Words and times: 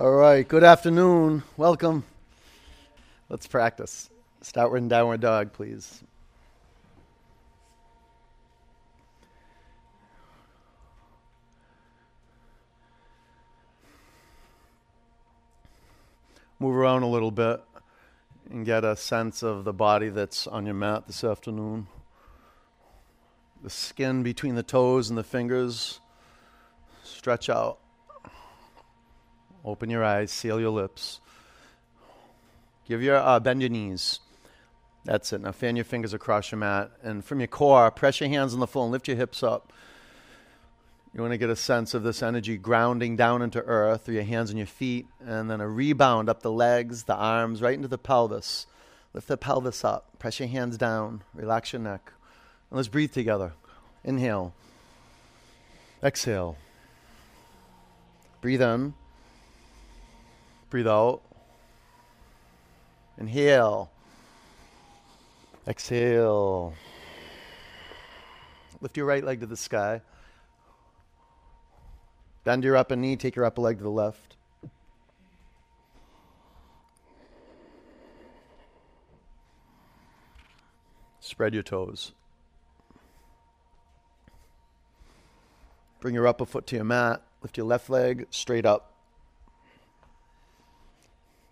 All 0.00 0.12
right, 0.12 0.46
good 0.46 0.62
afternoon. 0.62 1.42
Welcome. 1.56 2.04
Let's 3.28 3.48
practice. 3.48 4.08
Start 4.42 4.70
with 4.70 4.88
downward 4.88 5.20
dog, 5.20 5.52
please. 5.52 6.04
Move 16.60 16.76
around 16.76 17.02
a 17.02 17.08
little 17.08 17.32
bit 17.32 17.60
and 18.52 18.64
get 18.64 18.84
a 18.84 18.94
sense 18.94 19.42
of 19.42 19.64
the 19.64 19.72
body 19.72 20.10
that's 20.10 20.46
on 20.46 20.64
your 20.64 20.76
mat 20.76 21.08
this 21.08 21.24
afternoon. 21.24 21.88
The 23.64 23.70
skin 23.70 24.22
between 24.22 24.54
the 24.54 24.62
toes 24.62 25.08
and 25.08 25.18
the 25.18 25.24
fingers. 25.24 25.98
Stretch 27.02 27.48
out. 27.48 27.80
Open 29.64 29.90
your 29.90 30.04
eyes, 30.04 30.30
seal 30.30 30.60
your 30.60 30.70
lips. 30.70 31.20
Give 32.86 33.02
your 33.02 33.16
uh, 33.16 33.40
bend 33.40 33.60
your 33.60 33.70
knees. 33.70 34.20
That's 35.04 35.32
it. 35.32 35.40
Now 35.40 35.52
fan 35.52 35.76
your 35.76 35.84
fingers 35.84 36.14
across 36.14 36.50
your 36.50 36.58
mat, 36.58 36.90
and 37.02 37.24
from 37.24 37.40
your 37.40 37.46
core, 37.46 37.90
press 37.90 38.20
your 38.20 38.28
hands 38.28 38.54
on 38.54 38.60
the 38.60 38.66
floor 38.66 38.84
and 38.84 38.92
lift 38.92 39.08
your 39.08 39.16
hips 39.16 39.42
up. 39.42 39.72
You 41.14 41.22
want 41.22 41.32
to 41.32 41.38
get 41.38 41.50
a 41.50 41.56
sense 41.56 41.94
of 41.94 42.02
this 42.02 42.22
energy 42.22 42.56
grounding 42.56 43.16
down 43.16 43.42
into 43.42 43.60
earth 43.60 44.04
through 44.04 44.14
your 44.14 44.24
hands 44.24 44.50
and 44.50 44.58
your 44.58 44.66
feet, 44.66 45.06
and 45.24 45.50
then 45.50 45.60
a 45.60 45.68
rebound 45.68 46.28
up 46.28 46.42
the 46.42 46.52
legs, 46.52 47.04
the 47.04 47.14
arms, 47.14 47.62
right 47.62 47.74
into 47.74 47.88
the 47.88 47.98
pelvis. 47.98 48.66
Lift 49.14 49.28
the 49.28 49.36
pelvis 49.36 49.84
up. 49.84 50.18
Press 50.18 50.38
your 50.38 50.48
hands 50.48 50.76
down. 50.76 51.22
Relax 51.34 51.72
your 51.72 51.80
neck. 51.80 52.12
And 52.70 52.76
let's 52.76 52.88
breathe 52.88 53.12
together. 53.12 53.54
Inhale. 54.04 54.52
Exhale. 56.02 56.56
Breathe 58.40 58.62
in. 58.62 58.94
Breathe 60.70 60.86
out. 60.86 61.22
Inhale. 63.18 63.90
Exhale. 65.66 66.74
Lift 68.80 68.96
your 68.96 69.06
right 69.06 69.24
leg 69.24 69.40
to 69.40 69.46
the 69.46 69.56
sky. 69.56 70.02
Bend 72.44 72.64
your 72.64 72.76
upper 72.76 72.96
knee, 72.96 73.16
take 73.16 73.36
your 73.36 73.44
upper 73.44 73.60
leg 73.60 73.78
to 73.78 73.82
the 73.82 73.90
left. 73.90 74.36
Spread 81.20 81.52
your 81.52 81.62
toes. 81.62 82.12
Bring 86.00 86.14
your 86.14 86.26
upper 86.26 86.46
foot 86.46 86.66
to 86.68 86.76
your 86.76 86.84
mat. 86.84 87.22
Lift 87.42 87.56
your 87.56 87.66
left 87.66 87.90
leg 87.90 88.26
straight 88.30 88.64
up. 88.64 88.87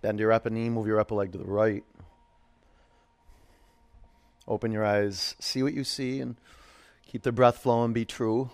Bend 0.06 0.20
your 0.20 0.30
upper 0.30 0.50
knee, 0.50 0.70
move 0.70 0.86
your 0.86 1.00
upper 1.00 1.16
leg 1.16 1.32
to 1.32 1.38
the 1.38 1.44
right. 1.44 1.82
Open 4.46 4.70
your 4.70 4.84
eyes, 4.84 5.34
see 5.40 5.64
what 5.64 5.74
you 5.74 5.82
see, 5.82 6.20
and 6.20 6.36
keep 7.04 7.24
the 7.24 7.32
breath 7.32 7.58
flowing, 7.58 7.92
be 7.92 8.04
true. 8.04 8.48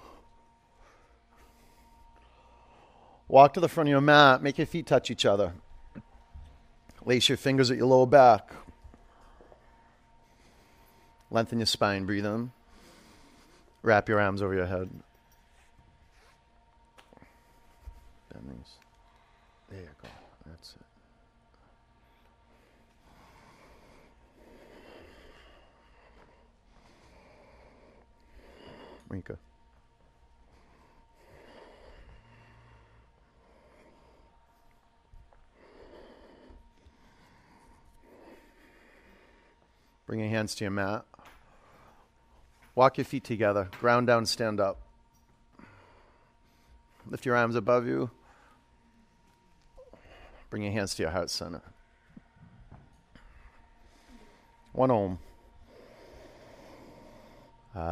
Walk 3.29 3.53
to 3.53 3.61
the 3.61 3.69
front 3.69 3.91
of 3.91 3.91
your 3.91 4.01
mat, 4.01 4.43
make 4.43 4.57
your 4.57 4.67
feet 4.67 4.87
touch 4.87 5.11
each 5.11 5.27
other. 5.27 5.53
Lace 7.05 7.29
your 7.29 7.37
fingers 7.37 7.71
at 7.71 7.77
your 7.77 7.87
lower 7.87 8.07
back. 8.07 8.51
Lengthen 11.31 11.59
your 11.59 11.67
spine, 11.67 12.07
breathe 12.07 12.25
in. 12.25 12.51
Wrap 13.83 14.09
your 14.09 14.21
arms 14.23 14.41
over 14.41 14.55
your 14.55 14.65
head. 14.65 14.89
Bendings. 18.35 18.71
There 19.69 19.81
you 19.81 19.89
go. 20.01 20.09
That's 20.47 20.77
it. 20.77 20.87
Bring 40.07 40.21
your 40.21 40.29
hands 40.29 40.55
to 40.57 40.65
your 40.65 40.71
mat. 40.71 41.05
Walk 42.75 42.99
your 42.99 43.05
feet 43.05 43.25
together. 43.25 43.69
Ground 43.81 44.07
down, 44.07 44.27
stand 44.27 44.61
up. 44.61 44.79
Lift 47.09 47.27
your 47.27 47.37
arms 47.37 47.57
above 47.57 47.87
you. 47.87 48.11
Bring 50.51 50.63
your 50.63 50.73
hands 50.73 50.95
to 50.95 51.03
your 51.03 51.13
heart 51.13 51.31
center. 51.31 51.63
One 54.73 54.91
om. 54.91 55.19
Reach 57.75 57.85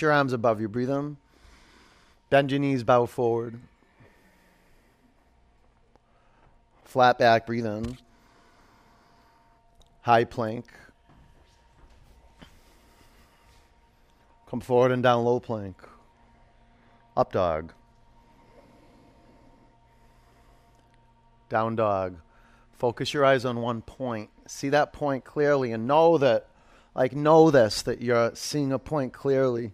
your 0.00 0.12
arms 0.12 0.32
above 0.32 0.62
you. 0.62 0.68
Breathe 0.68 0.88
in. 0.90 1.18
Bend 2.30 2.50
your 2.50 2.60
knees, 2.60 2.82
bow 2.84 3.04
forward. 3.04 3.58
Flat 6.84 7.18
back, 7.18 7.46
breathe 7.46 7.66
in. 7.66 7.98
High 10.02 10.24
plank. 10.24 10.64
Come 14.48 14.60
forward 14.60 14.92
and 14.92 15.02
down 15.02 15.22
low 15.26 15.38
plank. 15.38 15.76
Up 17.18 17.32
dog. 17.32 17.72
Down 21.48 21.74
dog. 21.74 22.18
Focus 22.74 23.12
your 23.12 23.24
eyes 23.24 23.44
on 23.44 23.60
one 23.60 23.82
point. 23.82 24.30
See 24.46 24.68
that 24.68 24.92
point 24.92 25.24
clearly 25.24 25.72
and 25.72 25.88
know 25.88 26.18
that, 26.18 26.46
like, 26.94 27.16
know 27.16 27.50
this, 27.50 27.82
that 27.82 28.00
you're 28.00 28.30
seeing 28.36 28.72
a 28.72 28.78
point 28.78 29.12
clearly. 29.12 29.72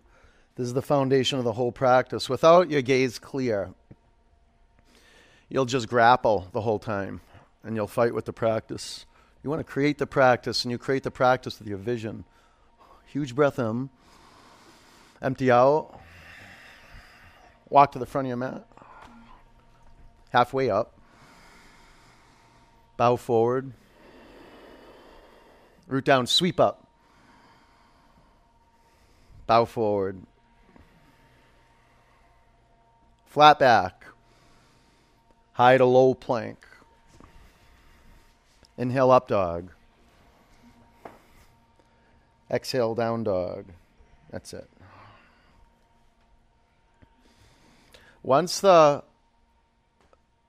This 0.56 0.68
is 0.68 0.72
the 0.72 0.80
foundation 0.80 1.38
of 1.38 1.44
the 1.44 1.52
whole 1.52 1.70
practice. 1.70 2.30
Without 2.30 2.70
your 2.70 2.80
gaze 2.80 3.18
clear, 3.18 3.74
you'll 5.50 5.66
just 5.66 5.86
grapple 5.86 6.48
the 6.52 6.62
whole 6.62 6.78
time 6.78 7.20
and 7.62 7.76
you'll 7.76 7.86
fight 7.86 8.14
with 8.14 8.24
the 8.24 8.32
practice. 8.32 9.04
You 9.42 9.50
want 9.50 9.60
to 9.60 9.70
create 9.70 9.98
the 9.98 10.06
practice 10.06 10.64
and 10.64 10.72
you 10.72 10.78
create 10.78 11.02
the 11.02 11.10
practice 11.10 11.58
with 11.58 11.68
your 11.68 11.76
vision. 11.76 12.24
Huge 13.04 13.34
breath 13.34 13.58
in. 13.58 13.90
Empty 15.20 15.50
out. 15.50 16.00
Walk 17.74 17.90
to 17.90 17.98
the 17.98 18.06
front 18.06 18.26
of 18.26 18.28
your 18.28 18.36
mat. 18.36 18.64
Halfway 20.30 20.70
up. 20.70 20.96
Bow 22.96 23.16
forward. 23.16 23.72
Root 25.88 26.04
down, 26.04 26.28
sweep 26.28 26.60
up. 26.60 26.86
Bow 29.48 29.64
forward. 29.64 30.22
Flat 33.26 33.58
back. 33.58 34.04
High 35.54 35.76
to 35.76 35.84
low 35.84 36.14
plank. 36.14 36.64
Inhale 38.78 39.10
up 39.10 39.26
dog. 39.26 39.72
Exhale 42.48 42.94
down 42.94 43.24
dog. 43.24 43.64
That's 44.30 44.54
it. 44.54 44.70
Once 48.24 48.60
the 48.60 49.04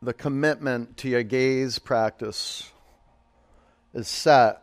the 0.01 0.13
commitment 0.13 0.95
to 0.95 1.09
your 1.09 1.23
gaze 1.23 1.77
practice 1.77 2.71
is 3.93 4.07
set, 4.07 4.61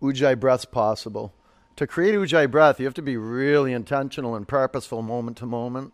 Ujjayi 0.00 0.38
breath's 0.38 0.64
possible. 0.64 1.34
To 1.76 1.86
create 1.86 2.14
Ujjayi 2.14 2.50
breath, 2.50 2.78
you 2.78 2.86
have 2.86 2.94
to 2.94 3.02
be 3.02 3.16
really 3.16 3.72
intentional 3.72 4.36
and 4.36 4.46
purposeful 4.46 5.02
moment 5.02 5.36
to 5.38 5.46
moment. 5.46 5.92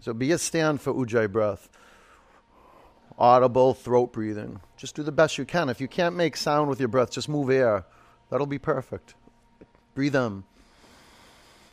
So 0.00 0.12
be 0.12 0.32
a 0.32 0.38
stand 0.38 0.80
for 0.80 0.92
Ujjayi 0.92 1.30
breath. 1.30 1.68
Audible 3.18 3.72
throat 3.72 4.12
breathing. 4.12 4.60
Just 4.76 4.96
do 4.96 5.04
the 5.04 5.12
best 5.12 5.38
you 5.38 5.44
can. 5.44 5.68
If 5.68 5.80
you 5.80 5.86
can't 5.86 6.16
make 6.16 6.36
sound 6.36 6.68
with 6.68 6.80
your 6.80 6.88
breath, 6.88 7.12
just 7.12 7.28
move 7.28 7.50
air. 7.50 7.84
That'll 8.30 8.46
be 8.46 8.58
perfect. 8.58 9.14
Breathe 9.94 10.16
in. 10.16 10.42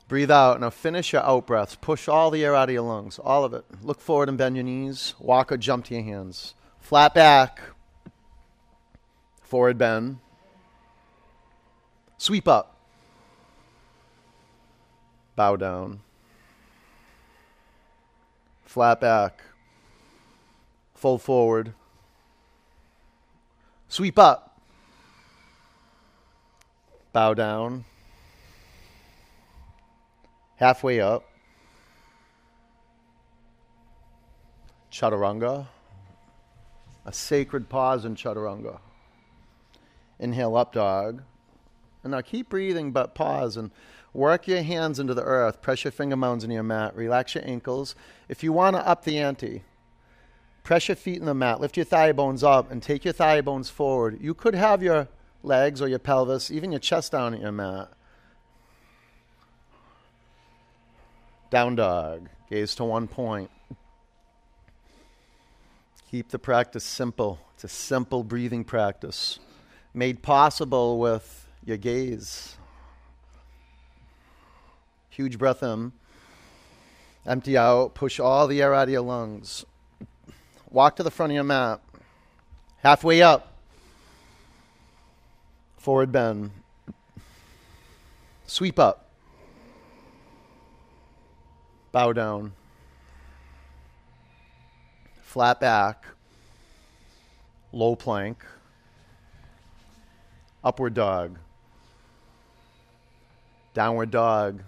Breathe 0.09 0.31
out. 0.31 0.59
Now 0.59 0.71
finish 0.71 1.13
your 1.13 1.21
out 1.21 1.45
breaths. 1.45 1.75
Push 1.75 2.07
all 2.07 2.31
the 2.31 2.43
air 2.43 2.55
out 2.55 2.67
of 2.67 2.73
your 2.73 2.81
lungs, 2.81 3.19
all 3.19 3.45
of 3.45 3.53
it. 3.53 3.63
Look 3.83 4.01
forward 4.01 4.27
and 4.27 4.39
bend 4.39 4.55
your 4.55 4.63
knees. 4.63 5.13
Walk 5.19 5.51
or 5.51 5.57
jump 5.57 5.85
to 5.85 5.93
your 5.93 6.03
hands. 6.03 6.55
Flat 6.79 7.13
back. 7.13 7.61
Forward 9.43 9.77
bend. 9.77 10.17
Sweep 12.17 12.47
up. 12.47 12.75
Bow 15.35 15.55
down. 15.55 16.01
Flat 18.65 18.99
back. 18.99 19.43
Fold 20.95 21.21
forward. 21.21 21.73
Sweep 23.87 24.17
up. 24.17 24.59
Bow 27.13 27.35
down. 27.35 27.85
Halfway 30.59 30.99
up. 30.99 31.23
Chaturanga. 34.91 35.67
A 37.05 37.13
sacred 37.13 37.69
pause 37.69 38.03
in 38.03 38.15
Chaturanga. 38.15 38.79
Inhale 40.19 40.57
up 40.57 40.73
dog. 40.73 41.21
And 42.03 42.11
now 42.11 42.19
keep 42.19 42.49
breathing, 42.49 42.91
but 42.91 43.15
pause 43.15 43.55
and 43.55 43.71
work 44.13 44.49
your 44.49 44.61
hands 44.61 44.99
into 44.99 45.13
the 45.13 45.23
earth. 45.23 45.61
Press 45.61 45.85
your 45.85 45.91
finger 45.91 46.17
mounds 46.17 46.43
into 46.43 46.55
your 46.55 46.63
mat. 46.63 46.93
Relax 46.93 47.35
your 47.35 47.47
ankles. 47.47 47.95
If 48.27 48.43
you 48.43 48.51
want 48.51 48.75
to 48.75 48.85
up 48.85 49.05
the 49.05 49.17
ante, 49.17 49.63
press 50.63 50.89
your 50.89 50.97
feet 50.97 51.19
in 51.19 51.25
the 51.25 51.33
mat. 51.33 51.61
Lift 51.61 51.77
your 51.77 51.85
thigh 51.85 52.11
bones 52.11 52.43
up 52.43 52.69
and 52.69 52.83
take 52.83 53.05
your 53.05 53.13
thigh 53.13 53.39
bones 53.39 53.69
forward. 53.69 54.17
You 54.19 54.33
could 54.33 54.55
have 54.55 54.83
your 54.83 55.07
legs 55.41 55.81
or 55.81 55.87
your 55.87 55.99
pelvis, 55.99 56.51
even 56.51 56.73
your 56.73 56.81
chest 56.81 57.13
down 57.13 57.33
at 57.33 57.39
your 57.39 57.53
mat. 57.53 57.93
Down 61.49 61.75
dog. 61.75 62.29
Gaze 62.49 62.75
to 62.75 62.83
one 62.83 63.07
point. 63.07 63.49
Keep 66.11 66.29
the 66.29 66.39
practice 66.39 66.83
simple. 66.83 67.39
It's 67.55 67.63
a 67.63 67.67
simple 67.67 68.23
breathing 68.23 68.63
practice 68.63 69.39
made 69.93 70.21
possible 70.21 70.99
with 70.99 71.47
your 71.65 71.77
gaze. 71.77 72.55
Huge 75.09 75.37
breath 75.37 75.63
in. 75.63 75.91
Empty 77.25 77.57
out. 77.57 77.95
Push 77.95 78.19
all 78.19 78.47
the 78.47 78.61
air 78.61 78.73
out 78.73 78.87
of 78.87 78.91
your 78.91 79.01
lungs. 79.01 79.65
Walk 80.69 80.95
to 80.97 81.03
the 81.03 81.11
front 81.11 81.31
of 81.31 81.35
your 81.35 81.43
mat. 81.43 81.81
Halfway 82.77 83.21
up. 83.21 83.53
Forward 85.77 86.11
bend. 86.11 86.51
Sweep 88.45 88.79
up. 88.79 89.08
Bow 91.91 92.13
down. 92.13 92.51
Flat 95.21 95.59
back. 95.59 96.05
Low 97.71 97.95
plank. 97.95 98.45
Upward 100.63 100.93
dog. 100.93 101.37
Downward 103.73 104.11
dog. 104.11 104.61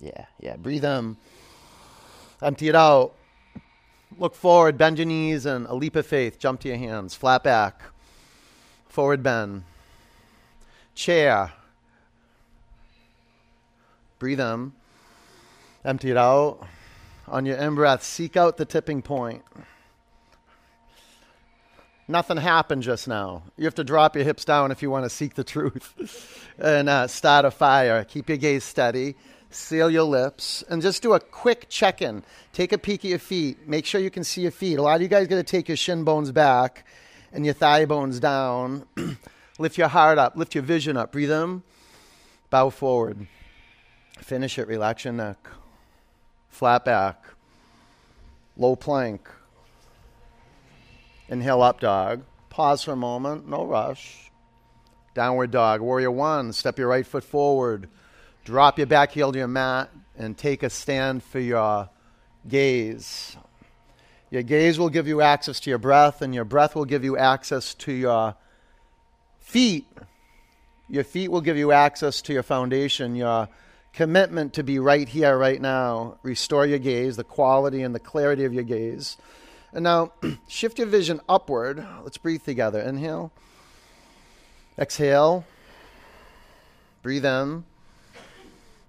Yeah, 0.00 0.26
yeah. 0.40 0.56
Breathe 0.56 0.84
in. 0.84 1.16
Empty 2.42 2.68
it 2.68 2.74
out. 2.74 3.14
Look 4.18 4.34
forward, 4.34 4.76
bend 4.76 4.98
your 4.98 5.06
knees, 5.06 5.46
and 5.46 5.64
a 5.66 5.74
leap 5.74 5.94
of 5.94 6.04
faith. 6.04 6.40
Jump 6.40 6.60
to 6.60 6.68
your 6.68 6.76
hands. 6.76 7.14
Flat 7.14 7.44
back. 7.44 7.82
Forward 8.88 9.22
bend. 9.22 9.62
Chair. 10.94 11.52
Breathe 14.18 14.40
in. 14.40 14.72
Empty 15.84 16.10
it 16.10 16.16
out. 16.16 16.66
On 17.28 17.46
your 17.46 17.56
in 17.56 17.76
breath, 17.76 18.02
seek 18.02 18.36
out 18.36 18.56
the 18.56 18.64
tipping 18.64 19.02
point. 19.02 19.42
Nothing 22.08 22.36
happened 22.36 22.82
just 22.82 23.06
now. 23.06 23.44
You 23.56 23.64
have 23.64 23.76
to 23.76 23.84
drop 23.84 24.16
your 24.16 24.24
hips 24.24 24.44
down 24.44 24.72
if 24.72 24.82
you 24.82 24.90
want 24.90 25.04
to 25.04 25.10
seek 25.10 25.34
the 25.34 25.44
truth 25.44 26.48
and 26.58 26.88
uh, 26.88 27.06
start 27.06 27.44
a 27.44 27.50
fire. 27.52 28.04
Keep 28.04 28.28
your 28.28 28.38
gaze 28.38 28.64
steady 28.64 29.14
seal 29.54 29.90
your 29.90 30.04
lips, 30.04 30.62
and 30.68 30.82
just 30.82 31.02
do 31.02 31.12
a 31.14 31.20
quick 31.20 31.66
check 31.68 32.02
in. 32.02 32.22
Take 32.52 32.72
a 32.72 32.78
peek 32.78 33.04
at 33.04 33.10
your 33.10 33.18
feet. 33.18 33.66
Make 33.66 33.86
sure 33.86 34.00
you 34.00 34.10
can 34.10 34.24
see 34.24 34.42
your 34.42 34.50
feet. 34.50 34.78
A 34.78 34.82
lot 34.82 34.96
of 34.96 35.02
you 35.02 35.08
guys 35.08 35.26
got 35.26 35.36
to 35.36 35.42
take 35.42 35.68
your 35.68 35.76
shin 35.76 36.04
bones 36.04 36.32
back 36.32 36.86
and 37.32 37.44
your 37.44 37.54
thigh 37.54 37.84
bones 37.84 38.20
down. 38.20 38.86
lift 39.58 39.78
your 39.78 39.88
heart 39.88 40.18
up, 40.18 40.36
lift 40.36 40.54
your 40.54 40.64
vision 40.64 40.96
up. 40.96 41.12
Breathe 41.12 41.30
in, 41.30 41.62
bow 42.50 42.70
forward. 42.70 43.26
Finish 44.22 44.58
it. 44.58 44.68
Relax 44.68 45.04
your 45.04 45.12
neck. 45.12 45.48
Flat 46.48 46.84
back. 46.84 47.24
Low 48.56 48.76
plank. 48.76 49.28
Inhale 51.28 51.62
up 51.62 51.80
dog. 51.80 52.22
Pause 52.50 52.84
for 52.84 52.92
a 52.92 52.96
moment. 52.96 53.48
No 53.48 53.64
rush. 53.64 54.30
Downward 55.14 55.50
dog. 55.50 55.80
Warrior 55.80 56.10
one. 56.10 56.52
Step 56.52 56.78
your 56.78 56.88
right 56.88 57.06
foot 57.06 57.24
forward. 57.24 57.88
Drop 58.44 58.76
your 58.76 58.88
back 58.88 59.12
heel 59.12 59.30
to 59.30 59.38
your 59.38 59.46
mat 59.46 59.88
and 60.18 60.36
take 60.36 60.64
a 60.64 60.70
stand 60.70 61.22
for 61.22 61.38
your 61.38 61.88
gaze. 62.48 63.36
Your 64.30 64.42
gaze 64.42 64.80
will 64.80 64.88
give 64.88 65.06
you 65.06 65.20
access 65.20 65.60
to 65.60 65.70
your 65.70 65.78
breath, 65.78 66.22
and 66.22 66.34
your 66.34 66.44
breath 66.44 66.74
will 66.74 66.84
give 66.84 67.04
you 67.04 67.16
access 67.16 67.74
to 67.74 67.92
your 67.92 68.34
feet. 69.38 69.86
Your 70.88 71.04
feet 71.04 71.30
will 71.30 71.40
give 71.40 71.56
you 71.56 71.70
access 71.70 72.20
to 72.22 72.32
your 72.32 72.42
foundation, 72.42 73.14
your 73.14 73.48
commitment 73.92 74.54
to 74.54 74.64
be 74.64 74.80
right 74.80 75.08
here, 75.08 75.38
right 75.38 75.60
now. 75.60 76.18
Restore 76.24 76.66
your 76.66 76.78
gaze, 76.80 77.16
the 77.16 77.24
quality 77.24 77.82
and 77.82 77.94
the 77.94 78.00
clarity 78.00 78.44
of 78.44 78.52
your 78.52 78.64
gaze. 78.64 79.18
And 79.72 79.84
now 79.84 80.12
shift 80.48 80.78
your 80.78 80.88
vision 80.88 81.20
upward. 81.28 81.86
Let's 82.02 82.18
breathe 82.18 82.42
together. 82.42 82.80
Inhale. 82.80 83.30
Exhale. 84.78 85.44
Breathe 87.02 87.24
in. 87.24 87.64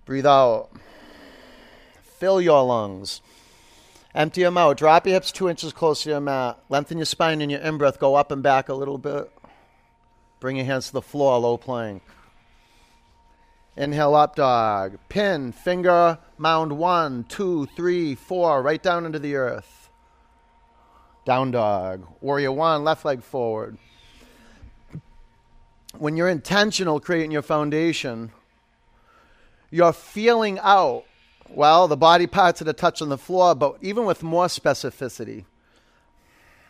Breathe 0.06 0.26
out. 0.26 0.70
Fill 2.04 2.42
your 2.42 2.64
lungs. 2.64 3.22
Empty 4.14 4.44
them 4.44 4.58
out. 4.58 4.78
Drop 4.78 5.06
your 5.08 5.14
hips 5.14 5.32
two 5.32 5.50
inches 5.50 5.74
closer 5.74 6.04
to 6.04 6.10
your 6.12 6.20
mat. 6.22 6.60
Lengthen 6.70 6.98
your 6.98 7.06
spine 7.06 7.42
in 7.42 7.50
your 7.50 7.62
in 7.62 7.78
breath. 7.78 8.00
Go 8.00 8.16
up 8.16 8.32
and 8.32 8.44
back 8.44 8.70
a 8.70 8.74
little 8.74 8.98
bit. 8.98 9.32
Bring 10.40 10.58
your 10.58 10.66
hands 10.66 10.88
to 10.88 10.94
the 10.94 11.02
floor, 11.02 11.38
low 11.40 11.58
plank. 11.58 12.04
Inhale 13.76 14.14
up 14.14 14.36
dog. 14.36 15.00
Pin, 15.10 15.52
finger, 15.52 16.20
mound 16.38 16.78
one, 16.78 17.24
two, 17.24 17.66
three, 17.76 18.14
four, 18.14 18.62
right 18.62 18.84
down 18.84 19.06
into 19.06 19.20
the 19.20 19.36
earth. 19.36 19.90
Down 21.26 21.52
dog. 21.52 22.06
Warrior 22.22 22.52
one, 22.52 22.84
left 22.84 23.06
leg 23.06 23.24
forward. 23.24 23.78
When 25.98 26.18
you're 26.18 26.30
intentional 26.30 27.00
creating 27.00 27.32
your 27.32 27.42
foundation, 27.42 28.32
you're 29.74 29.92
feeling 29.92 30.60
out, 30.62 31.04
well, 31.50 31.88
the 31.88 31.98
body 31.98 32.28
parts 32.28 32.60
that 32.60 32.68
are 32.68 32.74
touching 32.74 33.10
the 33.10 33.18
floor, 33.18 33.56
but 33.56 33.78
even 33.82 34.06
with 34.06 34.22
more 34.22 34.46
specificity. 34.46 35.46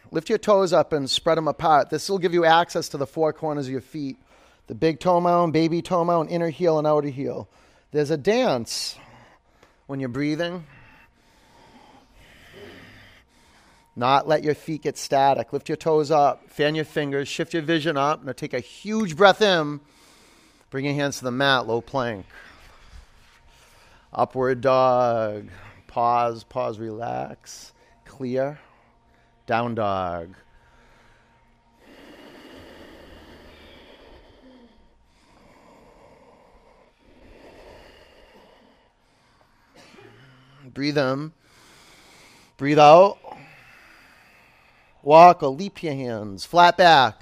Lift 0.09 0.29
your 0.29 0.37
toes 0.37 0.71
up 0.71 0.93
and 0.93 1.09
spread 1.09 1.37
them 1.37 1.49
apart. 1.49 1.89
This 1.89 2.09
will 2.09 2.17
give 2.17 2.33
you 2.33 2.45
access 2.45 2.87
to 2.89 2.97
the 2.97 3.05
four 3.05 3.33
corners 3.33 3.65
of 3.65 3.71
your 3.73 3.81
feet 3.81 4.17
the 4.67 4.75
big 4.75 5.01
toe 5.01 5.19
mound, 5.19 5.51
baby 5.51 5.81
toe 5.81 6.05
mound, 6.05 6.29
inner 6.29 6.49
heel, 6.49 6.77
and 6.77 6.87
outer 6.87 7.09
heel. 7.09 7.49
There's 7.91 8.09
a 8.09 8.15
dance 8.15 8.95
when 9.87 9.99
you're 9.99 10.07
breathing. 10.07 10.65
Not 13.97 14.29
let 14.29 14.45
your 14.45 14.55
feet 14.55 14.83
get 14.83 14.97
static. 14.97 15.51
Lift 15.51 15.67
your 15.67 15.75
toes 15.75 16.09
up, 16.09 16.49
fan 16.49 16.73
your 16.73 16.85
fingers, 16.85 17.27
shift 17.27 17.53
your 17.53 17.63
vision 17.63 17.97
up. 17.97 18.23
Now 18.23 18.31
take 18.31 18.53
a 18.53 18.61
huge 18.61 19.17
breath 19.17 19.41
in. 19.41 19.81
Bring 20.69 20.85
your 20.85 20.93
hands 20.93 21.17
to 21.17 21.25
the 21.25 21.31
mat, 21.31 21.67
low 21.67 21.81
plank. 21.81 22.25
Upward 24.15 24.61
dog. 24.61 25.49
Pause, 25.87 26.43
pause, 26.43 26.77
relax. 26.77 27.73
Clear. 28.05 28.59
Down 29.47 29.73
dog. 29.73 30.35
Breathe 40.71 40.97
in. 40.97 41.33
Breathe 42.57 42.79
out. 42.79 43.17
Walk 45.01 45.41
or 45.41 45.49
leap 45.49 45.81
your 45.81 45.93
hands. 45.93 46.45
Flat 46.45 46.77
back. 46.77 47.21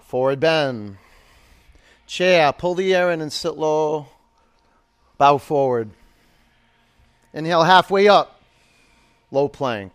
Forward 0.00 0.40
bend. 0.40 0.98
Chair. 2.06 2.52
Pull 2.52 2.74
the 2.74 2.94
air 2.94 3.10
in 3.10 3.22
and 3.22 3.32
sit 3.32 3.56
low. 3.56 4.08
Bow 5.20 5.36
forward. 5.36 5.90
Inhale 7.34 7.64
halfway 7.64 8.08
up. 8.08 8.40
Low 9.30 9.48
plank. 9.48 9.92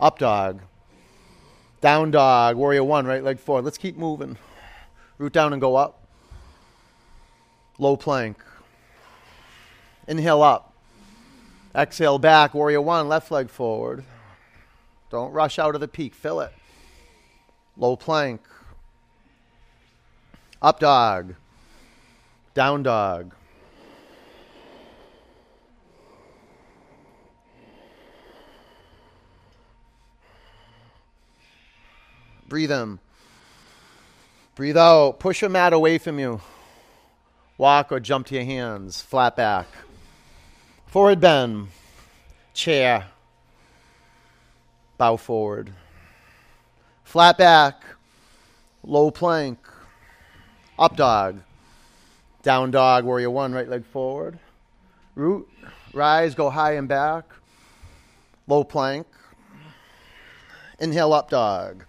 Up 0.00 0.18
dog. 0.18 0.62
Down 1.82 2.10
dog. 2.10 2.56
Warrior 2.56 2.82
one, 2.82 3.04
right 3.04 3.22
leg 3.22 3.38
forward. 3.38 3.66
Let's 3.66 3.76
keep 3.76 3.98
moving. 3.98 4.38
Root 5.18 5.34
down 5.34 5.52
and 5.52 5.60
go 5.60 5.76
up. 5.76 6.00
Low 7.78 7.94
plank. 7.94 8.42
Inhale 10.08 10.42
up. 10.42 10.72
Exhale 11.74 12.18
back. 12.18 12.54
Warrior 12.54 12.80
one, 12.80 13.06
left 13.06 13.30
leg 13.30 13.50
forward. 13.50 14.02
Don't 15.10 15.30
rush 15.30 15.58
out 15.58 15.74
of 15.74 15.82
the 15.82 15.88
peak. 15.88 16.14
Fill 16.14 16.40
it. 16.40 16.54
Low 17.76 17.96
plank. 17.96 18.40
Up 20.62 20.80
dog. 20.80 21.34
Down 22.54 22.82
dog. 22.82 23.34
Breathe 32.54 32.70
in. 32.70 33.00
Breathe 34.54 34.76
out. 34.76 35.18
Push 35.18 35.40
your 35.40 35.50
mat 35.50 35.72
away 35.72 35.98
from 35.98 36.20
you. 36.20 36.40
Walk 37.58 37.90
or 37.90 37.98
jump 37.98 38.28
to 38.28 38.36
your 38.36 38.44
hands. 38.44 39.02
Flat 39.02 39.34
back. 39.34 39.66
Forward 40.86 41.18
bend. 41.18 41.66
Chair. 42.52 43.06
Bow 44.98 45.16
forward. 45.16 45.72
Flat 47.02 47.38
back. 47.38 47.82
Low 48.84 49.10
plank. 49.10 49.58
Up 50.78 50.96
dog. 50.96 51.40
Down 52.44 52.70
dog. 52.70 53.04
Warrior 53.04 53.30
one. 53.30 53.52
Right 53.52 53.68
leg 53.68 53.84
forward. 53.84 54.38
Root. 55.16 55.48
Rise. 55.92 56.36
Go 56.36 56.50
high 56.50 56.74
and 56.74 56.86
back. 56.86 57.24
Low 58.46 58.62
plank. 58.62 59.08
Inhale 60.78 61.12
up 61.12 61.30
dog. 61.30 61.84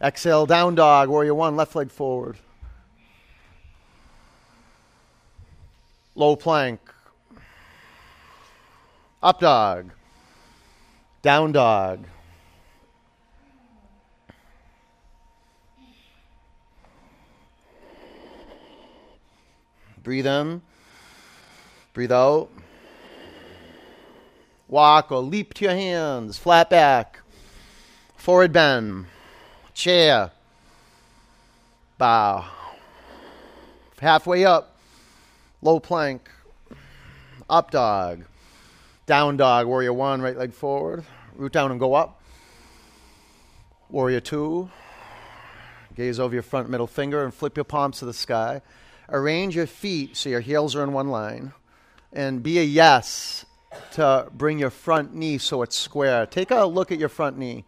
Exhale, 0.00 0.44
down 0.44 0.74
dog, 0.74 1.08
warrior 1.08 1.34
one, 1.34 1.56
left 1.56 1.74
leg 1.74 1.90
forward. 1.90 2.36
Low 6.14 6.36
plank. 6.36 6.80
Up 9.22 9.40
dog. 9.40 9.92
Down 11.22 11.52
dog. 11.52 12.06
Breathe 20.02 20.26
in. 20.26 20.62
Breathe 21.94 22.12
out. 22.12 22.50
Walk 24.68 25.10
or 25.10 25.20
leap 25.20 25.54
to 25.54 25.64
your 25.64 25.74
hands. 25.74 26.38
Flat 26.38 26.70
back. 26.70 27.20
Forward 28.16 28.52
bend 28.52 29.06
chair, 29.76 30.30
bow. 31.98 32.46
Halfway 34.00 34.44
up, 34.44 34.76
low 35.60 35.78
plank, 35.78 36.30
up 37.48 37.70
dog, 37.70 38.24
down 39.04 39.36
dog, 39.36 39.66
warrior 39.66 39.92
one, 39.92 40.22
right 40.22 40.36
leg 40.36 40.54
forward, 40.54 41.04
root 41.36 41.52
down 41.52 41.70
and 41.70 41.78
go 41.78 41.94
up. 41.94 42.22
Warrior 43.90 44.20
two, 44.20 44.70
gaze 45.94 46.18
over 46.18 46.34
your 46.34 46.42
front 46.42 46.68
middle 46.70 46.86
finger 46.86 47.22
and 47.22 47.32
flip 47.32 47.56
your 47.56 47.64
palms 47.64 47.98
to 47.98 48.06
the 48.06 48.14
sky. 48.14 48.62
Arrange 49.10 49.54
your 49.54 49.66
feet 49.66 50.16
so 50.16 50.30
your 50.30 50.40
heels 50.40 50.74
are 50.74 50.82
in 50.82 50.92
one 50.92 51.08
line. 51.08 51.52
And 52.12 52.42
be 52.42 52.58
a 52.58 52.62
yes 52.62 53.44
to 53.92 54.28
bring 54.32 54.58
your 54.58 54.70
front 54.70 55.14
knee 55.14 55.36
so 55.38 55.62
it's 55.62 55.76
square. 55.76 56.24
Take 56.24 56.50
a 56.50 56.64
look 56.64 56.90
at 56.90 56.98
your 56.98 57.10
front 57.10 57.36
knee 57.36 57.64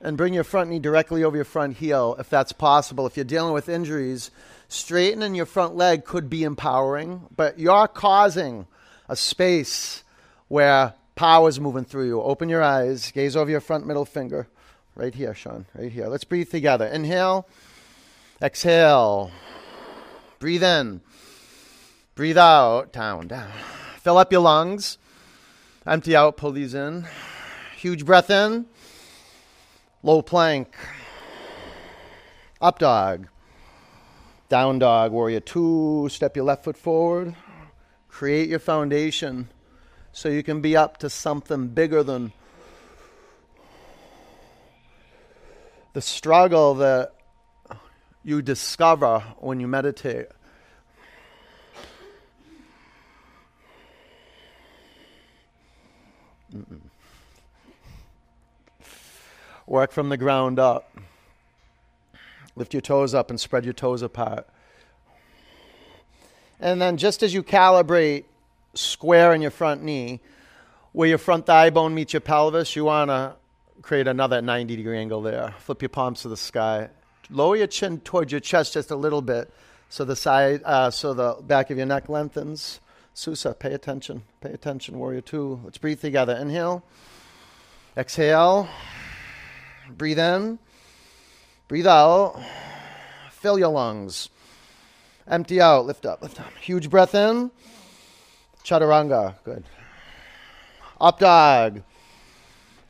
and 0.00 0.16
bring 0.16 0.32
your 0.32 0.44
front 0.44 0.70
knee 0.70 0.78
directly 0.78 1.22
over 1.22 1.36
your 1.36 1.44
front 1.44 1.76
heel 1.76 2.16
if 2.18 2.30
that's 2.30 2.52
possible. 2.52 3.06
If 3.06 3.16
you're 3.16 3.24
dealing 3.24 3.52
with 3.52 3.68
injuries, 3.68 4.30
straightening 4.68 5.34
your 5.34 5.46
front 5.46 5.76
leg 5.76 6.04
could 6.04 6.30
be 6.30 6.44
empowering, 6.44 7.26
but 7.36 7.58
you're 7.58 7.88
causing 7.88 8.66
a 9.08 9.16
space 9.16 10.04
where 10.48 10.94
power 11.14 11.48
is 11.48 11.60
moving 11.60 11.84
through 11.84 12.06
you. 12.06 12.22
Open 12.22 12.48
your 12.48 12.62
eyes, 12.62 13.10
gaze 13.10 13.36
over 13.36 13.50
your 13.50 13.60
front 13.60 13.86
middle 13.86 14.04
finger. 14.04 14.48
Right 14.94 15.14
here, 15.14 15.34
Sean, 15.34 15.66
right 15.74 15.90
here. 15.90 16.08
Let's 16.08 16.24
breathe 16.24 16.50
together. 16.50 16.86
Inhale, 16.86 17.46
exhale. 18.42 19.30
Breathe 20.38 20.62
in, 20.62 21.02
breathe 22.14 22.38
out, 22.38 22.92
down, 22.92 23.28
down. 23.28 23.52
Fill 23.98 24.16
up 24.16 24.32
your 24.32 24.40
lungs. 24.40 24.96
Empty 25.86 26.16
out, 26.16 26.36
pull 26.36 26.52
these 26.52 26.74
in. 26.74 27.06
Huge 27.76 28.04
breath 28.04 28.30
in. 28.30 28.66
Low 30.02 30.22
plank. 30.22 30.74
Up 32.60 32.78
dog. 32.78 33.28
Down 34.48 34.78
dog. 34.78 35.12
Warrior 35.12 35.40
two. 35.40 36.08
Step 36.10 36.36
your 36.36 36.46
left 36.46 36.64
foot 36.64 36.76
forward. 36.76 37.34
Create 38.08 38.48
your 38.48 38.58
foundation 38.58 39.48
so 40.12 40.28
you 40.28 40.42
can 40.42 40.60
be 40.60 40.74
up 40.76 40.96
to 40.98 41.10
something 41.10 41.68
bigger 41.68 42.02
than 42.02 42.32
the 45.92 46.00
struggle 46.00 46.74
that 46.74 47.12
you 48.24 48.40
discover 48.40 49.20
when 49.38 49.60
you 49.60 49.68
meditate. 49.68 50.26
Mm-mm. 56.54 56.89
Work 59.70 59.92
from 59.92 60.08
the 60.08 60.16
ground 60.16 60.58
up. 60.58 60.98
Lift 62.56 62.74
your 62.74 62.80
toes 62.80 63.14
up 63.14 63.30
and 63.30 63.38
spread 63.38 63.64
your 63.64 63.72
toes 63.72 64.02
apart. 64.02 64.48
And 66.58 66.82
then, 66.82 66.96
just 66.96 67.22
as 67.22 67.32
you 67.32 67.44
calibrate 67.44 68.24
square 68.74 69.32
in 69.32 69.40
your 69.40 69.52
front 69.52 69.84
knee, 69.84 70.18
where 70.90 71.08
your 71.08 71.18
front 71.18 71.46
thigh 71.46 71.70
bone 71.70 71.94
meets 71.94 72.12
your 72.12 72.20
pelvis, 72.20 72.74
you 72.74 72.86
want 72.86 73.10
to 73.10 73.36
create 73.80 74.08
another 74.08 74.42
90 74.42 74.74
degree 74.74 74.98
angle 74.98 75.22
there. 75.22 75.54
Flip 75.60 75.82
your 75.82 75.88
palms 75.88 76.22
to 76.22 76.28
the 76.28 76.36
sky. 76.36 76.88
Lower 77.30 77.54
your 77.54 77.68
chin 77.68 78.00
towards 78.00 78.32
your 78.32 78.40
chest 78.40 78.74
just 78.74 78.90
a 78.90 78.96
little 78.96 79.22
bit 79.22 79.52
so 79.88 80.04
the 80.04 80.16
side, 80.16 80.62
uh, 80.64 80.90
so 80.90 81.14
the 81.14 81.36
back 81.42 81.70
of 81.70 81.76
your 81.76 81.86
neck 81.86 82.08
lengthens. 82.08 82.80
Susa, 83.14 83.54
pay 83.54 83.72
attention. 83.72 84.24
Pay 84.40 84.50
attention, 84.50 84.98
warrior 84.98 85.20
two. 85.20 85.60
Let's 85.62 85.78
breathe 85.78 86.00
together. 86.00 86.34
Inhale. 86.34 86.82
Exhale. 87.96 88.68
Breathe 89.96 90.18
in. 90.18 90.58
Breathe 91.68 91.86
out. 91.86 92.40
Fill 93.30 93.58
your 93.58 93.68
lungs. 93.68 94.28
Empty 95.26 95.60
out. 95.60 95.86
Lift 95.86 96.06
up. 96.06 96.22
Lift 96.22 96.40
up. 96.40 96.52
Huge 96.60 96.90
breath 96.90 97.14
in. 97.14 97.50
Chaturanga. 98.64 99.36
Good. 99.44 99.64
Up 101.00 101.18
dog. 101.18 101.82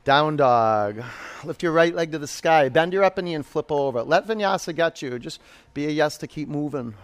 Down 0.03 0.35
dog. 0.35 1.03
Lift 1.43 1.63
your 1.63 1.71
right 1.71 1.93
leg 1.93 2.11
to 2.11 2.19
the 2.19 2.27
sky. 2.27 2.69
Bend 2.69 2.91
your 2.91 3.03
upper 3.03 3.21
knee 3.21 3.35
and 3.35 3.45
flip 3.45 3.71
over. 3.71 4.03
Let 4.03 4.27
vinyasa 4.27 4.75
get 4.75 5.01
you. 5.01 5.19
Just 5.19 5.39
be 5.73 5.85
a 5.85 5.89
yes 5.89 6.17
to 6.17 6.27
keep 6.27 6.49
moving. 6.49 6.95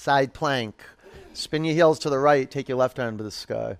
Side 0.00 0.32
plank. 0.32 0.82
Spin 1.34 1.62
your 1.62 1.74
heels 1.74 1.98
to 1.98 2.08
the 2.08 2.18
right. 2.18 2.50
Take 2.50 2.70
your 2.70 2.78
left 2.78 2.98
arm 2.98 3.18
to 3.18 3.22
the 3.22 3.30
sky. 3.30 3.76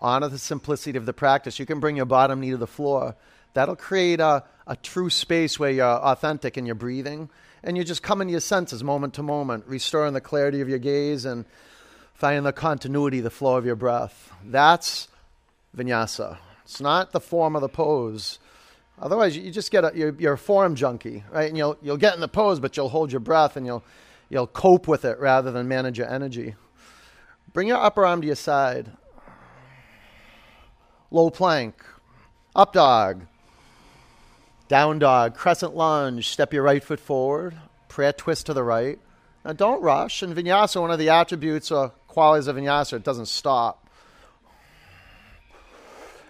Honor 0.00 0.28
the 0.28 0.38
simplicity 0.38 0.96
of 0.96 1.04
the 1.04 1.12
practice. 1.12 1.58
You 1.58 1.66
can 1.66 1.80
bring 1.80 1.96
your 1.96 2.06
bottom 2.06 2.38
knee 2.38 2.52
to 2.52 2.56
the 2.56 2.68
floor. 2.68 3.16
That'll 3.54 3.74
create 3.74 4.20
a, 4.20 4.44
a 4.68 4.76
true 4.76 5.10
space 5.10 5.58
where 5.58 5.72
you're 5.72 5.84
authentic 5.84 6.56
in 6.56 6.64
your 6.64 6.76
breathing 6.76 7.28
and 7.64 7.76
you're 7.76 7.82
just 7.82 8.04
coming 8.04 8.28
to 8.28 8.30
your 8.30 8.40
senses 8.40 8.84
moment 8.84 9.14
to 9.14 9.24
moment, 9.24 9.64
restoring 9.66 10.14
the 10.14 10.20
clarity 10.20 10.60
of 10.60 10.68
your 10.68 10.78
gaze 10.78 11.24
and 11.24 11.44
finding 12.14 12.44
the 12.44 12.52
continuity, 12.52 13.18
the 13.18 13.30
flow 13.30 13.56
of 13.56 13.66
your 13.66 13.74
breath. 13.74 14.32
That's 14.44 15.08
vinyasa. 15.76 16.38
It's 16.62 16.80
not 16.80 17.10
the 17.10 17.18
form 17.18 17.56
of 17.56 17.62
the 17.62 17.68
pose. 17.68 18.38
Otherwise, 19.02 19.36
you 19.36 19.50
just 19.50 19.72
get 19.72 19.84
a, 19.84 19.90
you're, 19.92 20.14
you're 20.20 20.34
a 20.34 20.38
form 20.38 20.76
junkie, 20.76 21.24
right? 21.32 21.48
And 21.48 21.58
you'll, 21.58 21.76
you'll 21.82 21.96
get 21.96 22.14
in 22.14 22.20
the 22.20 22.28
pose, 22.28 22.60
but 22.60 22.76
you'll 22.76 22.90
hold 22.90 23.10
your 23.10 23.18
breath 23.18 23.56
and 23.56 23.66
you'll 23.66 23.82
You'll 24.28 24.46
cope 24.46 24.88
with 24.88 25.04
it 25.04 25.18
rather 25.18 25.50
than 25.52 25.68
manage 25.68 25.98
your 25.98 26.10
energy. 26.10 26.54
Bring 27.52 27.68
your 27.68 27.78
upper 27.78 28.04
arm 28.04 28.20
to 28.20 28.26
your 28.26 28.36
side. 28.36 28.90
Low 31.10 31.30
plank. 31.30 31.84
Up 32.56 32.72
dog. 32.72 33.26
Down 34.68 34.98
dog. 34.98 35.36
Crescent 35.36 35.76
lunge. 35.76 36.28
Step 36.28 36.52
your 36.52 36.62
right 36.62 36.82
foot 36.82 37.00
forward. 37.00 37.56
Prayer 37.88 38.12
twist 38.12 38.46
to 38.46 38.54
the 38.54 38.64
right. 38.64 38.98
Now 39.44 39.52
don't 39.52 39.82
rush. 39.82 40.22
In 40.22 40.34
vinyasa, 40.34 40.80
one 40.80 40.90
of 40.90 40.98
the 40.98 41.10
attributes 41.10 41.70
or 41.70 41.90
qualities 42.08 42.46
of 42.46 42.56
vinyasa, 42.56 42.94
it 42.94 43.04
doesn't 43.04 43.26
stop. 43.26 43.88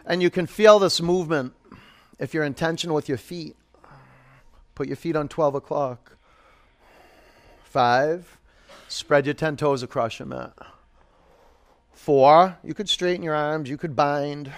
And 0.05 0.23
you 0.23 0.31
can 0.31 0.47
feel 0.47 0.79
this 0.79 1.01
movement 1.01 1.55
if 2.19 2.35
you're 2.35 2.45
intentional 2.45 2.95
with 2.95 3.09
your 3.09 3.19
feet. 3.19 3.57
Put 4.75 4.89
your 4.89 4.97
feet 4.97 5.17
on 5.17 5.29
12 5.29 5.55
o'clock. 5.55 6.14
Five, 7.75 8.39
spread 8.87 9.27
your 9.27 9.35
10 9.35 9.57
toes 9.57 9.83
across 9.83 10.21
your 10.21 10.27
mat. 10.27 10.53
Four, 11.93 12.57
you 12.63 12.73
could 12.73 12.89
straighten 12.89 13.25
your 13.25 13.35
arms, 13.35 13.69
you 13.69 13.77
could 13.77 13.97
bind. 13.97 14.53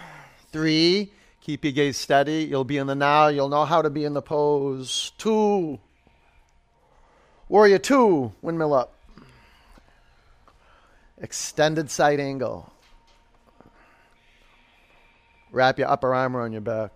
Three, 0.53 1.13
keep 1.41 1.65
your 1.65 1.73
gaze 1.73 1.97
steady. 1.97 2.45
You'll 2.45 2.65
be 2.65 2.77
in 2.77 2.89
the 2.89 2.95
now, 2.95 3.29
you'll 3.29 3.49
know 3.49 3.65
how 3.65 3.81
to 3.81 3.89
be 3.89 4.05
in 4.05 4.13
the 4.13 4.21
pose. 4.21 5.13
Two, 5.17 5.81
warrior 7.49 7.79
two, 7.79 8.35
windmill 8.43 8.75
up. 8.75 8.93
Extended 11.17 11.91
side 11.91 12.21
angle. 12.21 12.71
Wrap 15.53 15.79
your 15.79 15.89
upper 15.89 16.15
arm 16.15 16.37
around 16.37 16.53
your 16.53 16.61
back. 16.61 16.93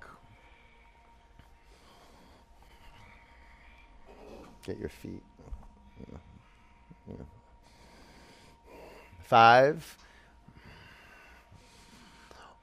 Get 4.67 4.79
your 4.79 4.91
feet. 4.91 5.23
Five. 9.31 9.97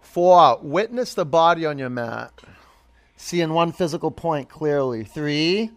Four. 0.01 0.59
Witness 0.61 1.13
the 1.13 1.23
body 1.23 1.65
on 1.65 1.77
your 1.77 1.89
mat. 1.89 2.33
Seeing 3.15 3.53
one 3.53 3.71
physical 3.71 4.11
point 4.11 4.49
clearly. 4.49 5.05
Three. 5.05 5.71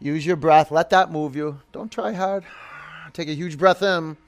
Use 0.00 0.26
your 0.26 0.36
breath. 0.36 0.70
Let 0.70 0.90
that 0.90 1.10
move 1.10 1.34
you. 1.34 1.62
Don't 1.72 1.90
try 1.90 2.12
hard. 2.12 2.44
Take 3.14 3.28
a 3.28 3.34
huge 3.34 3.56
breath 3.56 3.80
in. 3.82 4.18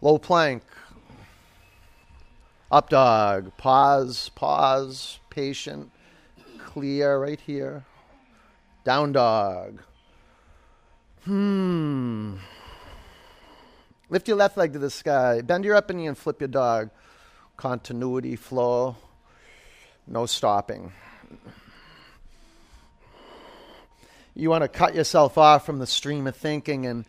Low 0.00 0.18
plank. 0.18 0.62
Up 2.70 2.88
dog. 2.88 3.56
Pause. 3.56 4.28
Pause. 4.36 5.18
Patient. 5.30 5.90
Clear 6.64 7.18
right 7.18 7.40
here. 7.40 7.84
Down 8.84 9.10
dog. 9.10 9.82
Hmm. 11.24 12.36
Lift 14.08 14.28
your 14.28 14.36
left 14.36 14.56
leg 14.56 14.72
to 14.72 14.78
the 14.78 14.90
sky. 14.90 15.40
Bend 15.40 15.64
your 15.64 15.74
upper 15.74 15.92
knee 15.92 16.06
and 16.06 16.16
flip 16.16 16.40
your 16.40 16.48
dog. 16.48 16.90
Continuity, 17.56 18.36
flow, 18.36 18.96
no 20.06 20.26
stopping. 20.26 20.92
You 24.34 24.50
want 24.50 24.62
to 24.62 24.68
cut 24.68 24.94
yourself 24.94 25.38
off 25.38 25.64
from 25.66 25.78
the 25.78 25.86
stream 25.86 26.26
of 26.26 26.36
thinking 26.36 26.86
and 26.86 27.04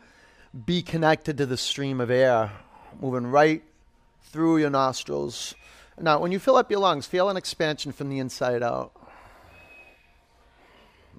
be 0.65 0.81
connected 0.81 1.37
to 1.37 1.45
the 1.45 1.57
stream 1.57 1.99
of 1.99 2.09
air, 2.09 2.51
moving 2.99 3.27
right 3.27 3.61
through 4.23 4.57
your 4.57 4.69
nostrils. 4.69 5.53
Now, 5.99 6.19
when 6.19 6.31
you 6.31 6.39
fill 6.39 6.55
up 6.55 6.71
your 6.71 6.79
lungs, 6.79 7.05
feel 7.05 7.29
an 7.29 7.37
expansion 7.37 7.91
from 7.91 8.09
the 8.09 8.19
inside 8.19 8.63
out. 8.63 8.91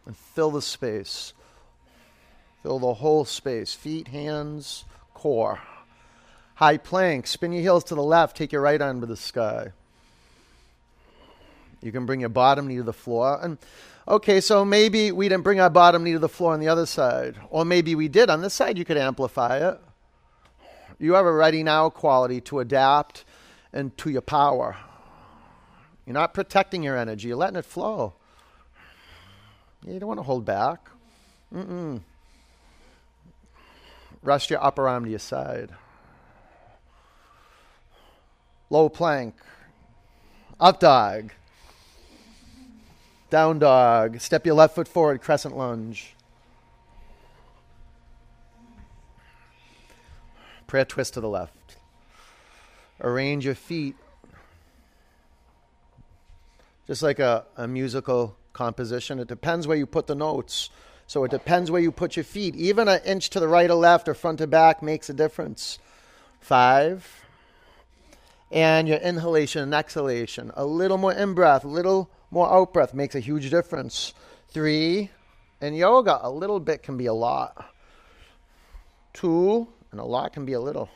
And 0.06 0.16
fill 0.16 0.50
the 0.50 0.62
space. 0.62 1.34
Fill 2.62 2.78
the 2.78 2.94
whole 2.94 3.24
space 3.24 3.74
feet, 3.74 4.08
hands, 4.08 4.84
core. 5.18 5.58
High 6.54 6.76
plank, 6.76 7.26
spin 7.26 7.52
your 7.52 7.62
heels 7.62 7.82
to 7.84 7.96
the 7.96 8.02
left, 8.02 8.36
take 8.36 8.52
your 8.52 8.62
right 8.62 8.80
arm 8.80 9.00
to 9.00 9.06
the 9.06 9.16
sky. 9.16 9.72
You 11.82 11.90
can 11.90 12.06
bring 12.06 12.20
your 12.20 12.28
bottom 12.28 12.68
knee 12.68 12.76
to 12.76 12.84
the 12.84 12.92
floor. 12.92 13.38
And 13.42 13.58
okay, 14.06 14.40
so 14.40 14.64
maybe 14.64 15.10
we 15.10 15.28
didn't 15.28 15.42
bring 15.42 15.58
our 15.58 15.70
bottom 15.70 16.04
knee 16.04 16.12
to 16.12 16.20
the 16.20 16.28
floor 16.28 16.52
on 16.52 16.60
the 16.60 16.68
other 16.68 16.86
side. 16.86 17.34
Or 17.50 17.64
maybe 17.64 17.96
we 17.96 18.06
did. 18.06 18.30
On 18.30 18.42
this 18.42 18.54
side, 18.54 18.78
you 18.78 18.84
could 18.84 18.96
amplify 18.96 19.58
it. 19.68 19.80
You 21.00 21.14
have 21.14 21.26
a 21.26 21.32
ready 21.32 21.64
now 21.64 21.90
quality 21.90 22.40
to 22.42 22.60
adapt 22.60 23.24
and 23.72 23.96
to 23.98 24.10
your 24.10 24.22
power. 24.22 24.76
You're 26.06 26.14
not 26.14 26.32
protecting 26.32 26.84
your 26.84 26.96
energy, 26.96 27.28
you're 27.28 27.36
letting 27.36 27.56
it 27.56 27.64
flow. 27.64 28.14
You 29.84 29.98
don't 29.98 30.08
want 30.08 30.18
to 30.18 30.24
hold 30.24 30.44
back. 30.44 30.88
Mm-mm. 31.52 32.02
Rest 34.22 34.50
your 34.50 34.62
upper 34.62 34.88
arm 34.88 35.04
to 35.04 35.10
your 35.10 35.18
side. 35.18 35.70
Low 38.70 38.88
plank. 38.88 39.34
Up 40.60 40.80
dog. 40.80 41.32
Down 43.30 43.58
dog. 43.58 44.20
Step 44.20 44.44
your 44.44 44.54
left 44.54 44.74
foot 44.74 44.88
forward, 44.88 45.20
crescent 45.20 45.56
lunge. 45.56 46.14
Prayer 50.66 50.84
twist 50.84 51.14
to 51.14 51.20
the 51.20 51.28
left. 51.28 51.76
Arrange 53.00 53.44
your 53.44 53.54
feet. 53.54 53.96
Just 56.86 57.02
like 57.02 57.18
a, 57.18 57.44
a 57.56 57.68
musical 57.68 58.36
composition, 58.52 59.18
it 59.18 59.28
depends 59.28 59.66
where 59.66 59.76
you 59.76 59.86
put 59.86 60.06
the 60.06 60.14
notes. 60.14 60.70
So 61.08 61.24
it 61.24 61.30
depends 61.30 61.70
where 61.70 61.80
you 61.80 61.90
put 61.90 62.16
your 62.16 62.24
feet. 62.24 62.54
Even 62.54 62.86
an 62.86 63.00
inch 63.02 63.30
to 63.30 63.40
the 63.40 63.48
right 63.48 63.70
or 63.70 63.76
left 63.76 64.08
or 64.08 64.14
front 64.14 64.38
to 64.38 64.46
back 64.46 64.82
makes 64.82 65.08
a 65.08 65.14
difference. 65.14 65.78
Five. 66.38 67.24
And 68.52 68.86
your 68.86 68.98
inhalation 68.98 69.62
and 69.62 69.74
exhalation. 69.74 70.52
A 70.54 70.66
little 70.66 70.98
more 70.98 71.14
in 71.14 71.32
breath, 71.32 71.64
a 71.64 71.68
little 71.68 72.10
more 72.30 72.52
out 72.52 72.74
breath 72.74 72.92
makes 72.92 73.14
a 73.14 73.20
huge 73.20 73.48
difference. 73.48 74.12
Three. 74.50 75.10
In 75.62 75.72
yoga, 75.72 76.20
a 76.22 76.30
little 76.30 76.60
bit 76.60 76.82
can 76.82 76.98
be 76.98 77.06
a 77.06 77.14
lot. 77.14 77.72
Two, 79.14 79.66
and 79.90 80.00
a 80.00 80.04
lot 80.04 80.34
can 80.34 80.44
be 80.44 80.52
a 80.52 80.60
little. 80.60 80.90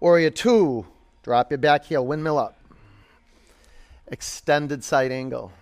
Warrior 0.00 0.30
two, 0.30 0.86
drop 1.22 1.50
your 1.50 1.58
back 1.58 1.84
heel, 1.84 2.06
windmill 2.06 2.38
up. 2.38 2.58
Extended 4.08 4.82
side 4.82 5.12
angle 5.12 5.52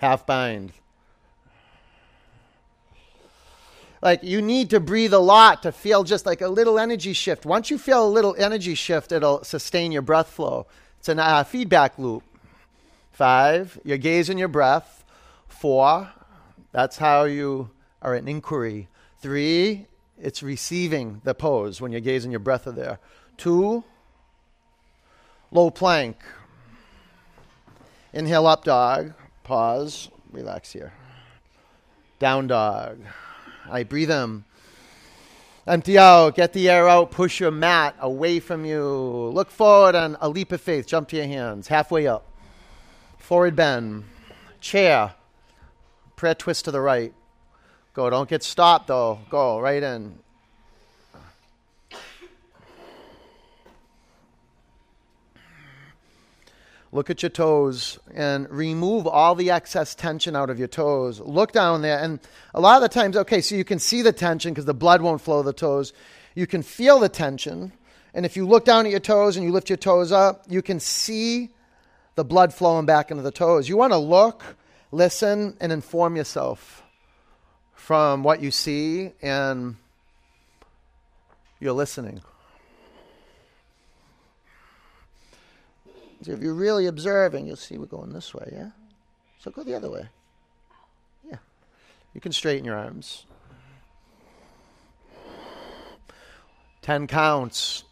half 0.00 0.26
bind. 0.26 0.72
Like 4.02 4.22
you 4.24 4.40
need 4.40 4.70
to 4.70 4.80
breathe 4.80 5.12
a 5.12 5.18
lot 5.18 5.62
to 5.62 5.72
feel 5.72 6.04
just 6.04 6.24
like 6.24 6.40
a 6.40 6.48
little 6.48 6.78
energy 6.78 7.12
shift. 7.12 7.44
Once 7.44 7.70
you 7.70 7.76
feel 7.76 8.06
a 8.06 8.08
little 8.08 8.34
energy 8.38 8.74
shift, 8.74 9.12
it'll 9.12 9.44
sustain 9.44 9.92
your 9.92 10.02
breath 10.02 10.28
flow. 10.28 10.66
It's 10.98 11.10
a 11.10 11.22
uh, 11.22 11.44
feedback 11.44 11.98
loop. 11.98 12.22
Five, 13.12 13.78
your 13.84 13.98
gaze 13.98 14.30
and 14.30 14.38
your 14.38 14.48
breath. 14.48 15.04
Four, 15.48 16.10
that's 16.72 16.96
how 16.96 17.24
you 17.24 17.70
are 18.00 18.14
in 18.14 18.26
inquiry. 18.26 18.88
Three, 19.20 19.86
it's 20.18 20.42
receiving 20.42 21.20
the 21.24 21.34
pose 21.34 21.82
when 21.82 21.92
your 21.92 22.00
gaze 22.00 22.24
and 22.24 22.32
your 22.32 22.40
breath 22.40 22.66
are 22.66 22.72
there. 22.72 22.98
Two, 23.36 23.84
low 25.50 25.70
plank. 25.70 26.16
Inhale 28.14 28.46
up 28.46 28.64
dog. 28.64 29.12
Pause. 29.50 30.10
Relax 30.30 30.70
here. 30.70 30.92
Down 32.20 32.46
dog. 32.46 33.00
I 33.68 33.82
breathe 33.82 34.12
in. 34.12 34.44
Empty 35.66 35.98
out. 35.98 36.36
Get 36.36 36.52
the 36.52 36.70
air 36.70 36.88
out. 36.88 37.10
Push 37.10 37.40
your 37.40 37.50
mat 37.50 37.96
away 37.98 38.38
from 38.38 38.64
you. 38.64 38.84
Look 39.34 39.50
forward 39.50 39.96
on 39.96 40.16
a 40.20 40.28
leap 40.28 40.52
of 40.52 40.60
faith. 40.60 40.86
Jump 40.86 41.08
to 41.08 41.16
your 41.16 41.26
hands. 41.26 41.66
Halfway 41.66 42.06
up. 42.06 42.28
Forward 43.18 43.56
bend. 43.56 44.04
Chair. 44.60 45.14
Prayer 46.14 46.36
twist 46.36 46.66
to 46.66 46.70
the 46.70 46.80
right. 46.80 47.12
Go. 47.92 48.08
Don't 48.08 48.28
get 48.28 48.44
stopped 48.44 48.86
though. 48.86 49.18
Go 49.30 49.58
right 49.58 49.82
in. 49.82 50.20
Look 56.92 57.08
at 57.08 57.22
your 57.22 57.30
toes 57.30 58.00
and 58.14 58.50
remove 58.50 59.06
all 59.06 59.36
the 59.36 59.50
excess 59.52 59.94
tension 59.94 60.34
out 60.34 60.50
of 60.50 60.58
your 60.58 60.68
toes. 60.68 61.20
Look 61.20 61.52
down 61.52 61.82
there. 61.82 61.98
And 61.98 62.18
a 62.52 62.60
lot 62.60 62.76
of 62.76 62.82
the 62.82 62.88
times, 62.88 63.16
okay, 63.16 63.40
so 63.40 63.54
you 63.54 63.64
can 63.64 63.78
see 63.78 64.02
the 64.02 64.12
tension 64.12 64.52
because 64.52 64.64
the 64.64 64.74
blood 64.74 65.00
won't 65.00 65.20
flow 65.20 65.42
the 65.42 65.52
toes. 65.52 65.92
You 66.34 66.48
can 66.48 66.62
feel 66.62 66.98
the 66.98 67.08
tension. 67.08 67.72
And 68.12 68.26
if 68.26 68.36
you 68.36 68.46
look 68.46 68.64
down 68.64 68.86
at 68.86 68.90
your 68.90 69.00
toes 69.00 69.36
and 69.36 69.46
you 69.46 69.52
lift 69.52 69.70
your 69.70 69.76
toes 69.76 70.10
up, 70.10 70.44
you 70.48 70.62
can 70.62 70.80
see 70.80 71.50
the 72.16 72.24
blood 72.24 72.52
flowing 72.52 72.86
back 72.86 73.12
into 73.12 73.22
the 73.22 73.30
toes. 73.30 73.68
You 73.68 73.76
want 73.76 73.92
to 73.92 73.98
look, 73.98 74.56
listen, 74.90 75.56
and 75.60 75.70
inform 75.70 76.16
yourself 76.16 76.82
from 77.72 78.24
what 78.24 78.42
you 78.42 78.50
see 78.50 79.12
and 79.22 79.76
you're 81.60 81.72
listening. 81.72 82.20
So 86.22 86.32
if 86.32 86.40
you're 86.40 86.54
really 86.54 86.86
observing, 86.86 87.46
you'll 87.46 87.56
see 87.56 87.78
we're 87.78 87.86
going 87.86 88.12
this 88.12 88.34
way, 88.34 88.50
yeah? 88.52 88.70
So 89.38 89.50
go 89.50 89.62
the 89.62 89.74
other 89.74 89.90
way. 89.90 90.06
Yeah. 91.28 91.38
You 92.14 92.20
can 92.20 92.32
straighten 92.32 92.64
your 92.64 92.76
arms. 92.76 93.24
10 96.82 97.06
counts. 97.06 97.84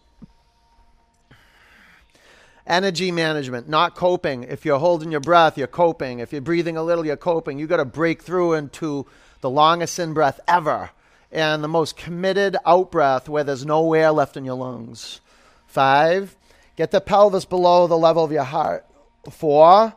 Energy 2.67 3.11
management, 3.11 3.67
not 3.67 3.95
coping. 3.95 4.43
If 4.43 4.67
you're 4.67 4.79
holding 4.79 5.11
your 5.11 5.21
breath, 5.21 5.57
you're 5.57 5.67
coping. 5.67 6.19
If 6.19 6.33
you're 6.33 6.43
breathing 6.43 6.77
a 6.77 6.83
little, 6.83 7.07
you're 7.07 7.17
coping. 7.17 7.59
You've 7.59 7.71
got 7.71 7.79
to 7.79 7.87
break 7.87 8.23
through 8.23 8.53
into 8.53 9.07
the 9.41 9.49
longest 9.49 9.99
in 9.99 10.13
breath 10.13 10.39
ever 10.47 10.91
and 11.33 11.65
the 11.65 11.69
most 11.69 11.97
committed 11.97 12.57
out 12.67 12.91
breath 12.91 13.29
where 13.29 13.45
there's 13.45 13.65
no 13.65 13.95
air 13.95 14.11
left 14.11 14.37
in 14.37 14.45
your 14.45 14.57
lungs. 14.57 15.21
Five, 15.67 16.37
Get 16.79 16.93
the 16.93 17.01
pelvis 17.01 17.45
below 17.45 17.89
the 17.89 17.99
level 17.99 18.23
of 18.23 18.31
your 18.31 18.45
heart. 18.45 18.87
Four. 19.29 19.95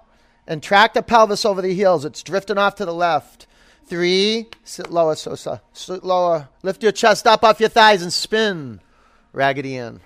And 0.47 0.63
track 0.63 0.95
the 0.95 1.03
pelvis 1.03 1.45
over 1.45 1.61
the 1.61 1.75
heels. 1.75 2.05
It's 2.05 2.23
drifting 2.23 2.57
off 2.57 2.73
to 2.77 2.85
the 2.85 2.93
left. 2.93 3.45
Three. 3.85 4.47
Sit 4.63 4.89
lower, 4.89 5.13
Sosa. 5.13 5.61
Sit 5.73 6.03
lower. 6.03 6.49
Lift 6.63 6.81
your 6.81 6.91
chest 6.91 7.27
up 7.27 7.43
off 7.43 7.59
your 7.59 7.69
thighs 7.69 8.01
and 8.01 8.11
spin. 8.11 8.81
Raggedy 9.31 9.75
in. 9.75 9.99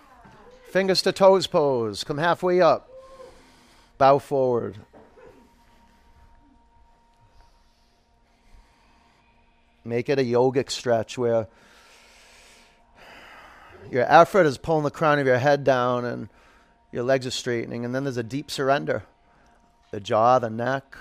Fingers 0.67 1.01
to 1.03 1.13
toes 1.13 1.47
pose. 1.47 2.03
Come 2.03 2.17
halfway 2.17 2.59
up. 2.59 2.89
Bow 3.97 4.19
forward. 4.19 4.75
Make 9.85 10.09
it 10.09 10.19
a 10.19 10.23
yogic 10.23 10.69
stretch 10.69 11.17
where 11.17 11.47
Your 13.89 14.03
effort 14.11 14.45
is 14.45 14.57
pulling 14.57 14.83
the 14.83 14.91
crown 14.91 15.19
of 15.19 15.25
your 15.25 15.38
head 15.38 15.63
down 15.63 16.03
and 16.03 16.27
your 16.95 17.03
legs 17.03 17.27
are 17.27 17.31
straightening. 17.31 17.84
And 17.84 17.93
then 17.93 18.05
there's 18.05 18.17
a 18.17 18.23
deep 18.23 18.49
surrender 18.49 19.03
the 19.91 19.99
jaw, 19.99 20.39
the 20.39 20.49
neck. 20.49 20.97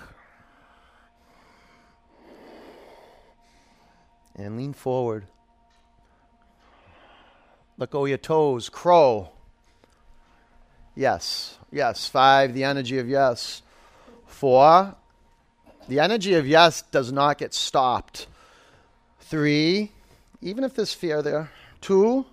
And 4.36 4.56
lean 4.56 4.72
forward. 4.72 5.26
Let 7.78 7.90
go 7.90 8.04
your 8.04 8.18
toes. 8.18 8.68
Crow. 8.68 9.30
Yes. 10.96 11.58
Yes. 11.70 12.08
Five, 12.08 12.54
the 12.54 12.64
energy 12.64 12.98
of 12.98 13.08
yes. 13.08 13.62
Four, 14.26 14.96
the 15.86 16.00
energy 16.00 16.34
of 16.34 16.46
yes 16.46 16.82
does 16.82 17.12
not 17.12 17.38
get 17.38 17.54
stopped. 17.54 18.26
Three, 19.20 19.92
even 20.42 20.64
if 20.64 20.74
there's 20.74 20.92
fear 20.92 21.22
there. 21.22 21.52
Two, 21.80 22.26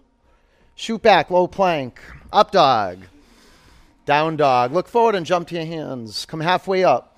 shoot 0.74 1.02
back, 1.04 1.30
low 1.30 1.48
plank. 1.48 2.02
Up 2.34 2.52
dog. 2.52 2.98
Down 4.06 4.36
dog. 4.36 4.72
Look 4.72 4.88
forward 4.88 5.16
and 5.16 5.26
jump 5.26 5.48
to 5.50 5.56
your 5.56 5.66
hands. 5.66 6.26
Come 6.26 6.40
halfway 6.40 6.84
up. 6.84 7.18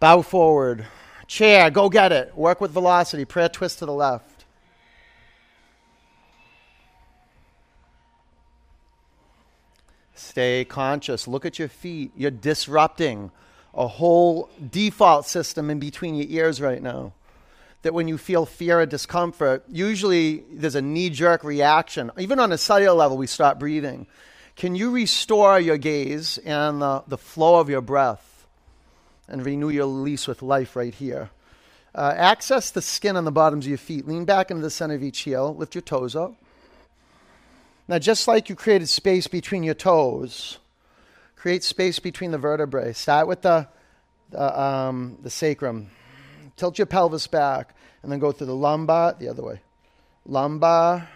Bow 0.00 0.22
forward. 0.22 0.86
Chair, 1.26 1.70
go 1.70 1.88
get 1.88 2.12
it. 2.12 2.36
Work 2.36 2.60
with 2.60 2.70
velocity. 2.70 3.24
Prayer 3.24 3.48
twist 3.48 3.78
to 3.78 3.86
the 3.86 3.92
left. 3.92 4.44
Stay 10.14 10.64
conscious. 10.64 11.26
Look 11.26 11.46
at 11.46 11.58
your 11.58 11.68
feet. 11.68 12.12
You're 12.16 12.30
disrupting 12.30 13.30
a 13.72 13.86
whole 13.86 14.48
default 14.70 15.26
system 15.26 15.70
in 15.70 15.78
between 15.78 16.14
your 16.14 16.26
ears 16.28 16.60
right 16.60 16.82
now. 16.82 17.12
That 17.82 17.94
when 17.94 18.08
you 18.08 18.18
feel 18.18 18.46
fear 18.46 18.80
or 18.80 18.86
discomfort, 18.86 19.64
usually 19.68 20.44
there's 20.50 20.74
a 20.74 20.82
knee 20.82 21.10
jerk 21.10 21.44
reaction. 21.44 22.10
Even 22.18 22.38
on 22.38 22.52
a 22.52 22.58
cellular 22.58 22.94
level, 22.94 23.16
we 23.16 23.26
stop 23.26 23.58
breathing. 23.58 24.06
Can 24.56 24.76
you 24.76 24.90
restore 24.90 25.58
your 25.58 25.78
gaze 25.78 26.38
and 26.38 26.80
the, 26.80 27.02
the 27.08 27.18
flow 27.18 27.58
of 27.58 27.68
your 27.68 27.80
breath 27.80 28.46
and 29.28 29.44
renew 29.44 29.68
your 29.68 29.86
lease 29.86 30.28
with 30.28 30.42
life 30.42 30.76
right 30.76 30.94
here? 30.94 31.30
Uh, 31.94 32.12
access 32.16 32.70
the 32.70 32.82
skin 32.82 33.16
on 33.16 33.24
the 33.24 33.32
bottoms 33.32 33.66
of 33.66 33.68
your 33.68 33.78
feet. 33.78 34.06
Lean 34.06 34.24
back 34.24 34.50
into 34.50 34.62
the 34.62 34.70
center 34.70 34.94
of 34.94 35.02
each 35.02 35.20
heel. 35.20 35.54
Lift 35.54 35.74
your 35.74 35.82
toes 35.82 36.14
up. 36.14 36.34
Now, 37.86 37.98
just 37.98 38.26
like 38.26 38.48
you 38.48 38.54
created 38.54 38.88
space 38.88 39.26
between 39.26 39.62
your 39.62 39.74
toes, 39.74 40.58
create 41.36 41.62
space 41.62 41.98
between 41.98 42.30
the 42.30 42.38
vertebrae. 42.38 42.92
Start 42.94 43.28
with 43.28 43.42
the, 43.42 43.68
the, 44.30 44.60
um, 44.60 45.18
the 45.22 45.30
sacrum. 45.30 45.90
Tilt 46.56 46.78
your 46.78 46.86
pelvis 46.86 47.26
back, 47.26 47.74
and 48.02 48.10
then 48.10 48.20
go 48.20 48.32
through 48.32 48.46
the 48.46 48.54
lumbar, 48.54 49.14
the 49.18 49.28
other 49.28 49.42
way. 49.42 49.60
Lumbar, 50.26 51.08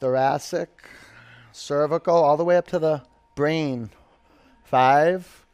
thoracic, 0.00 0.68
cervical, 1.54 2.16
all 2.16 2.36
the 2.36 2.44
way 2.44 2.56
up 2.56 2.66
to 2.68 2.78
the 2.78 3.02
brain. 3.34 3.90
Five, 4.64 5.44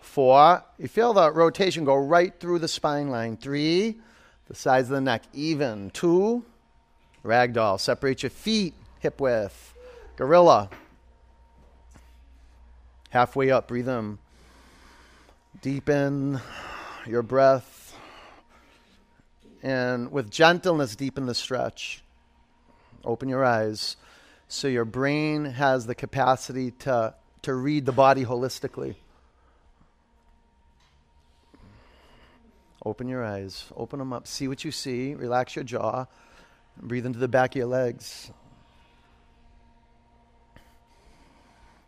four. 0.00 0.62
You 0.78 0.88
feel 0.88 1.12
the 1.12 1.32
rotation 1.32 1.84
go 1.84 1.96
right 1.96 2.32
through 2.38 2.60
the 2.60 2.68
spine 2.68 3.08
line. 3.08 3.36
Three, 3.36 3.96
the 4.46 4.54
sides 4.54 4.88
of 4.90 4.94
the 4.94 5.00
neck 5.00 5.22
even. 5.32 5.90
Two, 5.90 6.44
Ragdoll. 7.24 7.80
Separate 7.80 8.22
your 8.22 8.30
feet 8.30 8.74
hip 9.00 9.20
width. 9.20 9.74
Gorilla. 10.16 10.70
Halfway 13.10 13.50
up, 13.50 13.68
breathe 13.68 13.88
in. 13.88 14.18
Deepen 15.62 16.40
your 17.06 17.22
breath. 17.22 17.96
And 19.62 20.12
with 20.12 20.30
gentleness, 20.30 20.94
deepen 20.94 21.24
the 21.24 21.34
stretch. 21.34 22.03
Open 23.04 23.28
your 23.28 23.44
eyes 23.44 23.96
so 24.48 24.68
your 24.68 24.84
brain 24.84 25.44
has 25.44 25.86
the 25.86 25.94
capacity 25.94 26.70
to, 26.70 27.14
to 27.42 27.54
read 27.54 27.86
the 27.86 27.92
body 27.92 28.24
holistically. 28.24 28.94
Open 32.84 33.08
your 33.08 33.24
eyes, 33.24 33.64
open 33.76 33.98
them 33.98 34.12
up, 34.12 34.26
see 34.26 34.46
what 34.46 34.62
you 34.64 34.70
see, 34.70 35.14
relax 35.14 35.56
your 35.56 35.64
jaw. 35.64 36.06
Breathe 36.76 37.06
into 37.06 37.18
the 37.18 37.28
back 37.28 37.52
of 37.52 37.56
your 37.56 37.66
legs. 37.66 38.30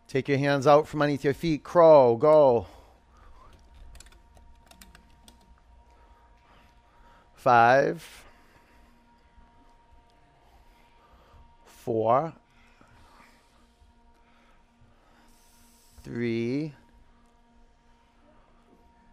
Take 0.08 0.28
your 0.28 0.38
hands 0.38 0.66
out 0.66 0.86
from 0.86 1.02
underneath 1.02 1.24
your 1.24 1.34
feet. 1.34 1.64
crawl, 1.64 2.16
Go. 2.16 2.66
Five. 7.34 8.25
Four. 11.86 12.32
Three. 16.02 16.72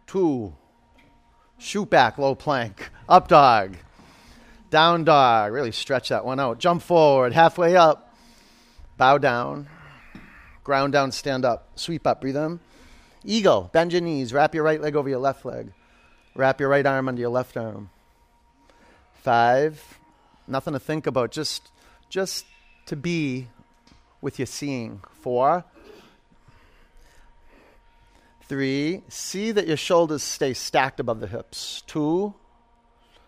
Two. 0.08 0.52
Shoot 1.56 1.88
back, 1.88 2.18
low 2.18 2.34
plank. 2.34 2.90
Up 3.08 3.28
dog. 3.28 3.76
Down 4.70 5.04
dog. 5.04 5.52
Really 5.52 5.70
stretch 5.70 6.08
that 6.08 6.24
one 6.24 6.40
out. 6.40 6.58
Jump 6.58 6.82
forward. 6.82 7.32
Halfway 7.32 7.76
up. 7.76 8.12
Bow 8.96 9.18
down. 9.18 9.68
Ground 10.64 10.94
down, 10.94 11.12
stand 11.12 11.44
up. 11.44 11.68
Sweep 11.76 12.04
up. 12.08 12.20
Breathe 12.20 12.36
in. 12.36 12.58
Eagle. 13.24 13.70
Bend 13.72 13.92
your 13.92 14.02
knees. 14.02 14.32
Wrap 14.32 14.52
your 14.52 14.64
right 14.64 14.82
leg 14.82 14.96
over 14.96 15.08
your 15.08 15.20
left 15.20 15.44
leg. 15.44 15.72
Wrap 16.34 16.58
your 16.58 16.70
right 16.70 16.84
arm 16.84 17.06
under 17.06 17.20
your 17.20 17.30
left 17.30 17.56
arm. 17.56 17.90
Five. 19.22 20.00
Nothing 20.48 20.72
to 20.72 20.80
think 20.80 21.06
about. 21.06 21.30
Just, 21.30 21.70
just 22.08 22.46
to 22.86 22.96
be 22.96 23.48
with 24.20 24.38
your 24.38 24.46
seeing. 24.46 25.00
Four. 25.20 25.64
Three. 28.42 29.02
See 29.08 29.52
that 29.52 29.66
your 29.66 29.76
shoulders 29.76 30.22
stay 30.22 30.54
stacked 30.54 31.00
above 31.00 31.20
the 31.20 31.26
hips. 31.26 31.82
Two. 31.86 32.34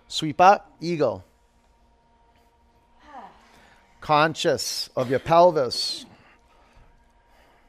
Sweep 0.08 0.40
up. 0.40 0.72
Eagle 0.80 1.24
conscious 4.06 4.88
of 4.94 5.10
your 5.10 5.18
pelvis. 5.18 6.06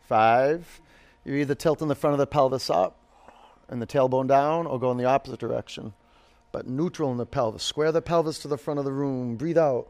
Five, 0.07 0.79
you're 1.25 1.37
either 1.37 1.55
tilting 1.55 1.87
the 1.87 1.95
front 1.95 2.13
of 2.13 2.19
the 2.19 2.27
pelvis 2.27 2.69
up 2.69 2.95
and 3.67 3.81
the 3.81 3.87
tailbone 3.87 4.27
down 4.27 4.67
or 4.67 4.79
go 4.79 4.91
in 4.91 4.97
the 4.97 5.05
opposite 5.05 5.39
direction. 5.39 5.93
But 6.51 6.67
neutral 6.67 7.11
in 7.11 7.17
the 7.17 7.25
pelvis. 7.25 7.63
Square 7.63 7.93
the 7.93 8.03
pelvis 8.03 8.37
to 8.39 8.47
the 8.47 8.57
front 8.57 8.77
of 8.77 8.85
the 8.85 8.91
room. 8.91 9.35
Breathe 9.35 9.57
out. 9.57 9.87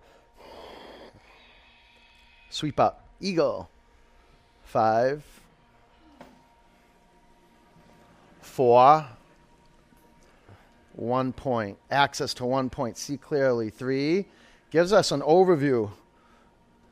Sweep 2.50 2.80
up. 2.80 3.06
Eagle. 3.20 3.70
Five. 4.64 5.24
Four. 8.42 9.06
One 10.94 11.34
point. 11.34 11.78
Access 11.92 12.34
to 12.36 12.46
one 12.46 12.70
point. 12.70 12.98
See 12.98 13.18
clearly. 13.18 13.70
Three. 13.70 14.26
Gives 14.70 14.92
us 14.92 15.12
an 15.12 15.22
overview 15.22 15.92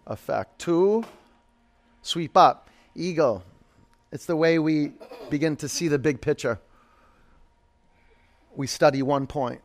effect. 0.08 0.60
Two, 0.60 1.04
sweep 2.02 2.38
up, 2.38 2.70
eagle. 2.96 3.44
It's 4.12 4.26
the 4.26 4.36
way 4.36 4.60
we 4.60 4.94
begin 5.30 5.56
to 5.58 5.68
see 5.68 5.88
the 5.88 6.00
big 6.00 6.22
picture. 6.22 6.60
We 8.56 8.68
study 8.68 9.02
one 9.02 9.28
point. 9.28 9.62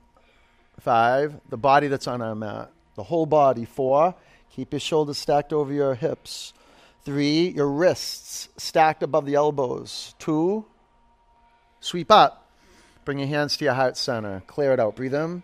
Five, 0.80 1.40
the 1.50 1.56
body 1.56 1.88
that's 1.88 2.08
on 2.08 2.22
our 2.22 2.34
mat, 2.34 2.72
the 2.96 3.02
whole 3.02 3.26
body. 3.26 3.64
Four, 3.64 4.14
keep 4.50 4.72
your 4.72 4.80
shoulders 4.80 5.18
stacked 5.18 5.52
over 5.52 5.72
your 5.72 5.94
hips. 5.94 6.52
Three, 7.04 7.48
your 7.48 7.68
wrists 7.68 8.48
stacked 8.56 9.02
above 9.02 9.24
the 9.24 9.34
elbows. 9.34 10.14
Two, 10.18 10.66
sweep 11.80 12.10
up. 12.10 12.48
Bring 13.04 13.18
your 13.18 13.28
hands 13.28 13.56
to 13.56 13.64
your 13.64 13.74
heart 13.74 13.96
center. 13.96 14.42
Clear 14.46 14.72
it 14.72 14.80
out. 14.80 14.96
Breathe 14.96 15.14
in. 15.14 15.42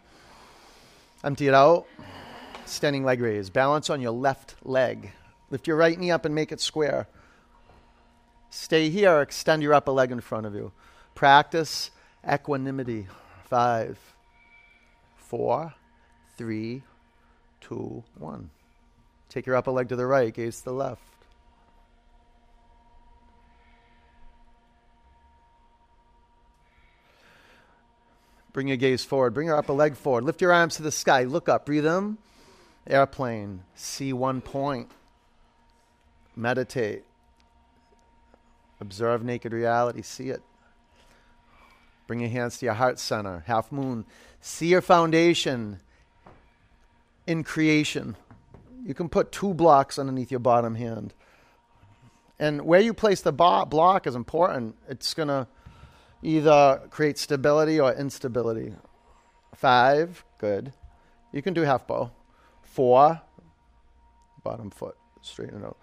Empty 1.24 1.48
it 1.48 1.54
out. 1.54 1.86
Standing 2.66 3.04
leg 3.04 3.20
raise. 3.20 3.48
Balance 3.48 3.88
on 3.88 4.00
your 4.00 4.12
left 4.12 4.54
leg. 4.62 5.12
Lift 5.50 5.66
your 5.66 5.76
right 5.76 5.98
knee 5.98 6.10
up 6.10 6.24
and 6.24 6.34
make 6.34 6.52
it 6.52 6.60
square. 6.60 7.08
Stay 8.50 8.90
here. 8.90 9.20
Extend 9.20 9.62
your 9.62 9.74
upper 9.74 9.92
leg 9.92 10.12
in 10.12 10.20
front 10.20 10.46
of 10.46 10.54
you. 10.54 10.72
Practice 11.14 11.90
equanimity. 12.30 13.06
Five, 13.48 13.98
four, 15.16 15.74
three, 16.36 16.82
two, 17.60 18.04
one. 18.18 18.50
Take 19.28 19.46
your 19.46 19.56
upper 19.56 19.70
leg 19.70 19.88
to 19.88 19.96
the 19.96 20.06
right, 20.06 20.32
gaze 20.32 20.58
to 20.58 20.64
the 20.66 20.72
left. 20.72 21.02
Bring 28.52 28.68
your 28.68 28.78
gaze 28.78 29.04
forward. 29.04 29.34
Bring 29.34 29.48
your 29.48 29.56
upper 29.56 29.74
leg 29.74 29.96
forward. 29.96 30.24
Lift 30.24 30.40
your 30.40 30.52
arms 30.52 30.76
to 30.76 30.82
the 30.82 30.90
sky. 30.90 31.24
Look 31.24 31.48
up. 31.48 31.66
Breathe 31.66 31.86
in 31.86 32.16
airplane, 32.86 33.62
see 33.74 34.12
one 34.12 34.40
point, 34.40 34.90
meditate, 36.34 37.04
observe 38.80 39.24
naked 39.24 39.52
reality, 39.52 40.02
see 40.02 40.30
it. 40.30 40.42
Bring 42.06 42.20
your 42.20 42.30
hands 42.30 42.58
to 42.58 42.66
your 42.66 42.74
heart 42.74 43.00
center, 43.00 43.42
half 43.46 43.72
moon. 43.72 44.04
See 44.40 44.68
your 44.68 44.80
foundation 44.80 45.80
in 47.26 47.42
creation. 47.42 48.14
You 48.86 48.94
can 48.94 49.08
put 49.08 49.32
two 49.32 49.52
blocks 49.52 49.98
underneath 49.98 50.30
your 50.30 50.38
bottom 50.38 50.76
hand. 50.76 51.12
And 52.38 52.62
where 52.62 52.80
you 52.80 52.94
place 52.94 53.20
the 53.20 53.32
block 53.32 54.06
is 54.06 54.14
important. 54.14 54.76
It's 54.88 55.12
going 55.12 55.26
to 55.26 55.48
either 56.22 56.82
create 56.90 57.18
stability 57.18 57.80
or 57.80 57.92
instability. 57.92 58.74
Five, 59.56 60.24
good. 60.38 60.72
You 61.32 61.42
can 61.42 61.52
do 61.52 61.62
half 61.62 61.88
bow. 61.88 62.12
Four, 62.62 63.20
bottom 64.44 64.70
foot, 64.70 64.96
straighten 65.20 65.62
it 65.62 65.64
out. 65.64 65.78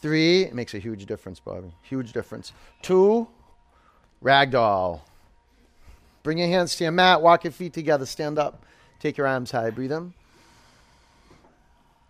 Three, 0.00 0.42
it 0.42 0.54
makes 0.54 0.72
a 0.72 0.78
huge 0.78 1.04
difference, 1.04 1.40
Bobby. 1.40 1.74
Huge 1.82 2.12
difference. 2.12 2.52
Two, 2.80 3.28
ragdoll. 4.22 5.02
Bring 6.22 6.38
your 6.38 6.48
hands 6.48 6.74
to 6.76 6.84
your 6.84 6.92
mat, 6.92 7.20
walk 7.20 7.44
your 7.44 7.52
feet 7.52 7.74
together, 7.74 8.06
stand 8.06 8.38
up, 8.38 8.64
take 8.98 9.18
your 9.18 9.26
arms 9.26 9.50
high, 9.50 9.68
breathe 9.70 9.92
in. 9.92 10.14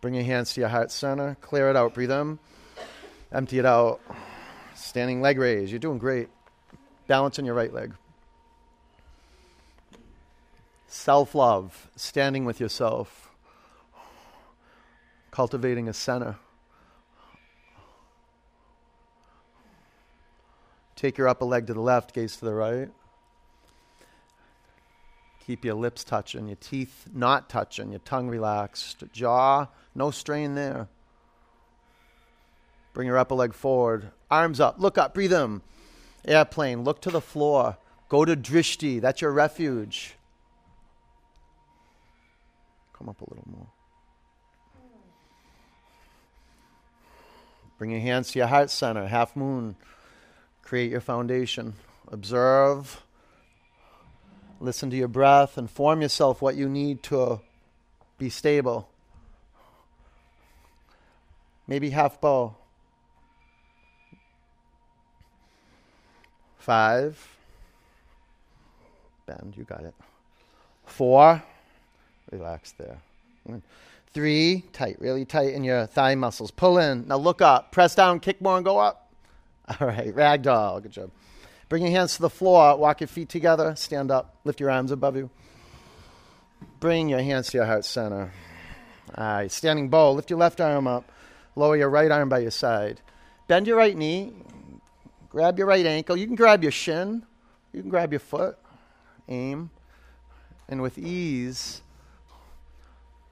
Bring 0.07 0.15
your 0.15 0.23
hands 0.23 0.55
to 0.55 0.61
your 0.61 0.69
heart 0.69 0.93
center, 0.93 1.37
clear 1.41 1.69
it 1.69 1.75
out, 1.75 1.95
breathe 1.95 2.13
in. 2.13 2.39
Empty 3.33 3.59
it 3.59 3.67
out. 3.67 4.01
Standing 4.77 5.21
leg 5.21 5.37
raise, 5.37 5.73
you're 5.73 5.81
doing 5.81 5.99
great. 5.99 6.29
Balance 7.09 7.41
on 7.41 7.45
your 7.45 7.57
right 7.57 7.75
leg. 7.75 7.93
Self 10.87 11.35
love, 11.35 11.91
standing 11.97 12.45
with 12.45 12.61
yourself, 12.61 13.31
cultivating 15.33 15.89
a 15.89 15.93
center. 15.93 16.37
Take 20.95 21.19
your 21.19 21.27
upper 21.27 21.47
leg 21.47 21.67
to 21.67 21.75
the 21.75 21.81
left, 21.81 22.15
gaze 22.15 22.37
to 22.37 22.45
the 22.45 22.55
right. 22.55 22.91
Keep 25.45 25.65
your 25.65 25.75
lips 25.75 26.05
touching, 26.05 26.47
your 26.47 26.59
teeth 26.61 27.09
not 27.13 27.49
touching, 27.49 27.91
your 27.91 27.99
tongue 27.99 28.29
relaxed, 28.29 29.03
jaw, 29.13 29.67
no 29.97 30.11
strain 30.11 30.55
there. 30.55 30.89
Bring 32.93 33.09
your 33.09 33.19
upper 33.19 33.35
leg 33.35 33.53
forward, 33.53 34.11
arms 34.31 34.61
up, 34.61 34.77
look 34.79 34.97
up, 34.99 35.15
breathe 35.15 35.33
in. 35.33 35.63
Airplane, 36.25 36.83
look 36.83 37.01
to 37.03 37.11
the 37.11 37.21
floor. 37.21 37.77
Go 38.09 38.25
to 38.25 38.37
drishti, 38.37 39.01
that's 39.01 39.21
your 39.21 39.33
refuge. 39.33 40.15
Come 42.93 43.09
up 43.09 43.21
a 43.21 43.25
little 43.29 43.49
more. 43.51 43.67
Bring 47.79 47.91
your 47.91 48.01
hands 48.01 48.31
to 48.33 48.39
your 48.39 48.49
heart 48.49 48.71
center, 48.71 49.07
half 49.07 49.37
moon. 49.37 49.77
Create 50.63 50.91
your 50.91 51.01
foundation. 51.01 51.75
Observe. 52.11 53.03
Listen 54.59 54.89
to 54.91 54.97
your 54.97 55.09
breath. 55.09 55.59
Inform 55.59 56.01
yourself 56.01 56.41
what 56.41 56.57
you 56.57 56.69
need 56.69 57.03
to 57.05 57.41
be 58.19 58.31
stable. 58.31 58.89
Maybe 61.69 61.91
half 61.91 62.21
bow. 62.21 62.55
Five. 66.59 67.37
Bend, 69.27 69.55
you 69.57 69.65
got 69.65 69.83
it. 69.83 69.95
Four. 70.85 71.43
Relax 72.31 72.73
there. 72.73 72.99
Three. 74.13 74.65
Tight, 74.73 74.97
really 75.01 75.25
tight 75.25 75.55
in 75.55 75.65
your 75.65 75.87
thigh 75.87 76.15
muscles. 76.15 76.51
Pull 76.51 76.79
in. 76.79 77.07
Now 77.09 77.17
look 77.17 77.43
up. 77.43 77.73
Press 77.73 77.95
down, 77.95 78.21
kick 78.21 78.41
more, 78.41 78.57
and 78.57 78.65
go 78.65 78.79
up. 78.79 79.13
All 79.81 79.87
right, 79.87 80.15
ragdoll. 80.15 80.83
Good 80.83 80.93
job. 80.93 81.11
Bring 81.69 81.83
your 81.83 81.91
hands 81.91 82.17
to 82.17 82.23
the 82.23 82.31
floor. 82.31 82.77
Walk 82.77 83.01
your 83.01 83.09
feet 83.09 83.29
together. 83.29 83.75
Stand 83.77 84.11
up. 84.11 84.37
Lift 84.45 84.61
your 84.61 84.71
arms 84.71 84.93
above 84.93 85.17
you. 85.17 85.31
Bring 86.79 87.09
your 87.09 87.21
hands 87.21 87.49
to 87.49 87.59
your 87.59 87.67
heart 87.67 87.85
center. 87.85 88.33
All 89.17 89.25
right, 89.25 89.51
standing 89.51 89.89
bow. 89.89 90.13
Lift 90.13 90.31
your 90.31 90.39
left 90.39 90.61
arm 90.61 90.87
up. 90.87 91.11
Lower 91.57 91.77
your 91.77 91.89
right 91.89 92.11
arm 92.11 92.29
by 92.29 92.41
your 92.41 92.51
side. 92.51 93.01
Bend 93.49 93.67
your 93.67 93.77
right 93.77 93.97
knee. 93.97 94.35
Grab 95.31 95.59
your 95.59 95.67
right 95.67 95.85
ankle. 95.85 96.17
You 96.17 96.27
can 96.27 96.37
grab 96.37 96.63
your 96.63 96.73
shin. 96.73 97.25
You 97.73 97.81
can 97.81 97.91
grab 97.91 98.13
your 98.13 98.21
foot. 98.21 98.59
Aim. 99.29 99.71
And 100.69 100.83
with 100.83 100.99
ease, 100.99 101.83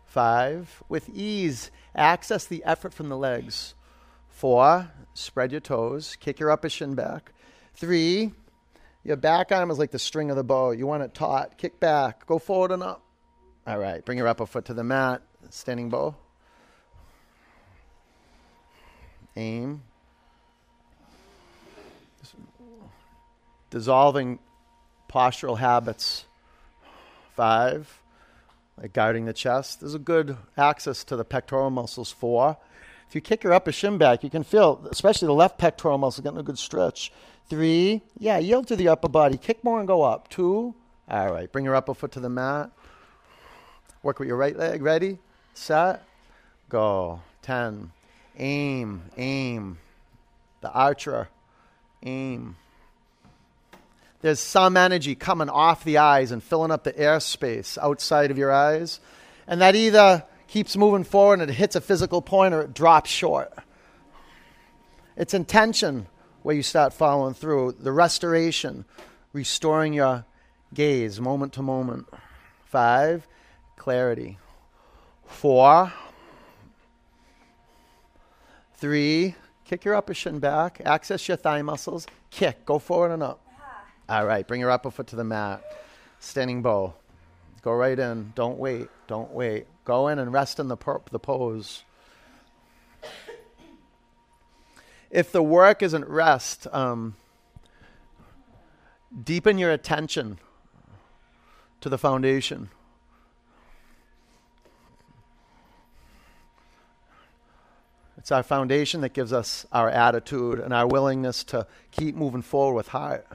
five, 0.06 0.82
with 0.88 1.08
ease, 1.08 1.70
access 1.94 2.44
the 2.44 2.64
effort 2.64 2.94
from 2.94 3.08
the 3.08 3.16
legs. 3.16 3.74
Four, 4.28 4.90
spread 5.14 5.52
your 5.52 5.60
toes, 5.60 6.16
kick 6.20 6.40
your 6.40 6.50
upper 6.50 6.68
shin 6.68 6.94
back. 6.94 7.32
Three, 7.74 8.32
your 9.02 9.16
back 9.16 9.52
arm 9.52 9.70
is 9.70 9.78
like 9.78 9.90
the 9.90 9.98
string 9.98 10.30
of 10.30 10.36
the 10.36 10.44
bow. 10.44 10.70
You 10.70 10.86
want 10.86 11.02
it 11.02 11.14
taut. 11.14 11.58
Kick 11.58 11.80
back, 11.80 12.26
go 12.26 12.38
forward 12.38 12.70
and 12.70 12.82
up. 12.82 13.02
All 13.66 13.78
right, 13.78 14.04
bring 14.04 14.18
your 14.18 14.28
upper 14.28 14.46
foot 14.46 14.66
to 14.66 14.74
the 14.74 14.84
mat, 14.84 15.22
standing 15.50 15.88
bow. 15.88 16.14
Aim. 19.36 19.82
Dissolving 23.70 24.38
postural 25.08 25.58
habits. 25.58 26.24
Five, 27.34 28.00
like 28.80 28.92
guarding 28.92 29.24
the 29.24 29.32
chest. 29.32 29.80
There's 29.80 29.94
a 29.94 29.98
good 29.98 30.36
access 30.56 31.02
to 31.04 31.16
the 31.16 31.24
pectoral 31.24 31.68
muscles. 31.70 32.12
Four, 32.12 32.56
if 33.08 33.14
you 33.16 33.20
kick 33.20 33.42
your 33.42 33.52
upper 33.52 33.72
shin 33.72 33.98
back, 33.98 34.22
you 34.22 34.30
can 34.30 34.44
feel, 34.44 34.86
especially 34.90 35.26
the 35.26 35.34
left 35.34 35.58
pectoral 35.58 35.98
muscle, 35.98 36.22
getting 36.22 36.38
a 36.38 36.44
good 36.44 36.58
stretch. 36.58 37.12
Three, 37.48 38.02
yeah, 38.18 38.38
yield 38.38 38.68
to 38.68 38.76
the 38.76 38.86
upper 38.86 39.08
body. 39.08 39.36
Kick 39.36 39.64
more 39.64 39.80
and 39.80 39.88
go 39.88 40.02
up. 40.02 40.28
Two, 40.28 40.74
all 41.08 41.32
right, 41.32 41.50
bring 41.50 41.64
your 41.64 41.74
upper 41.74 41.92
foot 41.92 42.12
to 42.12 42.20
the 42.20 42.28
mat. 42.28 42.70
Work 44.04 44.20
with 44.20 44.28
your 44.28 44.36
right 44.36 44.56
leg. 44.56 44.80
Ready, 44.80 45.18
set, 45.54 46.04
go. 46.68 47.20
Ten. 47.42 47.90
Aim, 48.38 49.02
aim. 49.16 49.78
The 50.60 50.70
archer, 50.70 51.28
aim. 52.02 52.56
There's 54.22 54.40
some 54.40 54.76
energy 54.76 55.14
coming 55.14 55.50
off 55.50 55.84
the 55.84 55.98
eyes 55.98 56.30
and 56.30 56.42
filling 56.42 56.70
up 56.70 56.84
the 56.84 56.92
airspace 56.92 57.76
outside 57.76 58.30
of 58.30 58.38
your 58.38 58.50
eyes. 58.50 58.98
And 59.46 59.60
that 59.60 59.76
either 59.76 60.24
keeps 60.48 60.76
moving 60.76 61.04
forward 61.04 61.40
and 61.40 61.50
it 61.50 61.54
hits 61.54 61.76
a 61.76 61.80
physical 61.80 62.22
point 62.22 62.54
or 62.54 62.62
it 62.62 62.72
drops 62.72 63.10
short. 63.10 63.52
It's 65.16 65.34
intention 65.34 66.06
where 66.42 66.56
you 66.56 66.62
start 66.62 66.92
following 66.92 67.34
through, 67.34 67.76
the 67.78 67.92
restoration, 67.92 68.84
restoring 69.32 69.92
your 69.92 70.24
gaze 70.72 71.20
moment 71.20 71.52
to 71.54 71.62
moment. 71.62 72.06
Five, 72.64 73.26
clarity. 73.76 74.38
Four, 75.26 75.92
three, 78.76 79.34
kick 79.64 79.84
your 79.84 79.94
upper 79.94 80.14
shin 80.14 80.38
back, 80.38 80.80
access 80.84 81.26
your 81.28 81.36
thigh 81.36 81.62
muscles, 81.62 82.06
kick, 82.30 82.64
go 82.64 82.78
forward 82.78 83.12
and 83.12 83.22
up. 83.22 83.40
All 84.08 84.26
right, 84.26 84.46
bring 84.46 84.60
your 84.60 84.70
upper 84.70 84.90
foot 84.90 85.06
to 85.08 85.16
the 85.16 85.24
mat. 85.24 85.62
Standing 86.18 86.62
bow. 86.62 86.94
Go 87.62 87.72
right 87.72 87.98
in. 87.98 88.32
Don't 88.34 88.58
wait. 88.58 88.88
Don't 89.06 89.32
wait. 89.32 89.66
Go 89.84 90.08
in 90.08 90.18
and 90.18 90.32
rest 90.32 90.60
in 90.60 90.68
the, 90.68 90.76
the 91.10 91.18
pose. 91.18 91.84
If 95.10 95.32
the 95.32 95.42
work 95.42 95.82
isn't 95.82 96.06
rest, 96.06 96.66
um, 96.72 97.16
deepen 99.22 99.56
your 99.56 99.70
attention 99.70 100.38
to 101.80 101.88
the 101.88 101.98
foundation. 101.98 102.68
It's 108.24 108.32
our 108.32 108.42
foundation 108.42 109.02
that 109.02 109.12
gives 109.12 109.34
us 109.34 109.66
our 109.70 109.90
attitude 109.90 110.58
and 110.58 110.72
our 110.72 110.86
willingness 110.86 111.44
to 111.44 111.66
keep 111.90 112.14
moving 112.14 112.40
forward 112.40 112.74
with 112.74 112.88
heart. 112.88 113.26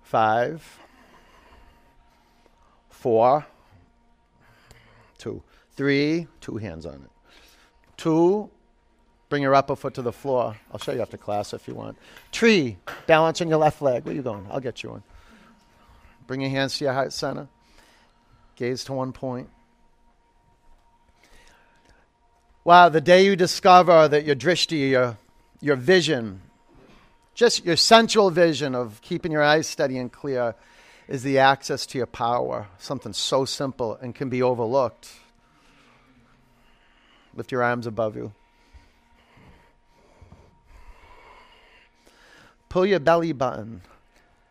Five, 0.00 0.78
four, 2.88 3.44
two. 5.18 5.42
Three, 5.76 6.28
two 6.40 6.56
hands 6.56 6.86
on 6.86 6.94
it. 6.94 7.10
Two, 7.98 8.48
bring 9.28 9.42
your 9.42 9.54
upper 9.54 9.76
foot 9.76 9.92
to 9.92 10.02
the 10.02 10.12
floor. 10.12 10.56
I'll 10.72 10.78
show 10.78 10.92
you 10.92 11.02
after 11.02 11.18
class 11.18 11.52
if 11.52 11.68
you 11.68 11.74
want. 11.74 11.98
Tree, 12.32 12.78
balance 13.06 13.42
on 13.42 13.48
your 13.50 13.58
left 13.58 13.82
leg. 13.82 14.06
Where 14.06 14.14
you 14.14 14.22
going? 14.22 14.46
I'll 14.50 14.60
get 14.60 14.82
you 14.82 14.92
one. 14.92 15.02
Bring 16.26 16.40
your 16.40 16.48
hands 16.48 16.78
to 16.78 16.84
your 16.84 16.94
heart 16.94 17.12
center. 17.12 17.48
Gaze 18.56 18.82
to 18.84 18.94
one 18.94 19.12
point. 19.12 19.50
Wow, 22.70 22.88
the 22.88 23.00
day 23.00 23.24
you 23.24 23.34
discover 23.34 24.06
that 24.06 24.24
your 24.24 24.36
drishti, 24.36 24.90
your, 24.90 25.18
your 25.60 25.74
vision, 25.74 26.40
just 27.34 27.64
your 27.64 27.74
central 27.74 28.30
vision 28.30 28.76
of 28.76 29.02
keeping 29.02 29.32
your 29.32 29.42
eyes 29.42 29.66
steady 29.66 29.98
and 29.98 30.12
clear, 30.12 30.54
is 31.08 31.24
the 31.24 31.40
access 31.40 31.84
to 31.86 31.98
your 31.98 32.06
power. 32.06 32.68
Something 32.78 33.12
so 33.12 33.44
simple 33.44 33.96
and 33.96 34.14
can 34.14 34.28
be 34.28 34.40
overlooked. 34.40 35.10
Lift 37.34 37.50
your 37.50 37.64
arms 37.64 37.88
above 37.88 38.14
you. 38.14 38.32
Pull 42.68 42.86
your 42.86 43.00
belly 43.00 43.32
button 43.32 43.82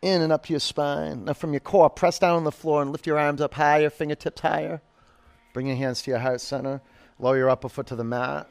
in 0.02 0.20
and 0.20 0.30
up 0.30 0.44
to 0.44 0.52
your 0.52 0.60
spine. 0.60 1.24
Now, 1.24 1.32
from 1.32 1.54
your 1.54 1.60
core, 1.60 1.88
press 1.88 2.18
down 2.18 2.36
on 2.36 2.44
the 2.44 2.52
floor 2.52 2.82
and 2.82 2.92
lift 2.92 3.06
your 3.06 3.18
arms 3.18 3.40
up 3.40 3.54
higher, 3.54 3.88
fingertips 3.88 4.42
higher. 4.42 4.82
Bring 5.54 5.68
your 5.68 5.76
hands 5.76 6.02
to 6.02 6.10
your 6.10 6.20
heart 6.20 6.42
center. 6.42 6.82
Lower 7.20 7.36
your 7.36 7.50
upper 7.50 7.68
foot 7.68 7.86
to 7.88 7.96
the 7.96 8.04
mat. 8.04 8.48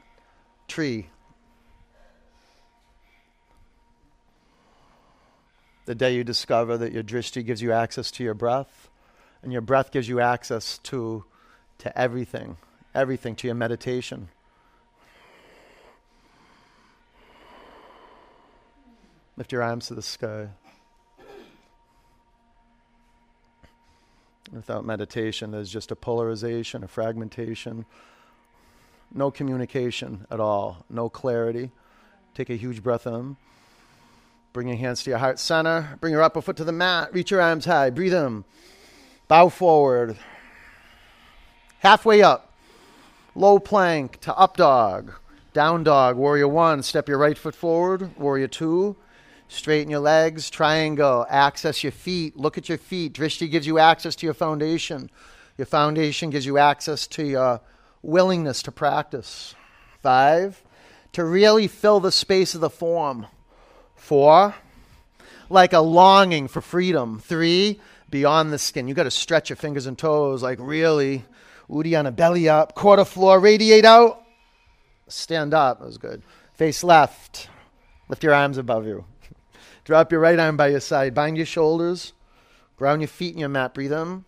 Tree. 0.68 1.10
The 5.86 5.96
day 5.96 6.14
you 6.14 6.24
discover 6.24 6.78
that 6.78 6.92
your 6.92 7.02
drishti 7.02 7.44
gives 7.44 7.64
you 7.64 7.72
access 7.72 8.12
to 8.12 8.24
your 8.24 8.36
breath, 8.36 8.88
and 9.42 9.52
your 9.52 9.64
breath 9.64 9.92
gives 9.92 10.08
you 10.08 10.20
access 10.20 10.78
to, 10.80 11.26
to 11.80 12.00
everything, 12.00 12.58
everything, 12.94 13.36
to 13.38 13.48
your 13.48 13.56
meditation. 13.56 14.30
Lift 19.36 19.52
your 19.52 19.64
arms 19.64 19.88
to 19.88 19.96
the 19.96 20.04
sky. 20.04 20.50
Without 24.52 24.86
meditation, 24.86 25.50
there's 25.52 25.72
just 25.72 25.90
a 25.90 25.96
polarization, 25.96 26.84
a 26.84 26.88
fragmentation, 26.88 27.86
no 29.14 29.32
communication 29.32 30.26
at 30.30 30.40
all, 30.40 30.86
no 30.90 31.10
clarity. 31.10 31.72
Take 32.34 32.50
a 32.50 32.56
huge 32.56 32.84
breath 32.84 33.08
in. 33.08 33.38
Bring 34.54 34.68
your 34.68 34.78
hands 34.78 35.04
to 35.04 35.12
your 35.12 35.20
heart 35.20 35.40
center. 35.40 35.98
Bring 36.02 36.14
your 36.14 36.24
upper 36.24 36.42
foot 36.42 36.58
to 36.58 36.64
the 36.64 36.72
mat. 36.72 37.14
Reach 37.14 37.32
your 37.32 37.42
arms 37.42 37.66
high. 37.66 37.90
Breathe 37.90 38.14
in. 38.14 38.44
Bow 39.28 39.50
forward. 39.50 40.18
Halfway 41.80 42.22
up. 42.22 42.54
Low 43.36 43.60
plank 43.60 44.20
to 44.22 44.36
up 44.36 44.58
dog. 44.58 45.14
Down 45.54 45.84
dog. 45.84 46.18
Warrior 46.18 46.48
one. 46.48 46.82
Step 46.82 47.08
your 47.08 47.18
right 47.18 47.38
foot 47.38 47.56
forward. 47.56 48.18
Warrior 48.18 48.48
two. 48.48 48.96
Straighten 49.48 49.92
your 49.92 50.00
legs. 50.00 50.50
Triangle. 50.50 51.26
Access 51.30 51.84
your 51.84 51.92
feet. 51.92 52.36
Look 52.36 52.58
at 52.58 52.70
your 52.70 52.78
feet. 52.78 53.14
Drishti 53.14 53.50
gives 53.50 53.68
you 53.68 53.78
access 53.80 54.16
to 54.18 54.26
your 54.26 54.34
foundation. 54.34 55.10
Your 55.58 55.68
foundation 55.68 56.30
gives 56.32 56.46
you 56.46 56.58
access 56.58 57.06
to 57.08 57.24
your 57.24 57.62
willingness 58.02 58.64
to 58.64 58.72
practice. 58.72 59.56
Five. 60.02 60.64
To 61.14 61.24
really 61.24 61.68
fill 61.68 62.00
the 62.00 62.12
space 62.12 62.56
of 62.56 62.62
the 62.62 62.70
form. 62.70 63.28
Four, 63.96 64.56
like 65.50 65.74
a 65.74 65.80
longing 65.80 66.48
for 66.48 66.62
freedom. 66.62 67.20
Three, 67.20 67.80
beyond 68.10 68.52
the 68.52 68.58
skin. 68.58 68.88
You 68.88 68.94
got 68.94 69.04
to 69.04 69.12
stretch 69.12 69.50
your 69.50 69.58
fingers 69.58 69.86
and 69.86 69.98
toes, 69.98 70.42
like 70.44 70.58
really. 70.62 71.26
Uddiyana, 71.70 72.16
belly 72.16 72.50
up. 72.50 72.74
Quarter 72.76 73.06
floor, 73.06 73.40
radiate 73.40 73.86
out. 73.86 74.24
Stand 75.08 75.54
up. 75.54 75.80
That 75.80 75.86
was 75.86 75.98
good. 75.98 76.24
Face 76.54 76.84
left. 76.84 77.50
Lift 78.08 78.24
your 78.24 78.34
arms 78.34 78.58
above 78.58 78.86
you. 78.86 79.06
Drop 79.84 80.12
your 80.12 80.22
right 80.22 80.40
arm 80.40 80.58
by 80.58 80.70
your 80.70 80.80
side. 80.80 81.14
Bind 81.14 81.38
your 81.38 81.46
shoulders. 81.46 82.14
Ground 82.76 83.02
your 83.02 83.08
feet 83.08 83.34
in 83.34 83.40
your 83.40 83.50
mat. 83.50 83.74
Breathe 83.74 83.94
in. 83.94 84.26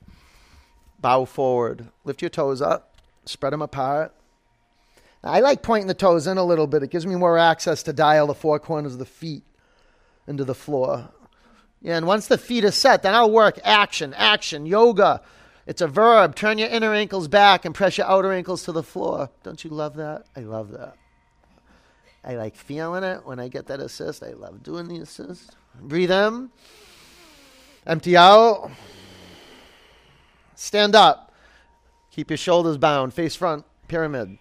Bow 1.00 1.26
forward. 1.26 1.88
Lift 2.04 2.22
your 2.22 2.30
toes 2.30 2.62
up. 2.62 2.91
Spread 3.26 3.54
them 3.54 3.62
apart. 3.62 4.14
I 5.24 5.40
like 5.42 5.62
pointing 5.62 5.88
the 5.88 5.94
toes 5.94 6.26
in 6.26 6.38
a 6.38 6.44
little 6.44 6.68
bit. 6.68 6.84
It 6.84 6.90
gives 6.90 7.06
me 7.06 7.16
more 7.16 7.38
access 7.38 7.84
to 7.84 7.94
dial 7.94 8.28
the 8.28 8.34
four 8.34 8.60
corners 8.60 8.94
of 8.94 9.00
the 9.00 9.06
feet 9.06 9.44
into 10.28 10.44
the 10.44 10.56
floor. 10.56 11.10
Yeah, 11.82 11.98
and 11.98 12.08
once 12.08 12.28
the 12.28 12.38
feet 12.38 12.66
are 12.66 12.72
set, 12.72 13.04
then 13.04 13.14
I'll 13.14 13.32
work 13.32 13.60
action, 13.64 14.14
action, 14.16 14.66
yoga. 14.66 15.22
It's 15.68 15.82
a 15.82 15.88
verb. 15.88 16.36
Turn 16.36 16.58
your 16.58 16.70
inner 16.70 16.94
ankles 16.94 17.28
back 17.28 17.66
and 17.66 17.74
press 17.74 17.98
your 17.98 18.08
outer 18.08 18.32
ankles 18.32 18.64
to 18.64 18.72
the 18.72 18.84
floor. 18.84 19.30
Don't 19.44 19.64
you 19.64 19.70
love 19.70 19.96
that? 19.96 20.26
I 20.36 20.42
love 20.42 20.72
that. 20.72 20.96
I 22.24 22.36
like 22.36 22.56
feeling 22.56 23.04
it 23.04 23.26
when 23.26 23.40
I 23.40 23.48
get 23.48 23.68
that 23.68 23.80
assist. 23.80 24.24
I 24.24 24.34
love 24.34 24.64
doing 24.64 24.88
the 24.88 24.98
assist. 24.98 25.56
Breathe 25.80 26.12
in. 26.12 26.50
Empty 27.86 28.16
out. 28.16 28.72
Stand 30.56 30.96
up. 30.96 31.31
Keep 32.12 32.30
your 32.30 32.38
shoulders 32.38 32.78
bound. 32.78 33.14
Face 33.14 33.36
front. 33.36 33.66
Pyramid. 33.88 34.38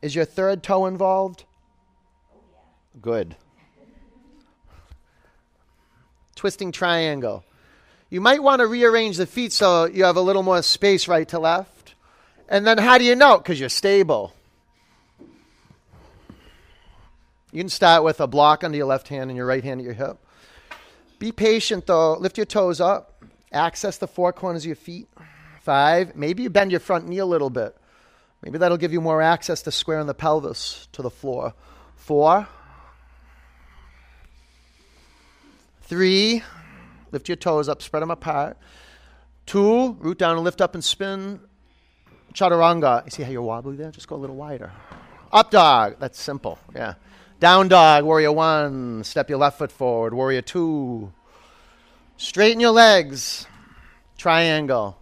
Is 0.00 0.14
your 0.14 0.24
third 0.24 0.62
toe 0.62 0.86
involved? 0.86 1.44
Good. 3.00 3.36
Twisting 6.34 6.72
triangle. 6.72 7.44
You 8.08 8.20
might 8.20 8.42
want 8.42 8.60
to 8.60 8.66
rearrange 8.66 9.18
the 9.18 9.26
feet 9.26 9.52
so 9.52 9.84
you 9.84 10.04
have 10.04 10.16
a 10.16 10.22
little 10.22 10.42
more 10.42 10.62
space 10.62 11.06
right 11.06 11.28
to 11.28 11.38
left. 11.38 11.94
And 12.48 12.66
then 12.66 12.78
how 12.78 12.98
do 12.98 13.04
you 13.04 13.14
know? 13.14 13.38
Because 13.38 13.60
you're 13.60 13.68
stable. 13.68 14.32
You 17.52 17.60
can 17.60 17.68
start 17.68 18.04
with 18.04 18.20
a 18.20 18.26
block 18.26 18.62
under 18.62 18.76
your 18.76 18.86
left 18.86 19.08
hand 19.08 19.30
and 19.30 19.36
your 19.36 19.46
right 19.46 19.64
hand 19.64 19.80
at 19.80 19.84
your 19.84 19.94
hip. 19.94 20.18
Be 21.18 21.32
patient 21.32 21.86
though. 21.86 22.14
Lift 22.14 22.36
your 22.38 22.46
toes 22.46 22.80
up. 22.80 23.22
Access 23.52 23.98
the 23.98 24.06
four 24.06 24.32
corners 24.32 24.62
of 24.62 24.66
your 24.66 24.76
feet. 24.76 25.08
Five. 25.60 26.14
Maybe 26.16 26.44
you 26.44 26.50
bend 26.50 26.70
your 26.70 26.80
front 26.80 27.08
knee 27.08 27.18
a 27.18 27.26
little 27.26 27.50
bit. 27.50 27.76
Maybe 28.42 28.58
that'll 28.58 28.78
give 28.78 28.92
you 28.92 29.00
more 29.00 29.20
access 29.20 29.62
to 29.62 29.72
squaring 29.72 30.06
the 30.06 30.14
pelvis 30.14 30.88
to 30.92 31.02
the 31.02 31.10
floor. 31.10 31.52
Four. 31.96 32.48
Three. 35.82 36.42
Lift 37.10 37.28
your 37.28 37.36
toes 37.36 37.68
up, 37.68 37.82
spread 37.82 38.02
them 38.02 38.10
apart. 38.10 38.56
Two. 39.44 39.96
Root 40.00 40.18
down 40.18 40.36
and 40.36 40.44
lift 40.44 40.60
up 40.60 40.74
and 40.74 40.84
spin. 40.84 41.40
Chaturanga. 42.32 43.04
You 43.04 43.10
see 43.10 43.24
how 43.24 43.30
you're 43.30 43.42
wobbly 43.42 43.76
there? 43.76 43.90
Just 43.90 44.06
go 44.06 44.14
a 44.14 44.18
little 44.18 44.36
wider. 44.36 44.72
Up 45.32 45.50
dog. 45.50 45.96
That's 45.98 46.20
simple. 46.20 46.58
Yeah. 46.74 46.94
Down 47.40 47.68
dog. 47.68 48.04
Warrior 48.04 48.32
one. 48.32 49.02
Step 49.02 49.30
your 49.30 49.38
left 49.38 49.58
foot 49.58 49.72
forward. 49.72 50.12
Warrior 50.12 50.42
two. 50.42 51.10
Straighten 52.18 52.60
your 52.60 52.70
legs. 52.70 53.46
Triangle. 54.18 54.98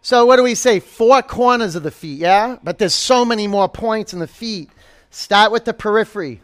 So 0.00 0.24
what 0.24 0.36
do 0.36 0.42
we 0.42 0.54
say? 0.54 0.80
Four 0.80 1.20
corners 1.20 1.74
of 1.74 1.82
the 1.82 1.90
feet, 1.90 2.18
yeah? 2.18 2.56
But 2.62 2.78
there's 2.78 2.94
so 2.94 3.26
many 3.26 3.46
more 3.46 3.68
points 3.68 4.14
in 4.14 4.18
the 4.18 4.26
feet. 4.26 4.70
Start 5.10 5.52
with 5.52 5.66
the 5.66 5.74
periphery. 5.74 6.40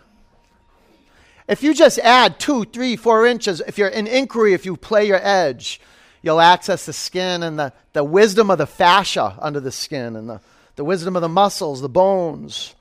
If 1.48 1.62
you 1.62 1.72
just 1.72 1.98
add 2.00 2.38
two, 2.38 2.66
three, 2.66 2.96
four 2.96 3.26
inches, 3.26 3.62
if 3.66 3.78
you're 3.78 3.88
in 3.88 4.06
inquiry, 4.06 4.52
if 4.52 4.66
you 4.66 4.76
play 4.76 5.06
your 5.06 5.20
edge, 5.22 5.80
you'll 6.20 6.40
access 6.40 6.84
the 6.84 6.92
skin 6.92 7.42
and 7.42 7.58
the, 7.58 7.72
the 7.94 8.04
wisdom 8.04 8.50
of 8.50 8.58
the 8.58 8.66
fascia 8.66 9.38
under 9.40 9.60
the 9.60 9.72
skin 9.72 10.16
and 10.16 10.28
the, 10.28 10.40
the 10.76 10.84
wisdom 10.84 11.16
of 11.16 11.22
the 11.22 11.28
muscles, 11.30 11.80
the 11.80 11.88
bones. 11.88 12.74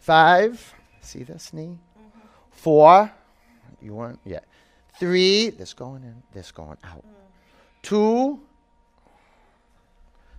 Five. 0.00 0.74
See 1.00 1.22
this 1.22 1.52
knee? 1.52 1.78
Mm-hmm. 1.98 2.28
Four. 2.50 3.12
You 3.80 3.94
weren't 3.94 4.20
yet. 4.24 4.44
Three. 4.98 5.50
This 5.50 5.72
going 5.72 6.02
in, 6.02 6.22
this 6.34 6.50
going 6.52 6.78
out. 6.84 7.04
Mm. 7.04 7.82
Two. 7.82 8.40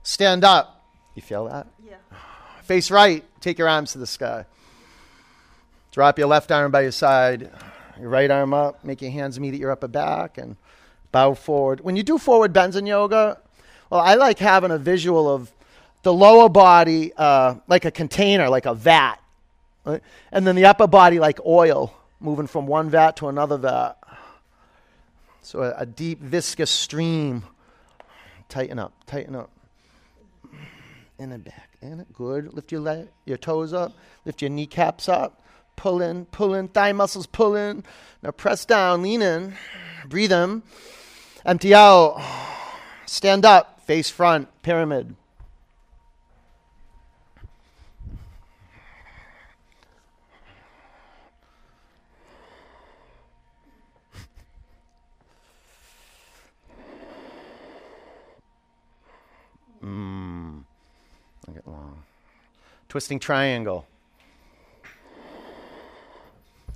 Stand 0.04 0.43
up. 0.43 0.84
You 1.15 1.21
feel 1.21 1.45
that? 1.45 1.67
Yeah. 1.88 1.95
Face 2.63 2.91
right. 2.91 3.24
Take 3.39 3.58
your 3.58 3.69
arms 3.69 3.91
to 3.93 3.97
the 3.97 4.08
sky. 4.08 4.45
Drop 5.91 6.17
your 6.17 6.28
left 6.28 6.52
arm 6.52 6.71
by 6.71 6.82
your 6.82 6.91
side, 6.91 7.52
your 8.00 8.10
right 8.10 8.32
arm 8.32 8.54
up. 8.54 8.84
Make 8.84 9.02
your 9.02 9.12
hands 9.12 9.39
meet 9.39 9.54
at 9.54 9.60
your 9.60 9.71
upper 9.71 9.89
back 9.89 10.38
and 10.38 10.56
bow 11.12 11.34
forward. 11.34 11.82
When 11.82 11.95
you 11.95 12.04
do 12.04 12.17
forward 12.17 12.54
bends 12.54 12.76
in 12.76 12.86
yoga, 12.86 13.38
well, 13.89 14.00
I 14.00 14.15
like 14.15 14.39
having 14.39 14.71
a 14.71 14.78
visual 14.78 15.30
of 15.30 15.52
the 16.04 16.13
lower 16.13 16.47
body 16.50 17.12
uh, 17.17 17.56
like 17.67 17.84
a 17.84 17.91
container, 17.91 18.50
like 18.50 18.65
a 18.65 18.74
vat, 18.74 19.21
right? 19.86 20.02
and 20.32 20.46
then 20.46 20.56
the 20.56 20.65
upper 20.65 20.88
body 20.88 21.20
like 21.20 21.39
oil, 21.46 21.94
moving 22.20 22.48
from 22.48 22.67
one 22.67 22.89
vat 22.89 23.17
to 23.17 23.28
another 23.28 23.58
vat. 23.58 23.96
So 25.41 25.63
a, 25.63 25.74
a 25.78 25.86
deep, 25.86 26.20
viscous 26.20 26.70
stream. 26.70 27.44
Tighten 28.50 28.80
up, 28.80 28.94
tighten 29.06 29.36
up 29.36 29.50
in 31.21 31.32
and 31.32 31.44
back. 31.44 31.69
In 31.82 32.00
it. 32.00 32.12
Good. 32.13 32.54
Lift 32.54 32.71
your 32.71 32.82
leg, 32.82 33.08
your 33.25 33.38
toes 33.38 33.73
up. 33.73 33.94
Lift 34.25 34.42
your 34.42 34.50
kneecaps 34.50 35.08
up. 35.08 35.42
Pull 35.75 36.02
in, 36.02 36.25
pull 36.25 36.54
in. 36.54 36.67
Thigh 36.67 36.94
muscles 36.94 37.27
pull 37.27 37.56
in. 37.56 37.84
Now 38.23 38.32
press 38.32 38.65
down, 38.65 39.04
lean 39.04 39.21
in. 39.21 39.56
Breathe 40.08 40.32
in. 40.32 40.63
Empty 41.46 41.73
out. 41.73 42.21
Stand 43.06 43.46
up. 43.46 43.82
Face 43.86 44.10
front. 44.10 44.48
Pyramid. 44.63 45.15
Mm. 59.84 60.63
Make 61.48 61.58
it 61.58 61.67
long. 61.67 62.04
Twisting 62.90 63.19
triangle. 63.19 63.86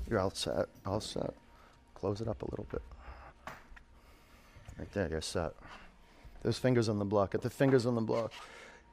You're 0.09 0.19
all 0.19 0.31
set. 0.31 0.67
All 0.85 1.01
set. 1.01 1.33
Close 1.93 2.21
it 2.21 2.27
up 2.27 2.41
a 2.41 2.45
little 2.45 2.67
bit. 2.71 2.81
Right 4.77 4.91
there, 4.93 5.09
you're 5.09 5.21
set. 5.21 5.53
There's 6.43 6.57
fingers 6.57 6.89
on 6.89 6.99
the 6.99 7.05
block. 7.05 7.31
Get 7.31 7.41
the 7.41 7.49
fingers 7.49 7.85
on 7.85 7.95
the 7.95 8.01
block. 8.01 8.31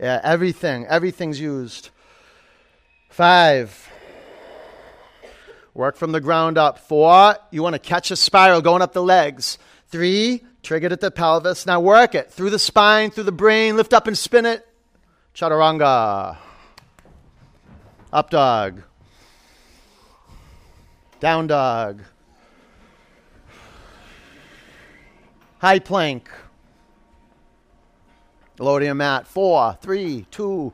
Yeah, 0.00 0.20
everything. 0.22 0.86
Everything's 0.86 1.38
used. 1.40 1.90
Five. 3.08 3.90
Work 5.74 5.96
from 5.96 6.12
the 6.12 6.20
ground 6.20 6.58
up. 6.58 6.78
Four, 6.78 7.36
you 7.50 7.62
want 7.62 7.74
to 7.74 7.78
catch 7.78 8.10
a 8.10 8.16
spiral 8.16 8.60
going 8.60 8.82
up 8.82 8.92
the 8.92 9.02
legs. 9.02 9.58
Three, 9.88 10.42
triggered 10.62 10.92
at 10.92 11.00
the 11.00 11.10
pelvis. 11.10 11.66
Now 11.66 11.80
work 11.80 12.14
it 12.14 12.30
through 12.30 12.50
the 12.50 12.58
spine, 12.58 13.10
through 13.10 13.24
the 13.24 13.32
brain. 13.32 13.76
Lift 13.76 13.92
up 13.92 14.06
and 14.06 14.16
spin 14.16 14.46
it. 14.46 14.66
Chaturanga. 15.34 16.36
Up 18.12 18.30
dog. 18.30 18.82
Down 21.20 21.46
dog. 21.46 22.02
High 25.58 25.78
plank. 25.78 26.28
Your 28.58 28.94
mat. 28.94 29.26
Four, 29.26 29.78
three, 29.80 30.26
two, 30.30 30.72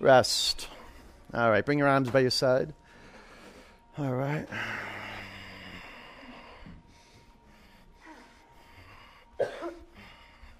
rest. 0.00 0.68
All 1.34 1.50
right, 1.50 1.64
bring 1.64 1.78
your 1.78 1.88
arms 1.88 2.10
by 2.10 2.20
your 2.20 2.30
side. 2.30 2.72
All 3.98 4.14
right. 4.14 4.46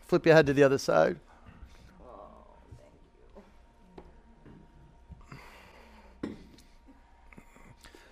Flip 0.07 0.25
your 0.27 0.35
head 0.35 0.47
to 0.47 0.53
the 0.53 0.63
other 0.63 0.79
side. 0.79 1.19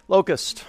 Locust. 0.09 0.65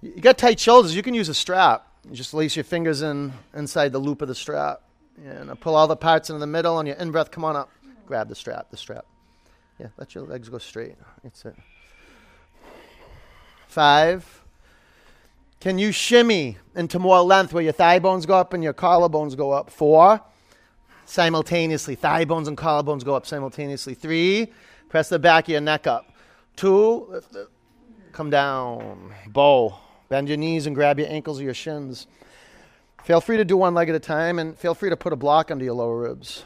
You 0.00 0.20
got 0.20 0.38
tight 0.38 0.60
shoulders, 0.60 0.94
you 0.94 1.02
can 1.02 1.14
use 1.14 1.28
a 1.28 1.34
strap. 1.34 1.86
You 2.08 2.14
just 2.14 2.32
lace 2.32 2.56
your 2.56 2.64
fingers 2.64 3.02
in 3.02 3.32
inside 3.54 3.92
the 3.92 3.98
loop 3.98 4.22
of 4.22 4.28
the 4.28 4.34
strap. 4.34 4.82
And 5.24 5.60
pull 5.60 5.74
all 5.74 5.88
the 5.88 5.96
parts 5.96 6.30
into 6.30 6.38
the 6.38 6.46
middle 6.46 6.76
on 6.76 6.86
your 6.86 6.96
in 6.96 7.10
breath. 7.10 7.30
Come 7.30 7.44
on 7.44 7.56
up. 7.56 7.70
Grab 8.06 8.28
the 8.28 8.36
strap, 8.36 8.70
the 8.70 8.76
strap. 8.76 9.04
Yeah, 9.78 9.88
let 9.96 10.14
your 10.14 10.24
legs 10.24 10.48
go 10.48 10.58
straight. 10.58 10.94
That's 11.22 11.44
it. 11.44 11.56
Five. 13.66 14.37
Can 15.60 15.78
you 15.78 15.90
shimmy 15.90 16.56
into 16.76 16.98
more 16.98 17.20
length 17.20 17.52
where 17.52 17.62
your 17.62 17.72
thigh 17.72 17.98
bones 17.98 18.26
go 18.26 18.34
up 18.34 18.52
and 18.52 18.62
your 18.62 18.72
collarbones 18.74 19.36
go 19.36 19.50
up? 19.50 19.70
Four. 19.70 20.20
Simultaneously. 21.04 21.96
Thigh 21.96 22.24
bones 22.24 22.46
and 22.46 22.56
collarbones 22.56 23.04
go 23.04 23.14
up 23.14 23.26
simultaneously. 23.26 23.94
Three. 23.94 24.52
Press 24.88 25.08
the 25.08 25.18
back 25.18 25.44
of 25.44 25.48
your 25.50 25.60
neck 25.60 25.86
up. 25.86 26.12
Two. 26.54 27.20
Come 28.12 28.30
down. 28.30 29.12
Bow. 29.28 29.76
Bend 30.08 30.28
your 30.28 30.38
knees 30.38 30.66
and 30.66 30.76
grab 30.76 30.98
your 30.98 31.08
ankles 31.08 31.40
or 31.40 31.42
your 31.42 31.54
shins. 31.54 32.06
Feel 33.02 33.20
free 33.20 33.36
to 33.36 33.44
do 33.44 33.56
one 33.56 33.74
leg 33.74 33.88
at 33.88 33.94
a 33.94 34.00
time 34.00 34.38
and 34.38 34.56
feel 34.56 34.74
free 34.74 34.90
to 34.90 34.96
put 34.96 35.12
a 35.12 35.16
block 35.16 35.50
under 35.50 35.64
your 35.64 35.74
lower 35.74 35.98
ribs. 35.98 36.44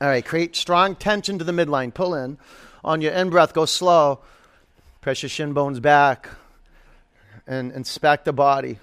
All 0.00 0.08
right, 0.08 0.24
create 0.24 0.56
strong 0.56 0.96
tension 0.96 1.38
to 1.38 1.44
the 1.44 1.52
midline. 1.52 1.94
Pull 1.94 2.14
in. 2.14 2.38
On 2.84 3.00
your 3.00 3.12
in 3.12 3.30
breath, 3.30 3.52
go 3.52 3.64
slow. 3.64 4.20
Press 5.02 5.20
your 5.20 5.30
shin 5.30 5.52
bones 5.52 5.80
back 5.80 6.30
and 7.44 7.72
inspect 7.72 8.24
the 8.24 8.32
body. 8.32 8.78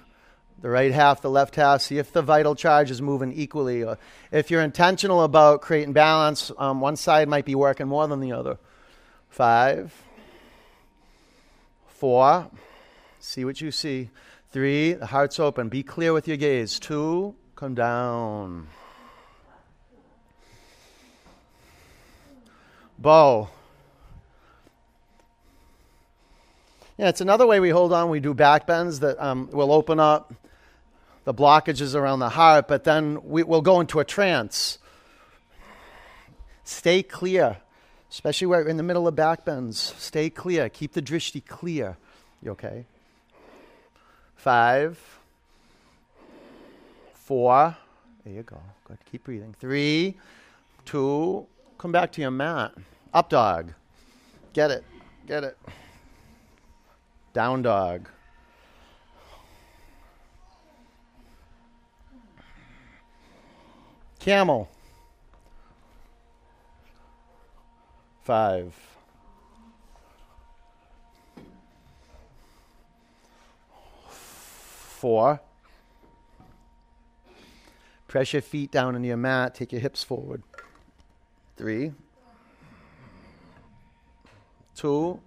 The 0.60 0.68
right 0.68 0.92
half, 0.92 1.22
the 1.22 1.30
left 1.30 1.56
half. 1.56 1.80
See 1.80 1.96
if 1.96 2.12
the 2.12 2.20
vital 2.20 2.54
charge 2.54 2.90
is 2.90 3.00
moving 3.00 3.32
equally. 3.32 3.82
Or 3.82 3.96
If 4.30 4.50
you're 4.50 4.60
intentional 4.60 5.22
about 5.22 5.62
creating 5.62 5.94
balance, 5.94 6.52
um, 6.58 6.82
one 6.82 6.96
side 6.96 7.26
might 7.26 7.46
be 7.46 7.54
working 7.54 7.88
more 7.88 8.06
than 8.06 8.20
the 8.20 8.32
other. 8.32 8.58
Five, 9.30 9.94
Four, 11.86 12.50
see 13.18 13.46
what 13.46 13.62
you 13.62 13.70
see. 13.70 14.10
Three, 14.50 14.92
the 14.92 15.06
heart's 15.06 15.40
open. 15.40 15.70
Be 15.70 15.82
clear 15.82 16.12
with 16.12 16.28
your 16.28 16.36
gaze. 16.36 16.78
Two, 16.78 17.34
come 17.56 17.74
down. 17.74 18.68
Bow. 22.98 23.48
Yeah, 27.00 27.08
it's 27.08 27.22
another 27.22 27.46
way 27.46 27.60
we 27.60 27.70
hold 27.70 27.94
on. 27.94 28.10
We 28.10 28.20
do 28.20 28.34
back 28.34 28.66
bends 28.66 29.00
that 29.00 29.18
um, 29.18 29.48
will 29.50 29.72
open 29.72 29.98
up 29.98 30.34
the 31.24 31.32
blockages 31.32 31.94
around 31.94 32.18
the 32.18 32.28
heart, 32.28 32.68
but 32.68 32.84
then 32.84 33.24
we, 33.24 33.42
will 33.42 33.62
go 33.62 33.80
into 33.80 34.00
a 34.00 34.04
trance. 34.04 34.78
Stay 36.62 37.02
clear 37.02 37.56
especially 38.10 38.48
where 38.48 38.66
in 38.66 38.76
the 38.76 38.82
middle 38.82 39.06
of 39.08 39.14
back 39.14 39.44
bends. 39.44 39.94
Stay 39.98 40.28
clear. 40.28 40.68
Keep 40.68 40.92
the 40.92 41.02
drishti 41.02 41.44
clear. 41.46 41.96
You 42.42 42.50
okay? 42.52 42.84
Five, 44.36 44.98
four. 47.14 47.76
There 48.24 48.34
you 48.34 48.42
go. 48.42 48.60
Good. 48.84 48.98
Keep 49.10 49.24
breathing. 49.24 49.54
Three, 49.58 50.16
two. 50.84 51.46
Come 51.78 51.92
back 51.92 52.12
to 52.12 52.20
your 52.20 52.30
mat. 52.30 52.72
Up 53.14 53.30
dog. 53.30 53.72
Get 54.52 54.70
it. 54.70 54.84
Get 55.26 55.44
it. 55.44 55.56
Down 57.32 57.62
dog. 57.62 58.08
Camel. 64.18 64.68
five. 68.30 68.72
Four. 74.08 75.40
Press 78.06 78.32
your 78.32 78.42
feet 78.42 78.70
down 78.70 78.94
into 78.94 79.08
your 79.08 79.16
mat. 79.16 79.56
Take 79.56 79.72
your 79.72 79.80
hips 79.80 80.04
forward. 80.04 80.44
Three. 81.56 81.92
Two. 84.76 85.18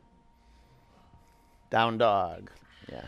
Down 1.73 1.97
dog. 1.97 2.51
Yeah. 2.87 3.07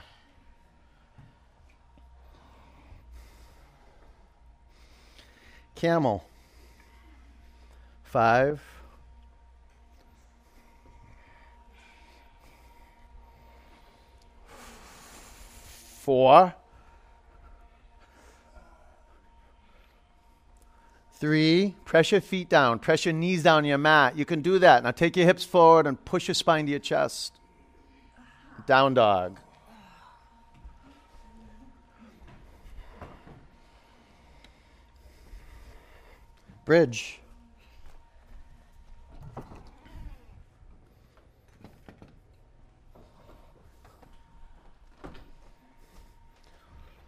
Camel. 5.75 6.25
Five. 8.05 8.59
four, 16.05 16.53
three, 21.13 21.73
press 21.83 22.11
your 22.11 22.21
feet 22.21 22.47
down, 22.47 22.77
press 22.77 23.05
your 23.05 23.13
knees 23.13 23.41
down 23.41 23.65
your 23.65 23.79
mat. 23.79 24.15
You 24.15 24.23
can 24.23 24.43
do 24.43 24.59
that. 24.59 24.83
Now 24.83 24.91
take 24.91 25.17
your 25.17 25.25
hips 25.25 25.43
forward 25.43 25.87
and 25.87 26.05
push 26.05 26.27
your 26.27 26.35
spine 26.35 26.65
to 26.67 26.71
your 26.71 26.79
chest. 26.79 27.39
Down 28.65 28.93
dog. 28.95 29.39
Bridge. 36.65 37.19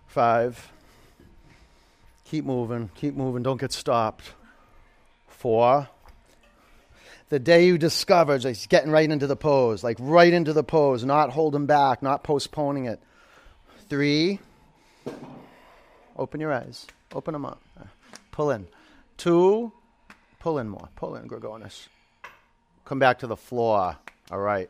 Five. 0.05 0.71
Keep 2.23 2.45
moving, 2.45 2.89
keep 2.93 3.15
moving, 3.15 3.41
don't 3.41 3.59
get 3.59 3.71
stopped. 3.71 4.33
Four. 5.27 5.87
The 7.29 7.39
day 7.39 7.65
you 7.65 7.77
discover, 7.77 8.37
just 8.37 8.69
getting 8.69 8.89
right 8.89 9.09
into 9.09 9.27
the 9.27 9.35
pose, 9.35 9.83
like 9.83 9.97
right 9.99 10.31
into 10.31 10.53
the 10.53 10.63
pose, 10.63 11.03
not 11.03 11.31
holding 11.31 11.65
back, 11.65 12.01
not 12.01 12.23
postponing 12.23 12.85
it. 12.85 13.01
Three. 13.89 14.39
Open 16.15 16.39
your 16.39 16.53
eyes, 16.53 16.87
open 17.13 17.33
them 17.33 17.45
up. 17.45 17.61
Pull 18.31 18.51
in. 18.51 18.67
Two. 19.17 19.71
Pull 20.39 20.59
in 20.59 20.69
more, 20.69 20.87
pull 20.95 21.15
in, 21.15 21.27
Grigonis. 21.27 21.87
Come 22.85 22.99
back 22.99 23.19
to 23.19 23.27
the 23.27 23.35
floor. 23.35 23.97
All 24.31 24.39
right. 24.39 24.69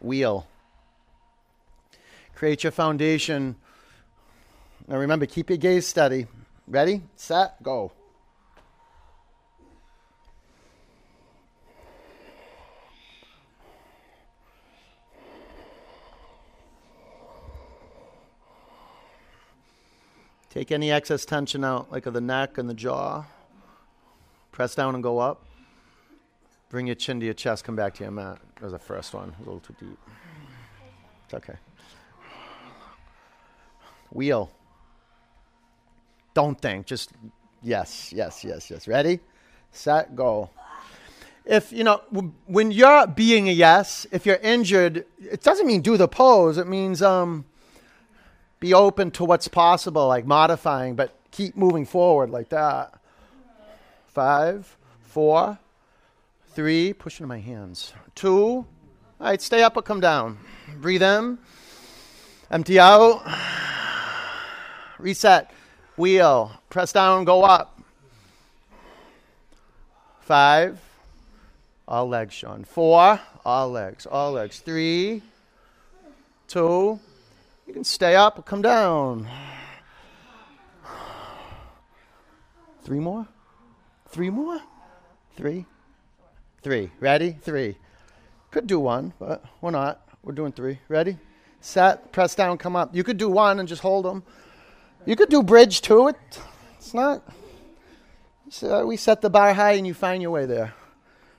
Wheel. 0.00 0.46
Create 2.34 2.64
your 2.64 2.72
foundation. 2.72 3.54
Now 4.88 4.96
remember, 4.96 5.26
keep 5.26 5.50
your 5.50 5.58
gaze 5.58 5.86
steady. 5.86 6.26
Ready, 6.66 7.02
set, 7.16 7.62
go. 7.62 7.92
Take 20.54 20.72
any 20.72 20.90
excess 20.90 21.26
tension 21.26 21.64
out, 21.64 21.92
like 21.92 22.06
of 22.06 22.14
the 22.14 22.20
neck 22.20 22.56
and 22.56 22.70
the 22.70 22.74
jaw. 22.74 23.24
Press 24.52 24.74
down 24.74 24.94
and 24.94 25.02
go 25.02 25.18
up. 25.18 25.44
Bring 26.70 26.86
your 26.86 26.94
chin 26.96 27.20
to 27.20 27.26
your 27.26 27.34
chest, 27.34 27.64
come 27.64 27.76
back 27.76 27.94
to 27.94 28.04
your 28.04 28.12
mat. 28.12 28.38
That 28.56 28.62
was 28.62 28.72
the 28.72 28.78
first 28.78 29.12
one, 29.12 29.34
a 29.36 29.42
little 29.42 29.60
too 29.60 29.74
deep. 29.78 29.98
It's 31.26 31.34
okay. 31.34 31.56
Wheel. 34.10 34.50
Don't 36.32 36.60
think. 36.60 36.86
Just 36.86 37.10
yes, 37.62 38.12
yes, 38.12 38.42
yes, 38.44 38.70
yes. 38.70 38.88
Ready? 38.88 39.20
set, 39.74 40.14
go. 40.16 40.50
If, 41.44 41.72
you 41.72 41.84
know, 41.84 42.00
when 42.46 42.70
you're 42.70 43.06
being 43.06 43.48
a 43.48 43.52
yes, 43.52 44.06
if 44.10 44.24
you're 44.24 44.36
injured, 44.36 45.04
it 45.20 45.42
doesn't 45.42 45.66
mean 45.66 45.82
do 45.82 45.96
the 45.96 46.08
pose. 46.08 46.56
It 46.56 46.66
means 46.66 47.02
um, 47.02 47.44
be 48.60 48.74
open 48.74 49.10
to 49.12 49.24
what's 49.24 49.48
possible, 49.48 50.06
like 50.08 50.26
modifying, 50.26 50.94
but 50.94 51.14
keep 51.30 51.56
moving 51.56 51.84
forward 51.84 52.30
like 52.30 52.48
that. 52.50 52.94
Five, 54.06 54.76
four, 55.00 55.58
three, 56.48 56.92
pushing 56.92 57.26
my 57.26 57.40
hands. 57.40 57.92
Two, 58.14 58.38
all 58.38 58.66
right, 59.20 59.40
stay 59.42 59.62
up 59.62 59.76
or 59.76 59.82
come 59.82 60.00
down. 60.00 60.38
Breathe 60.76 61.02
in, 61.02 61.38
empty 62.50 62.78
out, 62.78 63.22
reset, 64.98 65.50
wheel, 65.96 66.52
press 66.70 66.92
down, 66.92 67.24
go 67.24 67.42
up. 67.42 67.80
Five, 70.20 70.80
all 71.86 72.08
legs, 72.08 72.32
Sean. 72.34 72.64
Four, 72.64 73.20
all 73.44 73.70
legs, 73.70 74.06
all 74.06 74.32
legs. 74.32 74.60
Three, 74.60 75.20
two, 76.48 76.98
you 77.66 77.72
can 77.72 77.84
stay 77.84 78.14
up 78.14 78.38
or 78.38 78.42
come 78.42 78.62
down. 78.62 79.28
Three 82.82 83.00
more? 83.00 83.26
Three 84.08 84.30
more? 84.30 84.60
Three? 85.36 85.66
Three. 86.62 86.90
Ready? 87.00 87.36
Three. 87.40 87.76
Could 88.50 88.66
do 88.66 88.78
one, 88.78 89.12
but 89.18 89.42
we're 89.60 89.70
not. 89.70 90.06
We're 90.22 90.34
doing 90.34 90.52
three. 90.52 90.78
Ready? 90.88 91.18
Set, 91.60 92.12
press 92.12 92.34
down, 92.34 92.58
come 92.58 92.76
up. 92.76 92.94
You 92.94 93.02
could 93.02 93.16
do 93.16 93.28
one 93.28 93.58
and 93.58 93.68
just 93.68 93.80
hold 93.80 94.04
them. 94.04 94.22
You 95.06 95.16
could 95.16 95.30
do 95.30 95.42
bridge 95.42 95.80
too. 95.80 96.08
It, 96.08 96.16
it's 96.76 96.94
not. 96.94 97.22
So 98.50 98.82
uh, 98.82 98.84
we 98.84 98.96
set 98.96 99.22
the 99.22 99.30
bar 99.30 99.54
high 99.54 99.72
and 99.72 99.86
you 99.86 99.94
find 99.94 100.22
your 100.22 100.30
way 100.30 100.46
there. 100.46 100.74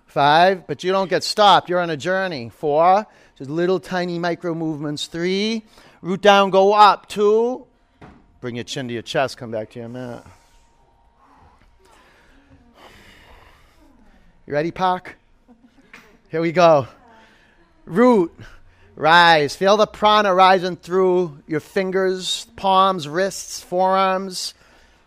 Five, 0.08 0.66
but 0.66 0.84
you 0.84 0.92
don't 0.92 1.10
get 1.10 1.24
stopped. 1.24 1.70
You're 1.70 1.80
on 1.80 1.90
a 1.90 1.98
journey. 1.98 2.50
Four, 2.50 3.06
just 3.38 3.50
little 3.50 3.80
tiny 3.80 4.18
micro 4.18 4.54
movements. 4.54 5.08
Three, 5.08 5.64
root 6.06 6.22
down, 6.22 6.52
go 6.52 6.72
up. 6.72 7.10
Two, 7.10 7.66
bring 8.40 8.56
your 8.56 8.64
chin 8.64 8.88
to 8.88 8.94
your 8.94 9.02
chest, 9.02 9.38
come 9.38 9.50
back 9.50 9.72
to 9.72 9.80
your 9.80 9.90
mat. 9.90 10.24
You 14.46 14.54
ready, 14.54 14.70
Park? 14.70 15.18
Here 16.30 16.42
we 16.42 16.52
go. 16.52 16.88
Root, 17.86 18.32
rise. 18.96 19.56
Feel 19.56 19.78
the 19.78 19.88
prana 19.88 20.32
rising 20.32 20.76
through 20.76 21.40
your 21.48 21.60
fingers, 21.60 22.46
palms, 22.56 23.08
wrists, 23.08 23.62
forearms, 23.62 24.54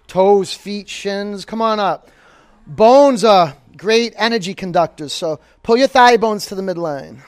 toes, 0.09 0.53
feet, 0.53 0.89
shins. 0.89 1.45
Come 1.45 1.63
on 1.63 1.79
up. 1.79 2.11
Bones 2.67 3.23
are 3.23 3.57
great 3.77 4.15
energy 4.17 4.53
conductors, 4.53 5.13
so 5.13 5.39
pull 5.63 5.77
your 5.77 5.87
thigh 5.87 6.17
bones 6.17 6.47
to 6.47 6.57
the 6.57 6.63
midline. 6.63 7.19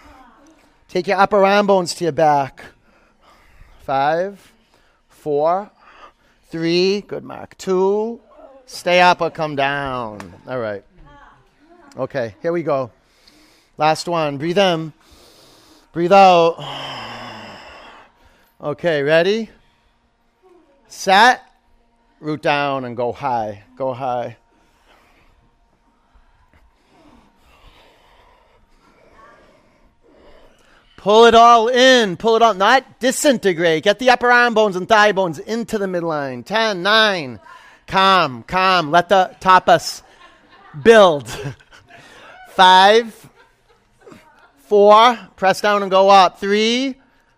Take 0.89 1.07
your 1.07 1.19
upper 1.19 1.45
arm 1.45 1.69
bones 1.69 1.95
to 1.95 2.05
your 2.05 2.13
back. 2.13 2.65
Five, 3.91 4.53
four, 5.09 5.69
three, 6.49 7.01
good 7.01 7.25
mark. 7.25 7.59
Two, 7.59 8.21
stay 8.65 9.01
up 9.01 9.21
or 9.21 9.31
come 9.31 9.57
down. 9.57 10.33
All 10.47 10.61
right. 10.61 10.85
Okay, 11.97 12.37
here 12.41 12.53
we 12.53 12.63
go. 12.63 12.93
Last 13.79 14.07
one. 14.07 14.39
Breathe 14.39 14.59
in. 14.59 14.93
Breathe 15.93 16.13
out. 16.13 16.65
Okay, 18.61 19.03
ready? 19.03 19.51
Set. 20.87 21.43
Root 22.21 22.43
down 22.43 22.85
and 22.85 22.97
go 22.97 23.11
high. 23.11 23.65
Go 23.77 23.93
high. 23.93 24.37
Pull 31.01 31.25
it 31.25 31.35
all 31.35 31.69
in. 31.69 32.19
Pull 32.19 32.37
it 32.37 32.43
all. 32.43 32.53
Not 32.53 33.01
disintegrate. 33.01 33.85
Get 33.85 33.99
the 33.99 34.11
upper 34.11 34.31
arm 34.31 34.53
bones 34.53 34.77
and 34.77 34.87
thigh 34.87 35.13
bones 35.13 35.39
into 35.39 35.79
the 35.79 35.87
midline. 35.87 36.45
Ten, 36.45 36.83
nine. 36.83 37.41
Calm, 37.87 38.43
calm. 38.43 38.91
Let 38.91 39.09
the 39.09 39.35
tapas 39.41 40.03
build. 40.83 41.27
Five, 42.51 43.31
four, 44.59 45.19
press 45.37 45.63
down 45.63 45.81
and 45.81 45.91
go 45.91 46.11
up. 46.11 46.39
Three, 46.39 46.97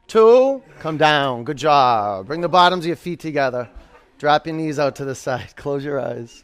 two, 0.08 0.60
come 0.80 0.96
down. 0.96 1.44
Good 1.44 1.58
job. 1.58 2.26
Bring 2.26 2.40
the 2.40 2.48
bottoms 2.48 2.82
of 2.84 2.88
your 2.88 2.96
feet 2.96 3.20
together. 3.20 3.68
Drop 4.18 4.44
your 4.44 4.56
knees 4.56 4.80
out 4.80 4.96
to 4.96 5.04
the 5.04 5.14
side. 5.14 5.52
Close 5.56 5.84
your 5.84 6.00
eyes. 6.00 6.42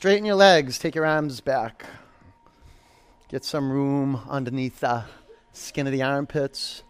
Straighten 0.00 0.24
your 0.24 0.34
legs. 0.34 0.78
Take 0.78 0.94
your 0.94 1.04
arms 1.04 1.42
back. 1.42 1.84
Get 3.28 3.44
some 3.44 3.70
room 3.70 4.18
underneath 4.30 4.80
the 4.80 5.04
skin 5.52 5.86
of 5.86 5.92
the 5.92 6.02
armpits. 6.02 6.82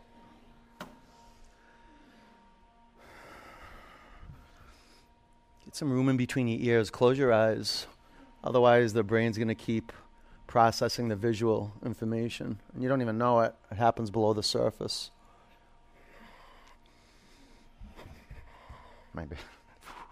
Get 5.65 5.75
some 5.75 5.91
room 5.91 6.09
in 6.09 6.17
between 6.17 6.47
your 6.47 6.61
ears. 6.61 6.89
Close 6.89 7.19
your 7.19 7.33
eyes. 7.33 7.89
Otherwise, 8.45 8.93
the 8.93 9.03
brain's 9.03 9.37
going 9.37 9.49
to 9.49 9.57
keep 9.57 9.93
processing 10.47 11.09
the 11.09 11.17
visual 11.17 11.73
information. 11.85 12.61
And 12.75 12.81
you 12.85 12.89
don't 12.89 13.03
even 13.03 13.19
know 13.19 13.41
it. 13.41 13.57
It 13.73 13.77
happens 13.77 14.13
below 14.13 14.35
the 14.35 14.45
surface. 14.45 15.11
Maybe. 19.13 19.35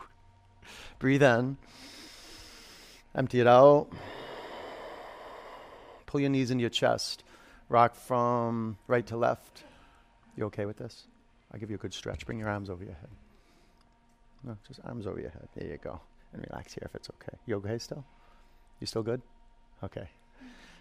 Breathe 0.99 1.23
in. 1.23 1.59
Empty 3.19 3.41
it 3.41 3.49
out. 3.49 3.89
Pull 6.07 6.21
your 6.21 6.31
knees 6.31 6.53
into 6.53 6.61
your 6.61 6.71
chest. 6.71 7.25
Rock 7.69 7.97
from 7.97 8.79
right 8.87 9.05
to 9.09 9.17
left. 9.17 9.65
You 10.37 10.45
okay 10.45 10.67
with 10.67 10.77
this? 10.77 11.09
I'll 11.53 11.59
give 11.59 11.69
you 11.69 11.75
a 11.75 11.81
good 11.81 11.93
stretch. 11.93 12.25
Bring 12.27 12.39
your 12.39 12.49
arms 12.49 12.71
over 12.71 12.85
your 12.85 12.95
head. 12.95 13.09
No, 14.45 14.57
just 14.69 14.79
arms 14.85 15.09
over 15.09 15.19
your 15.19 15.31
head. 15.31 15.49
There 15.57 15.67
you 15.67 15.79
go. 15.83 16.01
And 16.33 16.47
relax 16.49 16.75
here 16.75 16.85
if 16.85 16.95
it's 16.95 17.11
okay. 17.11 17.37
You 17.45 17.57
okay 17.57 17.79
still? 17.79 18.05
You 18.79 18.87
still 18.87 19.03
good? 19.03 19.21
Okay. 19.83 20.09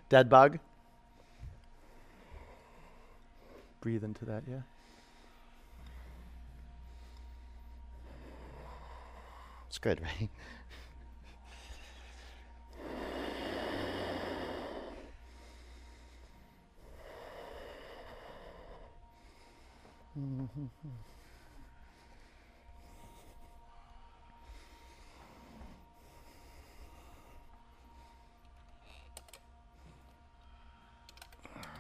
Dead 0.10 0.30
bug. 0.30 0.60
Breathe 3.82 4.04
into 4.04 4.26
that, 4.26 4.44
yeah. 4.48 4.62
It's 9.70 9.80
good, 9.80 10.02
right? 10.20 10.30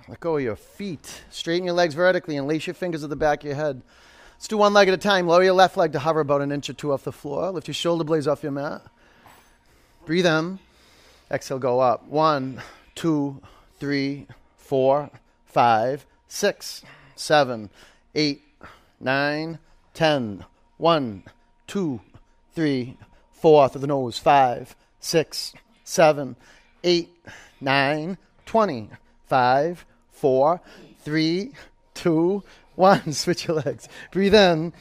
Let 0.07 0.19
go 0.19 0.37
of 0.37 0.43
your 0.43 0.55
feet. 0.55 1.23
Straighten 1.29 1.65
your 1.65 1.73
legs 1.73 1.93
vertically 1.93 2.37
and 2.37 2.47
lace 2.47 2.65
your 2.67 2.73
fingers 2.73 3.03
at 3.03 3.09
the 3.09 3.15
back 3.15 3.39
of 3.39 3.45
your 3.45 3.55
head. 3.55 3.81
Let's 4.35 4.47
do 4.47 4.57
one 4.57 4.73
leg 4.73 4.87
at 4.87 4.93
a 4.93 4.97
time. 4.97 5.27
Lower 5.27 5.43
your 5.43 5.53
left 5.53 5.75
leg 5.75 5.91
to 5.93 5.99
hover 5.99 6.19
about 6.19 6.41
an 6.41 6.51
inch 6.51 6.69
or 6.69 6.73
two 6.73 6.93
off 6.93 7.03
the 7.03 7.11
floor. 7.11 7.51
Lift 7.51 7.67
your 7.67 7.73
shoulder 7.73 8.03
blades 8.03 8.27
off 8.27 8.43
your 8.43 8.51
mat. 8.51 8.83
Breathe 10.05 10.27
in. 10.27 10.59
Exhale, 11.29 11.59
go 11.59 11.79
up. 11.79 12.07
One, 12.07 12.61
two, 12.95 13.41
three, 13.79 14.27
four, 14.57 15.09
five, 15.45 16.05
six, 16.29 16.83
seven, 17.15 17.69
eight, 18.15 18.43
nine, 18.99 19.59
ten. 19.93 20.45
One, 20.77 21.23
two, 21.65 22.01
three, 22.53 22.97
four 23.31 23.69
through 23.69 23.81
the 23.81 23.87
nose. 23.87 24.17
Five, 24.17 24.75
six, 24.99 25.53
seven, 25.83 26.35
eight, 26.83 27.09
nine, 27.61 28.17
twenty. 28.45 28.89
Five, 29.27 29.85
four, 30.11 30.61
three, 30.99 31.51
two, 31.93 32.43
one. 32.75 33.11
Switch 33.13 33.47
your 33.47 33.57
legs. 33.57 33.87
Breathe 34.11 34.35
in. 34.35 34.73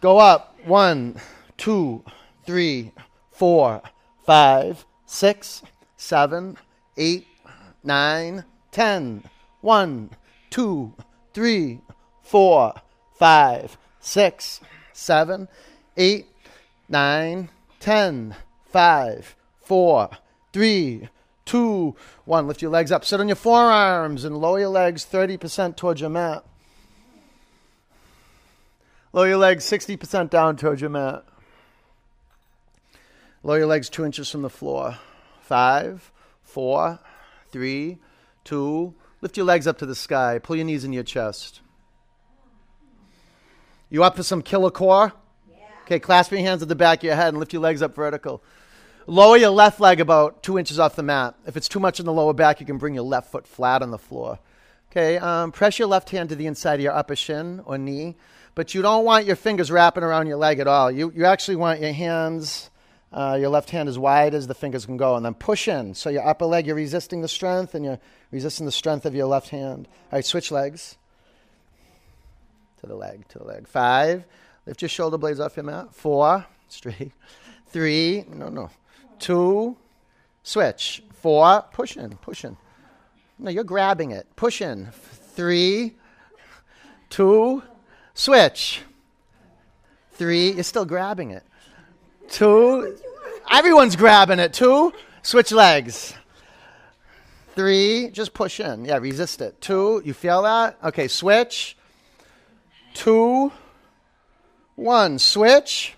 Go 0.00 0.18
up. 0.18 0.58
One, 0.64 1.16
two, 1.56 2.04
three, 2.46 2.92
four, 3.32 3.82
five, 4.24 4.84
six, 5.06 5.62
seven, 5.96 6.56
eight, 6.96 7.26
nine, 7.82 8.44
ten. 8.70 9.24
One, 9.60 10.10
two, 10.50 10.94
three, 11.34 11.80
four, 12.30 12.72
five, 13.18 13.76
six, 13.98 14.60
seven, 14.92 15.48
eight, 15.96 16.26
nine, 16.88 17.50
ten. 17.80 18.36
Five, 18.66 19.34
four, 19.60 20.10
three, 20.52 21.08
two, 21.44 21.96
one. 22.24 22.46
Lift 22.46 22.62
your 22.62 22.70
legs 22.70 22.92
up. 22.92 23.04
Sit 23.04 23.18
on 23.18 23.26
your 23.26 23.34
forearms 23.34 24.22
and 24.24 24.38
lower 24.38 24.60
your 24.60 24.68
legs 24.68 25.04
30% 25.04 25.74
towards 25.74 26.00
your 26.00 26.10
mat. 26.10 26.44
Lower 29.12 29.26
your 29.26 29.38
legs 29.38 29.68
60% 29.68 30.30
down 30.30 30.56
towards 30.56 30.80
your 30.80 30.90
mat. 30.90 31.24
Lower 33.42 33.58
your 33.58 33.66
legs 33.66 33.88
two 33.88 34.04
inches 34.04 34.30
from 34.30 34.42
the 34.42 34.50
floor. 34.50 34.98
Five, 35.40 36.12
four, 36.44 37.00
three, 37.50 37.98
two. 38.44 38.94
Lift 39.20 39.36
your 39.36 39.46
legs 39.46 39.66
up 39.66 39.78
to 39.78 39.86
the 39.86 39.96
sky. 39.96 40.38
Pull 40.38 40.54
your 40.54 40.64
knees 40.64 40.84
in 40.84 40.92
your 40.92 41.02
chest. 41.02 41.60
You 43.90 44.04
up 44.04 44.16
for 44.16 44.22
some 44.22 44.40
killer 44.40 44.70
core? 44.70 45.12
Yeah. 45.50 45.64
Okay, 45.82 45.98
clasp 45.98 46.30
your 46.30 46.40
hands 46.40 46.62
at 46.62 46.68
the 46.68 46.76
back 46.76 47.00
of 47.00 47.04
your 47.04 47.16
head 47.16 47.28
and 47.28 47.38
lift 47.38 47.52
your 47.52 47.60
legs 47.60 47.82
up 47.82 47.94
vertical. 47.94 48.42
Lower 49.08 49.36
your 49.36 49.50
left 49.50 49.80
leg 49.80 49.98
about 49.98 50.44
two 50.44 50.58
inches 50.58 50.78
off 50.78 50.94
the 50.94 51.02
mat. 51.02 51.34
If 51.44 51.56
it's 51.56 51.68
too 51.68 51.80
much 51.80 51.98
in 51.98 52.06
the 52.06 52.12
lower 52.12 52.32
back, 52.32 52.60
you 52.60 52.66
can 52.66 52.78
bring 52.78 52.94
your 52.94 53.02
left 53.02 53.32
foot 53.32 53.48
flat 53.48 53.82
on 53.82 53.90
the 53.90 53.98
floor. 53.98 54.38
Okay, 54.92 55.18
um, 55.18 55.50
press 55.50 55.78
your 55.78 55.88
left 55.88 56.10
hand 56.10 56.28
to 56.28 56.36
the 56.36 56.46
inside 56.46 56.74
of 56.74 56.80
your 56.80 56.92
upper 56.92 57.16
shin 57.16 57.60
or 57.64 57.78
knee, 57.78 58.16
but 58.54 58.74
you 58.74 58.82
don't 58.82 59.04
want 59.04 59.26
your 59.26 59.36
fingers 59.36 59.70
wrapping 59.70 60.04
around 60.04 60.28
your 60.28 60.36
leg 60.36 60.60
at 60.60 60.68
all. 60.68 60.90
You, 60.90 61.12
you 61.14 61.24
actually 61.24 61.56
want 61.56 61.80
your 61.80 61.92
hands, 61.92 62.70
uh, 63.12 63.36
your 63.40 63.50
left 63.50 63.70
hand 63.70 63.88
as 63.88 63.98
wide 63.98 64.34
as 64.34 64.46
the 64.46 64.54
fingers 64.54 64.86
can 64.86 64.96
go, 64.96 65.16
and 65.16 65.26
then 65.26 65.34
push 65.34 65.66
in. 65.66 65.94
So 65.94 66.10
your 66.10 66.26
upper 66.26 66.44
leg, 66.44 66.66
you're 66.66 66.76
resisting 66.76 67.22
the 67.22 67.28
strength, 67.28 67.74
and 67.74 67.84
you're 67.84 68.00
resisting 68.30 68.66
the 68.66 68.72
strength 68.72 69.06
of 69.06 69.16
your 69.16 69.26
left 69.26 69.48
hand. 69.48 69.88
All 69.90 70.18
right, 70.18 70.24
switch 70.24 70.52
legs 70.52 70.96
to 72.80 72.86
the 72.86 72.94
leg, 72.94 73.26
to 73.28 73.38
the 73.38 73.44
leg. 73.44 73.68
Five, 73.68 74.24
lift 74.66 74.82
your 74.82 74.88
shoulder 74.88 75.18
blades 75.18 75.40
off 75.40 75.56
your 75.56 75.64
mat. 75.64 75.94
Four, 75.94 76.44
straight. 76.68 77.12
Three, 77.68 78.24
no, 78.32 78.48
no. 78.48 78.70
Two, 79.18 79.76
switch. 80.42 81.02
Four, 81.12 81.64
push 81.72 81.96
in, 81.96 82.16
push 82.16 82.44
in. 82.44 82.56
No, 83.38 83.50
you're 83.50 83.64
grabbing 83.64 84.10
it. 84.10 84.26
Push 84.36 84.62
in. 84.62 84.88
Three, 85.34 85.96
two, 87.10 87.62
switch. 88.14 88.82
Three, 90.12 90.52
you're 90.52 90.64
still 90.64 90.84
grabbing 90.84 91.30
it. 91.30 91.44
Two, 92.28 92.96
everyone's 93.50 93.96
grabbing 93.96 94.38
it. 94.38 94.52
Two, 94.52 94.92
switch 95.22 95.52
legs. 95.52 96.14
Three, 97.54 98.10
just 98.10 98.32
push 98.32 98.60
in. 98.60 98.84
Yeah, 98.84 98.98
resist 98.98 99.40
it. 99.40 99.60
Two, 99.60 100.02
you 100.04 100.14
feel 100.14 100.42
that? 100.42 100.78
Okay, 100.84 101.08
switch 101.08 101.76
two, 102.94 103.52
one. 104.76 105.18
Switch. 105.18 105.94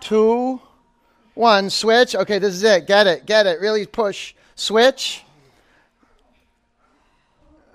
Two, 0.00 0.60
one. 1.34 1.70
Switch. 1.70 2.14
Okay, 2.14 2.38
this 2.38 2.54
is 2.54 2.62
it. 2.62 2.86
Get 2.86 3.06
it. 3.06 3.26
Get 3.26 3.46
it. 3.46 3.60
Really 3.60 3.86
push. 3.86 4.34
Switch. 4.54 5.24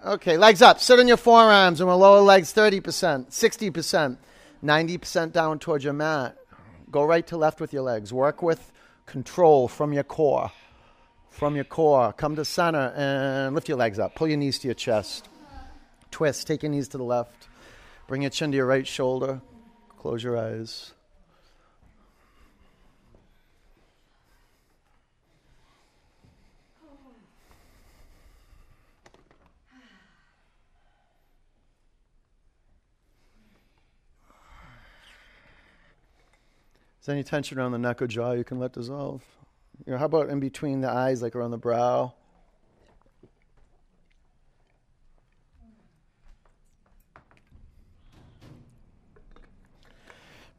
Okay, 0.05 0.37
legs 0.37 0.61
up. 0.61 0.79
Sit 0.79 0.97
on 0.97 1.09
your 1.09 1.17
forearms 1.17 1.81
and 1.81 1.87
we'll 1.89 1.97
lower 1.97 2.21
legs 2.21 2.53
30%, 2.53 2.81
60%, 3.27 4.17
90% 4.63 5.31
down 5.33 5.59
towards 5.59 5.83
your 5.83 5.91
mat. 5.91 6.37
Go 6.89 7.03
right 7.03 7.27
to 7.27 7.35
left 7.35 7.59
with 7.59 7.73
your 7.73 7.81
legs. 7.81 8.13
Work 8.13 8.41
with 8.41 8.71
control 9.05 9.67
from 9.67 9.91
your 9.91 10.03
core. 10.03 10.51
From 11.29 11.53
your 11.55 11.65
core. 11.65 12.13
Come 12.13 12.37
to 12.37 12.45
center 12.45 12.93
and 12.95 13.53
lift 13.53 13.67
your 13.67 13.77
legs 13.77 13.99
up. 13.99 14.15
Pull 14.15 14.29
your 14.29 14.37
knees 14.37 14.57
to 14.59 14.69
your 14.69 14.75
chest. 14.75 15.27
Twist. 16.11 16.47
Take 16.47 16.63
your 16.63 16.71
knees 16.71 16.87
to 16.89 16.97
the 16.97 17.03
left. 17.03 17.48
Bring 18.09 18.23
your 18.23 18.31
chin 18.31 18.49
to 18.49 18.57
your 18.57 18.65
right 18.65 18.87
shoulder. 18.87 19.39
Close 19.99 20.23
your 20.23 20.35
eyes. 20.35 20.93
Is 36.99 37.09
any 37.09 37.23
tension 37.23 37.59
around 37.59 37.73
the 37.73 37.77
neck 37.77 38.01
or 38.01 38.07
jaw 38.07 38.31
you 38.31 38.43
can 38.43 38.57
let 38.57 38.73
dissolve? 38.73 39.21
You 39.85 39.91
know, 39.91 39.99
how 39.99 40.05
about 40.05 40.29
in 40.29 40.39
between 40.39 40.81
the 40.81 40.89
eyes, 40.89 41.21
like 41.21 41.35
around 41.35 41.51
the 41.51 41.59
brow? 41.59 42.15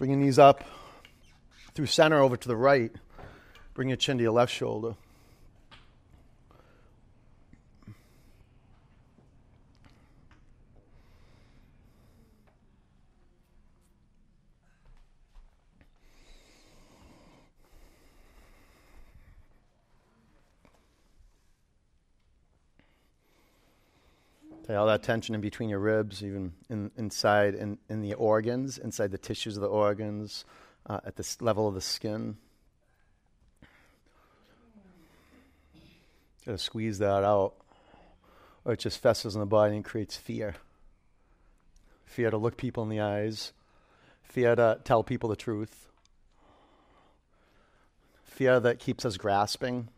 Bring 0.01 0.13
your 0.13 0.21
knees 0.21 0.39
up 0.39 0.65
through 1.75 1.85
center 1.85 2.23
over 2.23 2.35
to 2.35 2.49
the 2.49 2.57
right. 2.57 2.91
Bring 3.75 3.89
your 3.91 3.99
chin 3.99 4.17
to 4.17 4.23
your 4.23 4.33
left 4.33 4.51
shoulder. 4.51 4.95
All 24.81 24.87
that 24.87 25.03
tension 25.03 25.35
in 25.35 25.43
between 25.43 25.69
your 25.69 25.79
ribs, 25.79 26.25
even 26.25 26.55
in, 26.71 26.91
inside 26.97 27.55
in, 27.55 27.77
in 27.91 28.01
the 28.01 28.15
organs, 28.15 28.79
inside 28.79 29.11
the 29.11 29.19
tissues 29.19 29.55
of 29.57 29.61
the 29.61 29.69
organs, 29.69 30.47
uh, 30.87 31.01
at 31.05 31.17
the 31.17 31.37
level 31.41 31.69
of 31.69 31.75
the 31.75 31.83
skin. 31.83 32.39
Got 36.47 36.53
to 36.53 36.59
squeeze 36.59 36.99
that 36.99 37.25
out, 37.25 37.53
or 38.65 38.73
it 38.73 38.79
just 38.79 39.03
festers 39.03 39.35
in 39.35 39.41
the 39.41 39.47
body 39.47 39.77
and 39.77 39.85
creates 39.85 40.17
fear. 40.17 40.55
Fear 42.07 42.31
to 42.31 42.39
look 42.39 42.57
people 42.57 42.83
in 42.83 42.89
the 42.89 43.01
eyes, 43.01 43.53
fear 44.23 44.57
to 44.57 44.81
tell 44.83 45.05
people 45.05 45.29
the 45.29 45.37
truth, 45.37 45.89
fear 48.25 48.59
that 48.59 48.79
keeps 48.79 49.05
us 49.05 49.19
grasping 49.19 49.89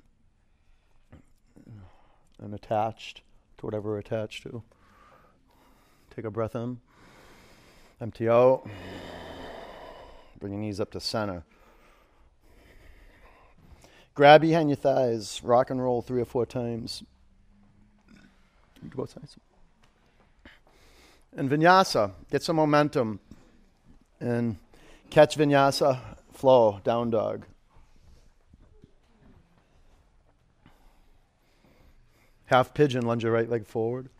and 2.40 2.52
attached 2.52 3.22
to 3.62 3.66
whatever 3.66 3.90
we're 3.90 3.98
attached 3.98 4.42
to. 4.42 4.60
Take 6.14 6.24
a 6.24 6.30
breath 6.30 6.56
in. 6.56 6.80
Empty 8.00 8.28
out. 8.28 8.68
Bring 10.40 10.52
your 10.52 10.60
knees 10.60 10.80
up 10.80 10.90
to 10.90 11.00
center. 11.00 11.44
Grab 14.14 14.40
behind 14.40 14.68
your 14.68 14.76
thighs. 14.76 15.40
Rock 15.44 15.70
and 15.70 15.80
roll 15.80 16.02
three 16.02 16.20
or 16.20 16.24
four 16.24 16.44
times. 16.44 17.04
Both 18.82 19.10
sides. 19.10 19.36
And 21.36 21.48
vinyasa. 21.48 22.10
Get 22.32 22.42
some 22.42 22.56
momentum. 22.56 23.20
And 24.20 24.56
catch 25.08 25.38
vinyasa. 25.38 26.00
Flow. 26.32 26.80
Down 26.82 27.10
dog. 27.10 27.46
Half 32.52 32.74
pigeon, 32.74 33.06
lunge 33.06 33.22
your 33.22 33.32
right 33.32 33.48
leg 33.48 33.66
forward. 33.66 34.10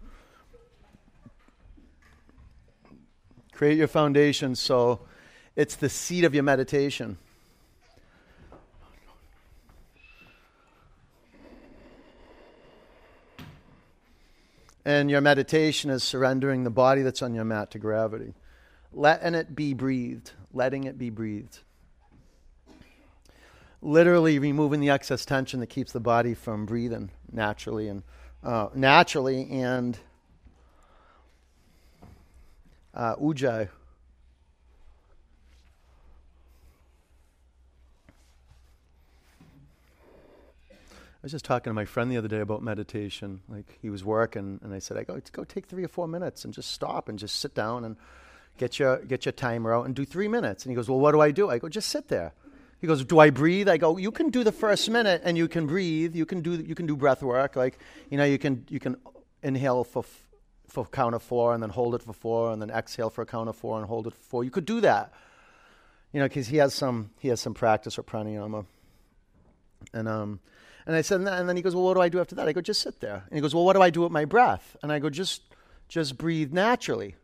Create 3.52 3.76
your 3.76 3.88
foundation 3.88 4.54
so 4.54 5.00
it's 5.54 5.76
the 5.76 5.90
seat 5.90 6.24
of 6.24 6.32
your 6.32 6.42
meditation. 6.42 7.18
And 14.86 15.10
your 15.10 15.20
meditation 15.20 15.90
is 15.90 16.02
surrendering 16.02 16.64
the 16.64 16.70
body 16.70 17.02
that's 17.02 17.20
on 17.20 17.34
your 17.34 17.44
mat 17.44 17.70
to 17.72 17.78
gravity. 17.78 18.32
Letting 18.94 19.34
it 19.34 19.54
be 19.54 19.74
breathed. 19.74 20.32
Letting 20.54 20.84
it 20.84 20.96
be 20.96 21.10
breathed. 21.10 21.58
Literally 23.82 24.38
removing 24.38 24.80
the 24.80 24.88
excess 24.88 25.26
tension 25.26 25.60
that 25.60 25.66
keeps 25.66 25.92
the 25.92 26.00
body 26.00 26.32
from 26.32 26.64
breathing 26.64 27.10
naturally 27.30 27.88
and 27.88 28.02
uh, 28.42 28.68
naturally 28.74 29.48
and 29.50 29.98
uh. 32.94 33.14
I 41.22 41.26
was 41.26 41.30
just 41.30 41.44
talking 41.44 41.70
to 41.70 41.74
my 41.74 41.84
friend 41.84 42.10
the 42.10 42.16
other 42.16 42.26
day 42.26 42.40
about 42.40 42.64
meditation. 42.64 43.42
Like 43.48 43.78
he 43.80 43.90
was 43.90 44.04
working, 44.04 44.58
and 44.60 44.74
I 44.74 44.80
said, 44.80 44.96
"I 44.96 45.04
go 45.04 45.20
go 45.30 45.44
take 45.44 45.66
three 45.66 45.84
or 45.84 45.88
four 45.88 46.08
minutes 46.08 46.44
and 46.44 46.52
just 46.52 46.72
stop 46.72 47.08
and 47.08 47.16
just 47.16 47.38
sit 47.38 47.54
down 47.54 47.84
and 47.84 47.96
get 48.58 48.80
your 48.80 48.98
get 48.98 49.24
your 49.24 49.32
timer 49.32 49.72
out 49.72 49.86
and 49.86 49.94
do 49.94 50.04
three 50.04 50.26
minutes." 50.26 50.64
And 50.64 50.72
he 50.72 50.74
goes, 50.74 50.88
"Well, 50.88 50.98
what 50.98 51.12
do 51.12 51.20
I 51.20 51.30
do?" 51.30 51.48
I 51.48 51.58
go, 51.60 51.68
"Just 51.68 51.90
sit 51.90 52.08
there." 52.08 52.32
He 52.82 52.88
goes, 52.88 53.04
"Do 53.04 53.20
I 53.20 53.30
breathe?" 53.30 53.68
I 53.68 53.76
go, 53.76 53.96
"You 53.96 54.10
can 54.10 54.30
do 54.30 54.42
the 54.42 54.50
first 54.50 54.90
minute, 54.90 55.22
and 55.24 55.38
you 55.38 55.46
can 55.46 55.66
breathe. 55.68 56.16
You 56.16 56.26
can 56.26 56.42
do 56.42 56.54
you 56.54 56.74
can 56.74 56.84
do 56.84 56.96
breath 56.96 57.22
work. 57.22 57.54
Like 57.54 57.78
you 58.10 58.18
know, 58.18 58.24
you 58.24 58.38
can 58.38 58.66
you 58.68 58.80
can 58.80 58.96
inhale 59.40 59.84
for 59.84 60.04
for 60.66 60.84
count 60.86 61.14
of 61.14 61.22
four, 61.22 61.54
and 61.54 61.62
then 61.62 61.70
hold 61.70 61.94
it 61.94 62.02
for 62.02 62.12
four, 62.12 62.52
and 62.52 62.60
then 62.60 62.70
exhale 62.70 63.08
for 63.08 63.22
a 63.22 63.26
count 63.26 63.48
of 63.48 63.54
four, 63.54 63.78
and 63.78 63.86
hold 63.86 64.08
it 64.08 64.14
for 64.14 64.22
four. 64.24 64.44
You 64.44 64.50
could 64.50 64.66
do 64.66 64.80
that, 64.80 65.12
you 66.12 66.18
know, 66.18 66.26
because 66.26 66.48
he 66.48 66.56
has 66.56 66.74
some 66.74 67.10
he 67.20 67.28
has 67.28 67.40
some 67.40 67.54
practice 67.54 67.96
with 67.96 68.06
pranayama. 68.06 68.66
And 69.94 70.08
um, 70.08 70.40
and 70.84 70.96
I 70.96 71.02
said, 71.02 71.20
and 71.20 71.48
then 71.48 71.54
he 71.54 71.62
goes, 71.62 71.76
well, 71.76 71.84
what 71.84 71.94
do 71.94 72.00
I 72.00 72.08
do 72.08 72.18
after 72.18 72.34
that? 72.34 72.48
I 72.48 72.52
go, 72.52 72.60
just 72.60 72.82
sit 72.82 72.98
there. 72.98 73.22
And 73.28 73.36
he 73.36 73.40
goes, 73.40 73.54
well, 73.54 73.64
what 73.64 73.74
do 73.74 73.82
I 73.82 73.90
do 73.90 74.00
with 74.00 74.10
my 74.10 74.24
breath? 74.24 74.76
And 74.82 74.90
I 74.90 74.98
go, 74.98 75.08
just 75.08 75.42
just 75.88 76.18
breathe 76.18 76.52
naturally. 76.52 77.14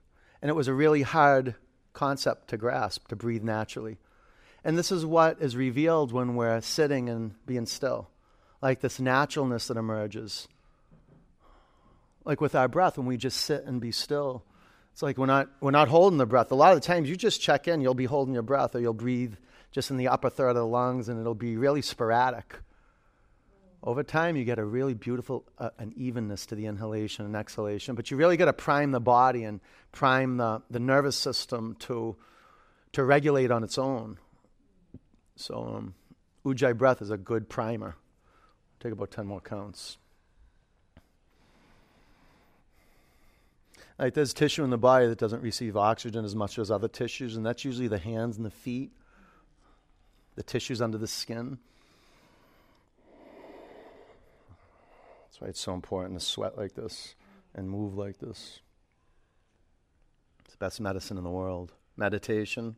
And 0.40 0.48
it 0.50 0.54
was 0.54 0.68
a 0.68 0.74
really 0.74 1.02
hard 1.02 1.56
concept 1.94 2.46
to 2.50 2.56
grasp, 2.56 3.08
to 3.08 3.16
breathe 3.16 3.42
naturally. 3.42 3.98
And 4.64 4.76
this 4.76 4.90
is 4.90 5.06
what 5.06 5.40
is 5.40 5.56
revealed 5.56 6.12
when 6.12 6.34
we're 6.34 6.60
sitting 6.60 7.08
and 7.08 7.34
being 7.46 7.66
still, 7.66 8.10
like 8.60 8.80
this 8.80 8.98
naturalness 8.98 9.68
that 9.68 9.76
emerges. 9.76 10.48
Like 12.24 12.40
with 12.40 12.54
our 12.54 12.68
breath, 12.68 12.98
when 12.98 13.06
we 13.06 13.16
just 13.16 13.40
sit 13.40 13.64
and 13.64 13.80
be 13.80 13.92
still, 13.92 14.44
it's 14.92 15.02
like 15.02 15.16
we're 15.16 15.26
not, 15.26 15.48
we're 15.60 15.70
not 15.70 15.88
holding 15.88 16.18
the 16.18 16.26
breath. 16.26 16.50
A 16.50 16.56
lot 16.56 16.72
of 16.72 16.80
the 16.80 16.86
times 16.86 17.08
you 17.08 17.16
just 17.16 17.40
check 17.40 17.68
in, 17.68 17.80
you'll 17.80 17.94
be 17.94 18.04
holding 18.04 18.34
your 18.34 18.42
breath, 18.42 18.74
or 18.74 18.80
you'll 18.80 18.92
breathe 18.92 19.34
just 19.70 19.90
in 19.90 19.96
the 19.96 20.08
upper 20.08 20.28
third 20.28 20.50
of 20.50 20.56
the 20.56 20.66
lungs, 20.66 21.08
and 21.08 21.20
it'll 21.20 21.34
be 21.34 21.56
really 21.56 21.82
sporadic. 21.82 22.56
Over 23.82 24.02
time, 24.02 24.34
you 24.34 24.44
get 24.44 24.58
a 24.58 24.64
really 24.64 24.94
beautiful 24.94 25.44
uh, 25.56 25.70
an 25.78 25.92
evenness 25.96 26.46
to 26.46 26.56
the 26.56 26.66
inhalation 26.66 27.24
and 27.24 27.36
exhalation, 27.36 27.94
but 27.94 28.10
you 28.10 28.16
really 28.16 28.36
got 28.36 28.46
to 28.46 28.52
prime 28.52 28.90
the 28.90 29.00
body 29.00 29.44
and 29.44 29.60
prime 29.92 30.36
the, 30.36 30.62
the 30.68 30.80
nervous 30.80 31.16
system 31.16 31.76
to, 31.80 32.16
to 32.92 33.04
regulate 33.04 33.52
on 33.52 33.62
its 33.62 33.78
own. 33.78 34.18
So, 35.38 35.72
um, 35.76 35.94
Ujjayi 36.44 36.76
breath 36.76 37.00
is 37.00 37.10
a 37.10 37.16
good 37.16 37.48
primer. 37.48 37.94
Take 38.80 38.92
about 38.92 39.12
10 39.12 39.24
more 39.24 39.40
counts. 39.40 39.96
There's 43.98 44.34
tissue 44.34 44.64
in 44.64 44.70
the 44.70 44.78
body 44.78 45.06
that 45.06 45.18
doesn't 45.18 45.42
receive 45.42 45.76
oxygen 45.76 46.24
as 46.24 46.34
much 46.34 46.58
as 46.58 46.72
other 46.72 46.88
tissues, 46.88 47.36
and 47.36 47.46
that's 47.46 47.64
usually 47.64 47.86
the 47.86 47.98
hands 47.98 48.36
and 48.36 48.44
the 48.44 48.50
feet, 48.50 48.90
the 50.34 50.42
tissues 50.42 50.82
under 50.82 50.98
the 50.98 51.06
skin. 51.06 51.58
That's 55.24 55.40
why 55.40 55.48
it's 55.48 55.60
so 55.60 55.72
important 55.72 56.18
to 56.18 56.24
sweat 56.24 56.56
like 56.58 56.74
this 56.74 57.14
and 57.54 57.70
move 57.70 57.96
like 57.96 58.18
this. 58.18 58.60
It's 60.44 60.52
the 60.52 60.58
best 60.58 60.80
medicine 60.80 61.16
in 61.16 61.24
the 61.24 61.30
world. 61.30 61.74
Meditation. 61.96 62.74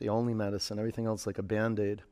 The 0.00 0.08
only 0.08 0.32
medicine. 0.32 0.78
Everything 0.78 1.06
else 1.06 1.26
like 1.26 1.38
a 1.38 1.42
band 1.42 1.78
aid. 1.78 2.02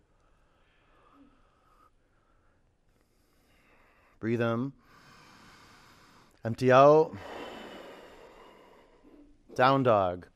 Breathe 4.21 4.43
in. 4.43 4.73
Empty 6.45 6.71
out. 6.71 7.17
Down 9.55 9.83
dog. 9.83 10.27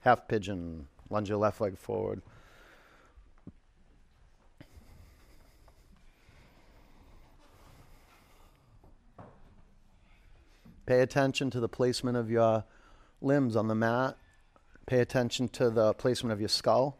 Half 0.00 0.28
pigeon. 0.28 0.88
Lunge 1.10 1.28
your 1.28 1.38
left 1.38 1.60
leg 1.60 1.76
forward. 1.76 2.22
Pay 10.86 11.00
attention 11.00 11.50
to 11.50 11.60
the 11.60 11.68
placement 11.68 12.16
of 12.16 12.30
your 12.30 12.64
limbs 13.20 13.56
on 13.56 13.68
the 13.68 13.74
mat. 13.74 14.16
Pay 14.86 15.00
attention 15.00 15.48
to 15.48 15.70
the 15.70 15.94
placement 15.94 16.32
of 16.32 16.40
your 16.40 16.48
skull. 16.48 16.98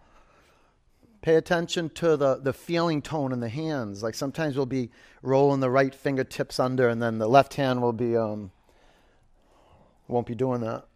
Pay 1.22 1.36
attention 1.36 1.88
to 1.90 2.16
the, 2.16 2.36
the 2.36 2.52
feeling 2.52 3.02
tone 3.02 3.32
in 3.32 3.40
the 3.40 3.48
hands. 3.48 4.02
Like 4.02 4.14
sometimes 4.14 4.56
we'll 4.56 4.66
be 4.66 4.90
rolling 5.22 5.60
the 5.60 5.70
right 5.70 5.94
fingertips 5.94 6.60
under, 6.60 6.88
and 6.88 7.02
then 7.02 7.18
the 7.18 7.28
left 7.28 7.54
hand 7.54 7.82
will 7.82 7.92
be 7.92 8.16
um, 8.16 8.50
won't 10.08 10.26
be 10.26 10.34
doing 10.34 10.60
that. 10.60 10.86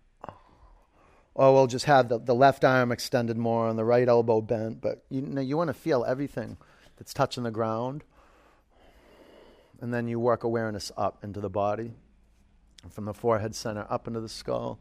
Or 1.35 1.53
we'll 1.53 1.67
just 1.69 1.87
have 1.87 2.09
the, 2.09 2.19
the 2.19 2.35
left 2.35 2.65
arm 2.65 2.93
extended 2.93 3.37
more 3.37 3.69
and 3.69 3.79
the 3.79 3.85
right 3.85 4.09
elbow 4.09 4.41
bent. 4.41 4.81
But 4.81 5.05
you 5.11 5.23
know, 5.23 5.41
you 5.41 5.57
want 5.57 5.69
to 5.69 5.75
feel 5.75 6.05
everything 6.05 6.57
that's 6.97 7.15
touching 7.15 7.45
the 7.45 7.51
ground. 7.51 8.05
And 9.81 9.95
then 9.95 10.07
you 10.09 10.21
work 10.21 10.45
awareness 10.45 10.93
up 10.97 11.25
into 11.25 11.41
the 11.41 11.49
body 11.49 11.93
from 12.89 13.05
the 13.05 13.15
forehead 13.15 13.55
center 13.55 13.87
up 13.91 14.07
into 14.07 14.21
the 14.21 14.29
skull, 14.29 14.79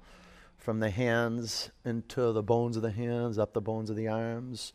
from 0.59 0.79
the 0.79 0.89
hands 0.89 1.71
into 1.83 2.31
the 2.31 2.43
bones 2.43 2.75
of 2.75 2.83
the 2.83 2.91
hands, 2.91 3.39
up 3.39 3.53
the 3.53 3.61
bones 3.61 3.89
of 3.89 3.95
the 3.95 4.07
arms. 4.07 4.73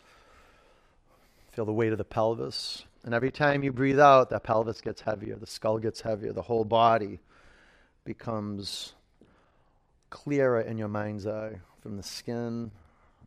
Feel 1.53 1.65
the 1.65 1.73
weight 1.73 1.93
of 1.93 1.99
the 1.99 2.05
pelvis. 2.05 2.85
And 3.05 3.15
every 3.15 3.31
time 3.31 3.63
you 3.63 3.71
breathe 3.71 4.01
out, 4.01 4.31
the 4.31 4.41
pelvis 4.41 4.81
gets 4.81 5.03
heavier, 5.03 5.37
the 5.37 5.47
skull 5.47 5.79
gets 5.79 6.01
heavier, 6.01 6.33
the 6.33 6.43
whole 6.43 6.65
body 6.65 7.21
becomes 8.05 8.95
clearer 10.11 10.61
in 10.61 10.79
your 10.79 10.89
mind's 10.89 11.27
eye, 11.27 11.61
from 11.81 11.97
the 11.97 12.03
skin 12.03 12.71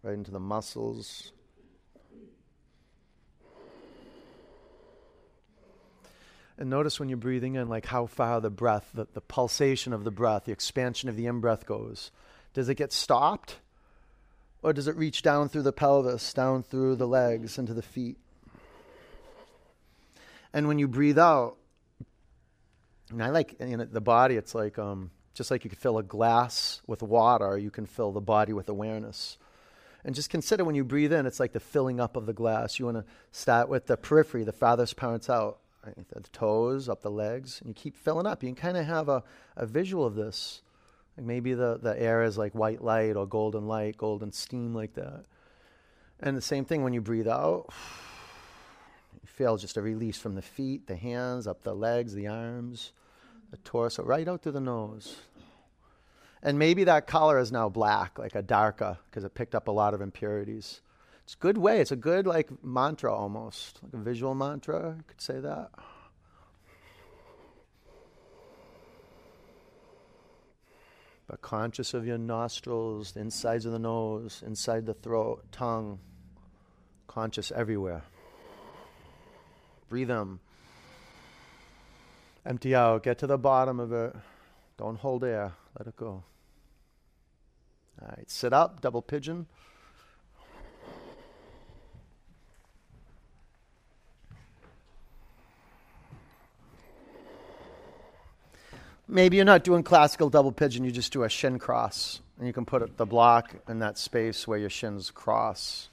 right 0.04 0.14
into 0.14 0.32
the 0.32 0.40
muscles, 0.40 1.32
And 6.58 6.70
notice 6.70 7.00
when 7.00 7.08
you're 7.08 7.18
breathing 7.18 7.56
in, 7.56 7.70
like 7.70 7.86
how 7.86 8.08
far 8.08 8.42
the 8.42 8.50
breath, 8.50 8.90
the, 8.94 9.06
the 9.14 9.22
pulsation 9.22 9.94
of 9.94 10.04
the 10.04 10.12
breath, 10.12 10.46
the 10.46 10.52
expansion 10.52 11.08
of 11.08 11.16
the 11.16 11.28
in 11.28 11.40
breath 11.40 11.66
goes. 11.66 12.12
Does 12.58 12.70
it 12.70 12.74
get 12.74 12.92
stopped? 12.92 13.58
Or 14.64 14.74
does 14.74 14.88
it 14.88 14.96
reach 14.96 15.22
down 15.22 15.48
through 15.48 15.62
the 15.62 15.72
pelvis, 15.72 16.34
down 16.34 16.64
through 16.64 16.96
the 16.96 17.08
legs, 17.08 17.60
into 17.60 17.76
the 17.76 17.84
feet? 17.84 18.18
And 20.52 20.68
when 20.68 20.80
you 20.80 20.88
breathe 20.88 21.20
out, 21.20 21.58
and 23.12 23.22
I 23.22 23.30
like 23.30 23.60
know, 23.60 23.86
the 23.86 24.02
body, 24.02 24.38
it's 24.38 24.56
like 24.56 24.80
um, 24.80 25.12
just 25.36 25.52
like 25.52 25.66
you 25.66 25.70
could 25.70 25.78
fill 25.78 26.00
a 26.00 26.04
glass 26.04 26.82
with 26.88 27.04
water, 27.04 27.60
you 27.60 27.70
can 27.70 27.86
fill 27.86 28.12
the 28.12 28.22
body 28.22 28.54
with 28.54 28.70
awareness. 28.70 29.38
And 30.04 30.16
just 30.16 30.32
consider 30.32 30.66
when 30.66 30.74
you 30.74 30.84
breathe 30.84 31.14
in, 31.14 31.28
it's 31.28 31.40
like 31.40 31.54
the 31.54 31.60
filling 31.60 32.00
up 32.00 32.16
of 32.16 32.26
the 32.26 32.34
glass. 32.34 32.80
You 32.80 32.86
want 32.86 32.98
to 32.98 33.06
start 33.32 33.70
with 33.70 33.86
the 33.86 33.98
periphery, 33.98 34.44
the 34.44 34.52
farthest 34.52 34.96
parts 34.96 35.30
out 35.30 35.60
right? 35.86 35.96
The 36.10 36.22
toes, 36.30 36.90
up 36.90 37.04
the 37.04 37.12
legs, 37.12 37.62
and 37.62 37.68
you 37.68 37.76
keep 37.76 37.96
filling 37.96 38.26
up. 38.26 38.42
You 38.42 38.50
can 38.50 38.56
kind 38.56 38.78
of 38.78 38.88
have 38.88 39.10
a, 39.10 39.24
a 39.56 39.68
visual 39.68 40.08
of 40.08 40.16
this. 40.16 40.64
Like 41.18 41.26
maybe 41.26 41.54
the, 41.54 41.80
the 41.82 42.00
air 42.00 42.24
is 42.24 42.38
like 42.38 42.54
white 42.54 42.84
light 42.84 43.16
or 43.16 43.26
golden 43.26 43.68
light, 43.68 43.98
golden 43.98 44.32
steam, 44.32 44.74
like 44.74 44.94
that. 44.94 45.26
And 46.20 46.38
the 46.38 46.42
same 46.42 46.64
thing 46.64 46.84
when 46.84 46.94
you 46.94 47.02
breathe 47.02 47.28
out, 47.28 47.70
you 49.14 49.28
feel 49.28 49.58
just 49.58 49.78
a 49.78 49.82
release 49.82 50.18
from 50.18 50.36
the 50.36 50.42
feet, 50.42 50.88
the 50.88 50.96
hands, 50.96 51.48
up 51.48 51.64
the 51.64 51.74
legs, 51.74 52.14
the 52.14 52.28
arms, 52.28 52.92
the 53.52 53.58
torso, 53.58 54.04
right 54.04 54.28
out 54.28 54.44
through 54.44 54.52
the 54.54 54.60
nose. 54.60 55.18
And 56.44 56.60
maybe 56.60 56.84
that 56.84 57.08
color 57.08 57.40
is 57.40 57.52
now 57.52 57.68
black, 57.68 58.20
like 58.20 58.36
a 58.36 58.44
darker, 58.44 58.98
because 59.10 59.24
it 59.24 59.34
picked 59.34 59.56
up 59.56 59.68
a 59.68 59.72
lot 59.72 59.94
of 59.96 60.02
impurities. 60.02 60.82
It's 61.24 61.34
a 61.34 61.38
good 61.38 61.58
way. 61.58 61.82
It's 61.82 61.92
a 61.92 61.98
good 61.98 62.28
like 62.28 62.64
mantra 62.64 63.14
almost, 63.14 63.80
like 63.84 63.94
a 63.94 63.98
visual 63.98 64.36
mantra. 64.36 64.96
You 64.98 65.04
could 65.08 65.20
say 65.20 65.40
that. 65.40 65.72
But 71.28 71.42
conscious 71.42 71.94
of 71.94 72.08
your 72.08 72.18
nostrils, 72.18 73.12
the 73.12 73.20
insides 73.20 73.66
of 73.66 73.74
the 73.74 73.80
nose, 73.80 74.42
inside 74.46 74.86
the 74.86 74.94
throat, 74.94 75.44
tongue, 75.52 76.00
conscious 77.08 77.52
everywhere. 77.52 78.04
Breathe 79.90 80.12
in. 80.12 80.40
Empty 82.46 82.74
out. 82.76 83.04
Get 83.04 83.18
to 83.20 83.28
the 83.28 83.38
bottom 83.38 83.80
of 83.80 83.92
it. 83.92 84.16
Don't 84.78 84.98
hold 84.98 85.24
air. 85.24 85.54
Let 85.78 85.88
it 85.88 85.98
go. 85.98 86.24
All 88.02 88.08
right. 88.08 88.30
Sit 88.30 88.54
up, 88.54 88.80
double 88.80 89.02
pigeon. 89.02 89.48
Maybe 99.08 99.38
you're 99.38 99.46
not 99.46 99.64
doing 99.64 99.84
classical 99.84 100.30
double 100.30 100.52
pigeon, 100.52 100.84
you 100.84 100.92
just 100.92 101.14
do 101.14 101.24
a 101.24 101.30
shin 101.30 101.60
cross. 101.60 102.22
And 102.38 102.46
you 102.46 102.54
can 102.54 102.66
put 102.66 102.98
the 102.98 103.06
block 103.06 103.56
in 103.68 103.80
that 103.80 103.98
space 103.98 104.48
where 104.48 104.60
your 104.60 104.70
shins 104.70 105.10
cross. 105.10 105.90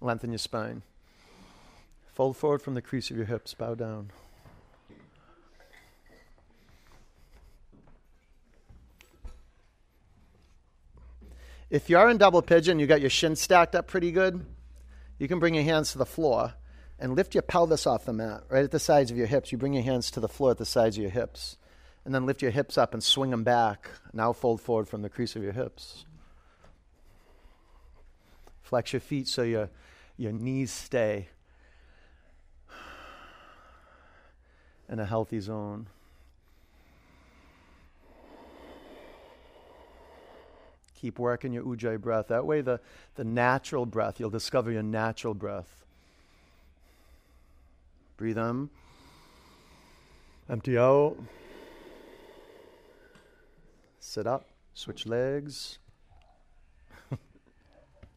Lengthen 0.00 0.30
your 0.30 0.38
spine. 0.38 0.82
Fold 2.14 2.36
forward 2.36 2.62
from 2.62 2.74
the 2.74 2.82
crease 2.82 3.10
of 3.10 3.16
your 3.16 3.26
hips, 3.26 3.54
bow 3.54 3.74
down. 3.74 4.10
If 11.68 11.90
you're 11.90 12.08
in 12.08 12.16
double 12.16 12.42
pigeon, 12.42 12.78
you 12.78 12.86
got 12.86 13.00
your 13.00 13.10
shins 13.10 13.40
stacked 13.40 13.74
up 13.74 13.88
pretty 13.88 14.12
good, 14.12 14.46
you 15.18 15.26
can 15.26 15.40
bring 15.40 15.54
your 15.54 15.64
hands 15.64 15.92
to 15.92 15.98
the 15.98 16.06
floor 16.06 16.54
and 16.98 17.14
lift 17.14 17.34
your 17.34 17.42
pelvis 17.42 17.86
off 17.86 18.06
the 18.06 18.12
mat, 18.12 18.44
right 18.48 18.64
at 18.64 18.70
the 18.70 18.78
sides 18.78 19.10
of 19.10 19.16
your 19.16 19.26
hips. 19.26 19.52
You 19.52 19.58
bring 19.58 19.74
your 19.74 19.82
hands 19.82 20.10
to 20.12 20.20
the 20.20 20.28
floor 20.28 20.52
at 20.52 20.58
the 20.58 20.64
sides 20.64 20.96
of 20.96 21.02
your 21.02 21.10
hips. 21.10 21.58
And 22.04 22.14
then 22.14 22.24
lift 22.24 22.40
your 22.40 22.52
hips 22.52 22.78
up 22.78 22.94
and 22.94 23.02
swing 23.02 23.30
them 23.30 23.42
back. 23.42 23.90
Now 24.12 24.32
fold 24.32 24.60
forward 24.60 24.88
from 24.88 25.02
the 25.02 25.08
crease 25.08 25.34
of 25.36 25.42
your 25.42 25.52
hips. 25.52 26.06
Flex 28.62 28.92
your 28.92 29.00
feet 29.00 29.28
so 29.28 29.42
your, 29.42 29.70
your 30.16 30.32
knees 30.32 30.70
stay 30.70 31.28
in 34.88 34.98
a 34.98 35.04
healthy 35.04 35.40
zone. 35.40 35.88
Keep 40.94 41.18
working 41.18 41.52
your 41.52 41.64
ujjayi 41.64 42.00
breath. 42.00 42.28
That 42.28 42.46
way, 42.46 42.60
the, 42.62 42.80
the 43.16 43.24
natural 43.24 43.84
breath, 43.84 44.18
you'll 44.18 44.30
discover 44.30 44.70
your 44.70 44.82
natural 44.82 45.34
breath. 45.34 45.85
Breathe 48.16 48.38
in. 48.38 48.70
Empty 50.48 50.78
out. 50.78 51.16
Sit 54.00 54.26
up. 54.26 54.48
Switch 54.72 55.06
legs. 55.06 55.78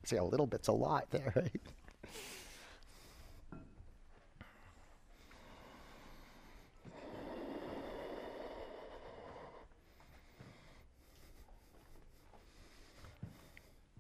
See, 0.04 0.16
a 0.16 0.24
little 0.24 0.48
bit's 0.48 0.68
a 0.68 0.74
lot 0.74 1.10
there, 1.12 1.34
right? 1.36 1.62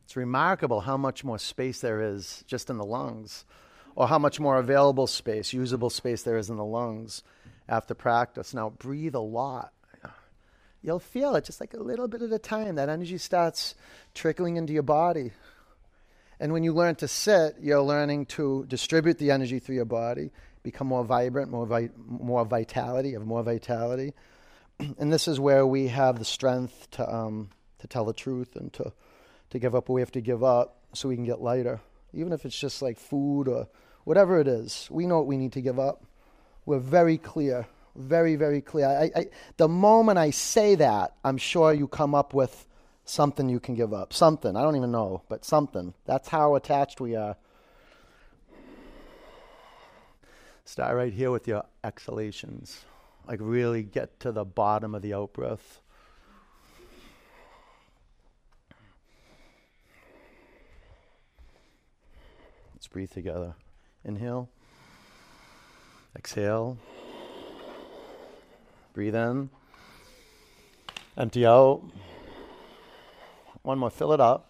It's 0.10 0.16
remarkable 0.16 0.82
how 0.82 0.98
much 0.98 1.24
more 1.24 1.38
space 1.38 1.82
there 1.82 2.02
is 2.02 2.44
just 2.48 2.72
in 2.72 2.78
the 2.78 2.84
lungs, 2.84 3.46
or 3.96 4.08
how 4.08 4.20
much 4.20 4.40
more 4.40 4.58
available 4.58 5.08
space, 5.08 5.54
usable 5.54 5.90
space 5.90 6.24
there 6.24 6.38
is 6.38 6.50
in 6.50 6.58
the 6.58 6.66
lungs 6.66 7.24
after 7.68 7.94
practice. 7.94 8.54
Now, 8.54 8.70
breathe 8.70 9.16
a 9.16 9.20
lot. 9.20 9.74
You'll 10.82 11.00
feel 11.00 11.36
it 11.36 11.44
just 11.44 11.60
like 11.60 11.74
a 11.74 11.80
little 11.80 12.08
bit 12.08 12.22
at 12.22 12.32
a 12.32 12.40
time. 12.40 12.76
That 12.76 12.88
energy 12.88 13.18
starts 13.18 13.76
trickling 14.16 14.56
into 14.56 14.72
your 14.72 14.84
body. 14.84 15.32
And 16.40 16.54
when 16.54 16.64
you 16.64 16.74
learn 16.74 16.96
to 16.96 17.08
sit, 17.08 17.56
you're 17.60 17.82
learning 17.82 18.28
to 18.28 18.66
distribute 18.70 19.18
the 19.18 19.32
energy 19.32 19.60
through 19.60 19.76
your 19.76 19.84
body, 19.84 20.32
become 20.64 20.88
more 20.88 21.04
vibrant, 21.04 21.52
more, 21.52 21.66
vi- 21.66 21.90
more 21.98 22.46
vitality, 22.46 23.12
have 23.12 23.26
more 23.26 23.44
vitality. 23.44 24.14
and 24.98 25.12
this 25.12 25.28
is 25.28 25.38
where 25.38 25.68
we 25.68 25.88
have 25.88 26.18
the 26.18 26.24
strength 26.24 26.90
to, 26.92 27.14
um, 27.14 27.50
to 27.80 27.88
tell 27.88 28.06
the 28.06 28.14
truth 28.14 28.56
and 28.56 28.72
to 28.74 28.94
to 29.50 29.60
give 29.60 29.76
up 29.76 29.90
what 29.90 29.96
we 29.96 30.02
have 30.02 30.12
to 30.12 30.22
give 30.22 30.44
up 30.44 30.78
so 30.94 31.10
we 31.10 31.16
can 31.16 31.26
get 31.26 31.42
lighter. 31.42 31.82
Even 32.14 32.34
if 32.34 32.46
it's 32.46 32.60
just 32.60 32.82
like 32.82 32.98
food 32.98 33.48
or 33.48 33.68
whatever 34.04 34.40
it 34.40 34.48
is, 34.48 34.88
we 34.92 35.06
know 35.06 35.18
what 35.18 35.28
we 35.28 35.38
need 35.38 35.54
to 35.54 35.62
give 35.62 35.80
up. 35.80 36.04
We're 36.66 36.80
very 36.80 37.18
clear, 37.18 37.68
very, 37.96 38.36
very 38.36 38.62
clear. 38.62 38.88
I, 38.88 39.12
I, 39.16 39.26
the 39.58 39.68
moment 39.68 40.18
I 40.18 40.32
say 40.32 40.76
that, 40.76 41.16
I'm 41.24 41.38
sure 41.38 41.74
you 41.74 41.88
come 41.88 42.16
up 42.16 42.34
with 42.34 42.68
something 43.06 43.50
you 43.50 43.60
can 43.60 43.76
give 43.76 43.94
up. 43.94 44.14
Something. 44.14 44.56
I 44.56 44.62
don't 44.62 44.76
even 44.76 44.92
know, 44.92 45.24
but 45.30 45.44
something. 45.44 45.94
That's 46.06 46.30
how 46.30 46.56
attached 46.56 47.02
we 47.02 47.16
are. 47.16 47.36
Start 50.66 50.96
right 50.96 51.12
here 51.12 51.32
with 51.32 51.48
your 51.48 51.64
exhalations. 51.84 52.86
Like, 53.28 53.40
really 53.42 53.84
get 53.84 54.20
to 54.22 54.32
the 54.32 54.46
bottom 54.46 54.94
of 54.94 55.02
the 55.02 55.14
out 55.14 55.34
breath. 55.34 55.82
Breathe 62.90 63.12
together. 63.12 63.56
Inhale. 64.04 64.50
Exhale. 66.16 66.78
Breathe 68.94 69.16
in. 69.16 69.50
Empty 71.18 71.46
out. 71.46 71.82
One 73.62 73.78
more. 73.78 73.90
Fill 73.90 74.14
it 74.14 74.20
up. 74.20 74.50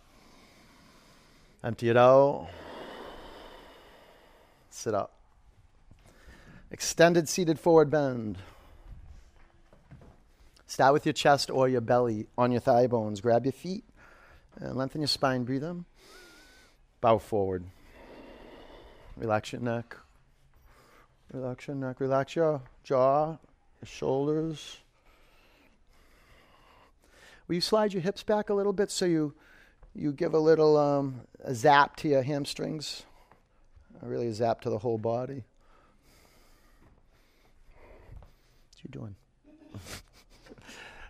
Empty 1.64 1.90
it 1.90 1.98
out. 1.98 2.48
Sit 4.70 4.94
up. 4.94 5.14
Extended 6.72 7.28
seated 7.28 7.60
forward 7.60 7.90
bend. 7.90 8.38
Start 10.68 10.94
with 10.94 11.06
your 11.06 11.14
chest 11.14 11.50
or 11.50 11.68
your 11.68 11.82
belly 11.82 12.28
on 12.38 12.52
your 12.52 12.62
thigh 12.62 12.86
bones. 12.86 13.20
Grab 13.22 13.46
your 13.46 13.52
feet 13.52 13.84
and 14.60 14.78
lengthen 14.78 15.02
your 15.02 15.08
spine. 15.08 15.44
Breathe 15.44 15.64
in. 15.64 15.86
Bow 17.02 17.18
forward. 17.18 17.66
Relax 19.20 19.52
your 19.52 19.62
neck. 19.62 19.98
Relax 21.34 21.68
your 21.68 21.76
neck. 21.76 22.00
Relax 22.00 22.38
your 22.38 22.62
jaw, 22.86 23.38
your 23.82 23.86
shoulders. 23.86 24.78
Will 27.48 27.56
you 27.56 27.62
slide 27.62 27.92
your 27.92 28.02
hips 28.02 28.24
back 28.24 28.50
a 28.50 28.54
little 28.54 28.72
bit 28.72 28.90
so 28.90 29.04
you 29.06 29.34
you 29.94 30.14
give 30.14 30.34
a 30.34 30.40
little 30.40 30.78
um, 30.78 31.22
a 31.44 31.54
zap 31.54 31.98
to 31.98 32.08
your 32.08 32.24
hamstrings? 32.24 33.04
Really 34.02 34.28
a 34.28 34.34
zap 34.34 34.62
to 34.62 34.70
the 34.70 34.78
whole 34.78 34.98
body. 34.98 35.44
What 38.72 38.84
you 38.84 38.90
doing? 38.90 39.16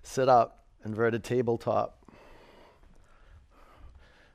Sit 0.02 0.28
up, 0.28 0.64
inverted 0.84 1.24
tabletop. 1.24 2.04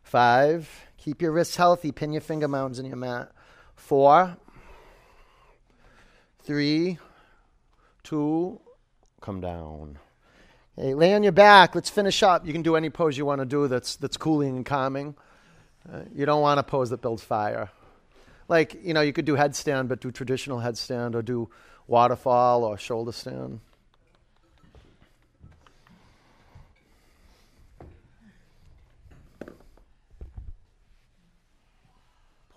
Five. 0.04 0.70
Keep 0.96 1.20
your 1.20 1.32
wrists 1.32 1.56
healthy. 1.56 1.90
Pin 1.90 2.12
your 2.12 2.20
finger 2.20 2.46
mounds 2.46 2.78
in 2.78 2.86
your 2.86 2.96
mat. 2.96 3.32
Four, 3.76 4.36
three, 6.42 6.98
two, 8.02 8.60
come 9.20 9.40
down. 9.40 9.98
Hey, 10.76 10.94
lay 10.94 11.14
on 11.14 11.22
your 11.22 11.32
back. 11.32 11.74
Let's 11.74 11.90
finish 11.90 12.22
up. 12.22 12.46
You 12.46 12.52
can 12.52 12.62
do 12.62 12.76
any 12.76 12.90
pose 12.90 13.16
you 13.16 13.24
want 13.24 13.40
to 13.40 13.46
do 13.46 13.68
that's, 13.68 13.96
that's 13.96 14.16
cooling 14.16 14.56
and 14.56 14.66
calming. 14.66 15.14
Uh, 15.90 16.00
you 16.14 16.26
don't 16.26 16.40
want 16.40 16.58
a 16.58 16.62
pose 16.62 16.90
that 16.90 17.02
builds 17.02 17.22
fire. 17.22 17.70
Like, 18.48 18.76
you 18.82 18.92
know, 18.92 19.00
you 19.00 19.12
could 19.12 19.24
do 19.24 19.36
headstand, 19.36 19.88
but 19.88 20.00
do 20.00 20.10
traditional 20.10 20.58
headstand 20.58 21.14
or 21.14 21.22
do 21.22 21.48
waterfall 21.86 22.64
or 22.64 22.76
shoulder 22.76 23.12
stand. 23.12 23.60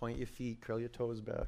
Point 0.08 0.20
your 0.20 0.28
feet, 0.28 0.62
curl 0.62 0.80
your 0.80 0.88
toes 0.88 1.20
back. 1.20 1.48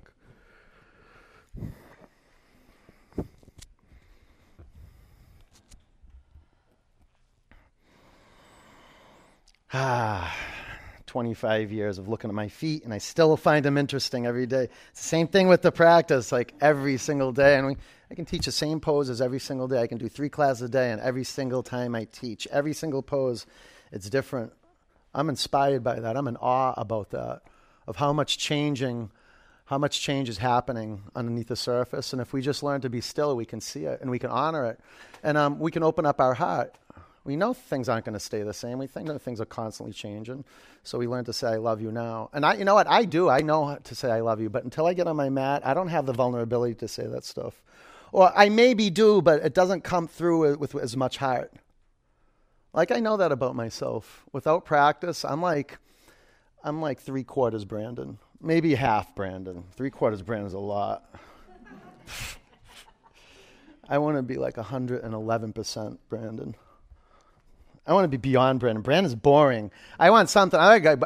Ah, 9.72 10.36
25 11.06 11.72
years 11.72 11.98
of 11.98 12.10
looking 12.10 12.30
at 12.30 12.34
my 12.34 12.50
feet, 12.50 12.84
and 12.84 12.94
I 12.94 12.98
still 12.98 13.38
find 13.38 13.64
them 13.64 13.78
interesting 13.78 14.26
every 14.26 14.46
day. 14.46 14.68
It's 14.92 15.04
the 15.04 15.08
same 15.08 15.28
thing 15.30 15.48
with 15.48 15.62
the 15.62 15.72
practice, 15.72 16.34
like 16.34 16.54
every 16.60 16.98
single 16.98 17.32
day. 17.32 17.56
And 17.56 17.66
we, 17.66 17.78
I 18.12 18.16
can 18.16 18.26
teach 18.26 18.44
the 18.44 18.52
same 18.52 18.82
poses 18.82 19.22
every 19.22 19.40
single 19.40 19.70
day. 19.70 19.82
I 19.82 19.88
can 19.88 19.98
do 19.98 20.10
three 20.10 20.28
classes 20.28 20.64
a 20.64 20.70
day, 20.70 20.92
and 20.92 21.00
every 21.00 21.24
single 21.24 21.64
time 21.64 21.96
I 21.96 22.10
teach, 22.12 22.46
every 22.52 22.74
single 22.74 23.04
pose, 23.04 23.46
it's 23.94 24.10
different. 24.10 24.52
I'm 25.14 25.30
inspired 25.30 25.82
by 25.82 26.02
that. 26.02 26.18
I'm 26.18 26.28
in 26.28 26.36
awe 26.36 26.74
about 26.76 27.12
that 27.12 27.42
of 27.90 27.96
how 27.96 28.14
much 28.14 28.38
changing, 28.38 29.10
how 29.66 29.80
much 29.80 30.00
change 30.00 30.30
is 30.30 30.38
happening 30.38 31.02
underneath 31.16 31.48
the 31.48 31.56
surface. 31.56 32.14
And 32.14 32.22
if 32.22 32.32
we 32.32 32.40
just 32.40 32.62
learn 32.62 32.82
to 32.82 32.90
be 32.90 33.02
still, 33.02 33.36
we 33.36 33.46
can 33.46 33.60
see 33.60 33.86
it 33.86 34.00
and 34.00 34.12
we 34.12 34.20
can 34.20 34.30
honor 34.30 34.66
it. 34.68 34.80
And 35.24 35.38
um, 35.38 35.60
we 35.60 35.72
can 35.72 35.82
open 35.82 36.06
up 36.06 36.22
our 36.22 36.36
heart. 36.36 36.76
We 37.26 37.36
know 37.36 37.54
things 37.54 37.90
aren't 37.90 38.06
going 38.06 38.14
to 38.14 38.20
stay 38.20 38.44
the 38.44 38.54
same. 38.54 38.78
We 38.78 38.86
think 38.86 39.08
that 39.08 39.20
things 39.24 39.42
are 39.42 39.46
constantly 39.46 39.92
changing. 39.92 40.46
So 40.84 41.00
we 41.00 41.08
learn 41.08 41.26
to 41.26 41.34
say, 41.34 41.48
I 41.48 41.56
love 41.56 41.82
you 41.82 41.92
now. 41.92 42.30
And 42.32 42.46
I, 42.46 42.54
you 42.54 42.64
know 42.64 42.76
what? 42.76 42.88
I 42.88 43.06
do. 43.06 43.28
I 43.28 43.42
know 43.42 43.66
how 43.66 43.76
to 43.76 43.96
say, 43.96 44.12
I 44.12 44.22
love 44.22 44.40
you. 44.40 44.52
But 44.52 44.64
until 44.64 44.86
I 44.86 44.94
get 44.94 45.08
on 45.08 45.16
my 45.16 45.30
mat, 45.30 45.66
I 45.66 45.74
don't 45.74 45.90
have 45.90 46.06
the 46.06 46.14
vulnerability 46.14 46.76
to 46.76 46.88
say 46.88 47.08
that 47.08 47.26
stuff. 47.26 47.60
Or 48.12 48.32
I 48.36 48.50
maybe 48.50 48.92
do, 48.92 49.20
but 49.22 49.44
it 49.44 49.56
doesn't 49.56 49.84
come 49.84 50.08
through 50.08 50.58
with, 50.58 50.60
with 50.60 50.84
as 50.84 50.96
much 50.96 51.18
heart. 51.18 51.52
Like 52.72 52.92
I 52.92 53.00
know 53.00 53.18
that 53.18 53.32
about 53.32 53.56
myself. 53.56 54.26
Without 54.32 54.64
practice, 54.64 55.26
I'm 55.26 55.42
like, 55.42 55.80
I'm 56.64 56.82
like 56.82 57.00
three 57.00 57.24
quarters 57.24 57.66
Brandon, 57.66 58.18
maybe 58.42 58.76
half 58.76 59.16
Brandon. 59.16 59.64
Three 59.76 59.90
quarters 59.90 60.22
Brandon 60.22 60.48
is 60.48 60.54
a 60.54 60.60
lot. 60.60 61.04
I 63.88 63.98
want 63.98 64.18
to 64.18 64.24
be 64.24 64.38
like 64.38 64.56
111% 64.56 65.98
Brandon. 66.10 66.56
I 67.88 67.94
want 67.94 68.04
to 68.04 68.10
be 68.10 68.18
beyond 68.18 68.60
Brandon. 68.60 68.84
Brandon's 68.84 69.16
boring. 69.16 69.72
I 69.98 70.12
want 70.12 70.30
something. 70.30 70.60
I 70.60 70.78
like. 70.78 71.04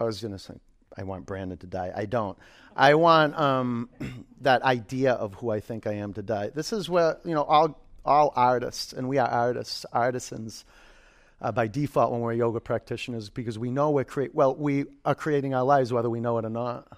I 0.00 0.04
was 0.04 0.22
gonna 0.22 0.38
say 0.38 0.54
I 0.96 1.02
want 1.02 1.26
Brandon 1.26 1.58
to 1.58 1.66
die. 1.66 1.92
I 1.94 2.06
don't. 2.06 2.38
I 2.74 2.94
want 2.94 3.38
um, 3.38 3.90
that 4.40 4.62
idea 4.62 5.12
of 5.12 5.34
who 5.34 5.50
I 5.50 5.60
think 5.60 5.86
I 5.86 5.94
am 5.94 6.14
to 6.14 6.22
die. 6.22 6.50
This 6.54 6.72
is 6.72 6.88
where 6.88 7.18
you 7.24 7.34
know 7.34 7.42
all 7.42 7.78
all 8.06 8.32
artists, 8.36 8.94
and 8.94 9.06
we 9.08 9.18
are 9.18 9.28
artists, 9.28 9.84
artisans 9.92 10.64
uh, 11.40 11.52
by 11.52 11.66
default 11.66 12.12
when 12.12 12.20
we're 12.20 12.32
yoga 12.32 12.60
practitioners 12.60 13.30
because 13.30 13.58
we 13.58 13.70
know 13.70 13.90
we're 13.90 14.04
create 14.04 14.34
well 14.34 14.54
we 14.54 14.84
are 15.04 15.14
creating 15.14 15.54
our 15.54 15.64
lives 15.64 15.92
whether 15.92 16.10
we 16.10 16.20
know 16.20 16.38
it 16.38 16.44
or 16.44 16.50
not. 16.50 16.88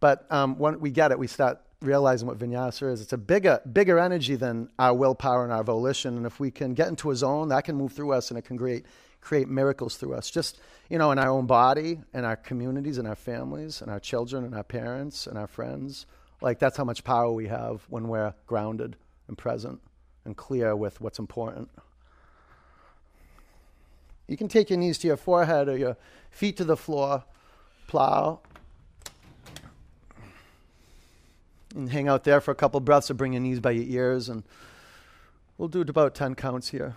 But 0.00 0.26
um, 0.32 0.58
when 0.58 0.80
we 0.80 0.90
get 0.90 1.12
it, 1.12 1.18
we 1.18 1.28
start 1.28 1.60
realizing 1.80 2.26
what 2.26 2.38
vinyasa 2.38 2.92
is. 2.92 3.00
It's 3.00 3.12
a 3.12 3.18
bigger 3.18 3.60
bigger 3.70 3.98
energy 3.98 4.36
than 4.36 4.68
our 4.78 4.94
willpower 4.94 5.44
and 5.44 5.52
our 5.52 5.64
volition. 5.64 6.16
And 6.16 6.26
if 6.26 6.40
we 6.40 6.50
can 6.50 6.74
get 6.74 6.88
into 6.88 7.10
a 7.10 7.16
zone, 7.16 7.48
that 7.48 7.64
can 7.64 7.76
move 7.76 7.92
through 7.92 8.12
us 8.12 8.30
and 8.30 8.38
it 8.38 8.42
can 8.42 8.56
create 8.56 8.86
create 9.20 9.48
miracles 9.48 9.96
through 9.96 10.14
us. 10.14 10.30
Just 10.30 10.58
you 10.88 10.98
know, 10.98 11.10
in 11.10 11.18
our 11.18 11.30
own 11.30 11.46
body, 11.46 12.00
in 12.12 12.24
our 12.24 12.36
communities, 12.36 12.98
in 12.98 13.06
our 13.06 13.14
families, 13.14 13.80
and 13.80 13.90
our 13.90 14.00
children, 14.00 14.44
and 14.44 14.54
our 14.54 14.64
parents, 14.64 15.26
and 15.26 15.38
our 15.38 15.46
friends. 15.46 16.06
Like 16.40 16.58
that's 16.58 16.76
how 16.76 16.84
much 16.84 17.04
power 17.04 17.30
we 17.30 17.46
have 17.48 17.82
when 17.88 18.08
we're 18.08 18.34
grounded 18.46 18.96
and 19.28 19.38
present 19.38 19.80
and 20.24 20.36
clear 20.36 20.74
with 20.74 21.00
what's 21.00 21.18
important. 21.18 21.70
You 24.26 24.36
can 24.36 24.48
take 24.48 24.70
your 24.70 24.78
knees 24.78 24.98
to 24.98 25.06
your 25.06 25.16
forehead 25.16 25.68
or 25.68 25.76
your 25.76 25.96
feet 26.30 26.56
to 26.58 26.64
the 26.64 26.76
floor, 26.76 27.24
plow, 27.86 28.40
and 31.74 31.90
hang 31.90 32.08
out 32.08 32.24
there 32.24 32.40
for 32.40 32.50
a 32.50 32.54
couple 32.54 32.80
breaths 32.80 33.10
or 33.10 33.14
bring 33.14 33.32
your 33.32 33.40
knees 33.40 33.60
by 33.60 33.72
your 33.72 33.84
ears. 33.84 34.28
And 34.28 34.42
we'll 35.58 35.68
do 35.68 35.80
about 35.80 36.14
10 36.14 36.34
counts 36.34 36.68
here. 36.68 36.96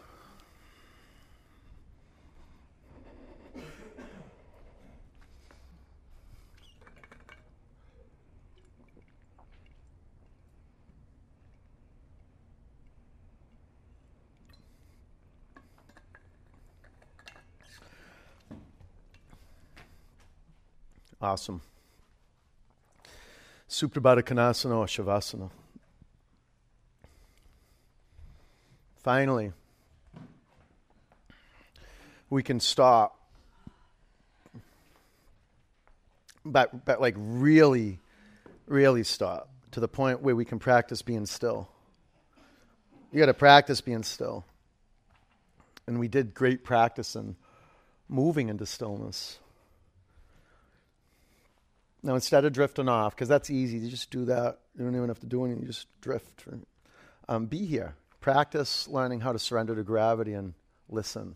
Awesome. 21.26 21.60
Supta 23.68 24.00
Baddha 24.00 24.22
Konasana 24.22 24.78
or 24.78 24.86
Shavasana. 24.86 25.50
Finally, 28.98 29.52
we 32.30 32.44
can 32.44 32.60
stop, 32.60 33.20
but, 36.46 36.86
but 36.86 37.02
like 37.02 37.16
really, 37.18 37.98
really 38.68 39.04
stop 39.04 39.50
to 39.72 39.80
the 39.80 39.88
point 39.88 40.22
where 40.22 40.36
we 40.36 40.46
can 40.46 40.60
practice 40.60 41.02
being 41.02 41.26
still. 41.26 41.68
You 43.12 43.18
got 43.18 43.26
to 43.26 43.34
practice 43.34 43.82
being 43.82 44.04
still. 44.04 44.46
And 45.88 46.00
we 46.00 46.08
did 46.08 46.36
great 46.36 46.64
practice 46.64 47.16
in 47.16 47.36
moving 48.08 48.50
into 48.50 48.68
stillness. 48.68 49.40
Now, 52.06 52.14
instead 52.14 52.46
of 52.46 52.54
drifting 52.54 52.88
off, 52.88 53.16
because 53.16 53.28
that's 53.28 53.50
easy, 53.50 53.80
you 53.80 53.90
just 53.90 54.12
do 54.12 54.26
that. 54.26 54.60
You 54.78 54.86
don't 54.86 54.96
even 54.96 55.08
have 55.08 55.22
to 55.22 55.26
do 55.26 55.44
anything, 55.44 55.64
you 55.64 55.68
just 55.68 55.88
drift. 56.02 56.46
Um, 57.28 57.48
be 57.48 57.66
here. 57.66 57.96
Practice 58.22 58.88
learning 58.88 59.22
how 59.22 59.32
to 59.32 59.40
surrender 59.40 59.76
to 59.76 59.82
gravity 59.82 60.34
and 60.34 60.54
listen. 60.88 61.36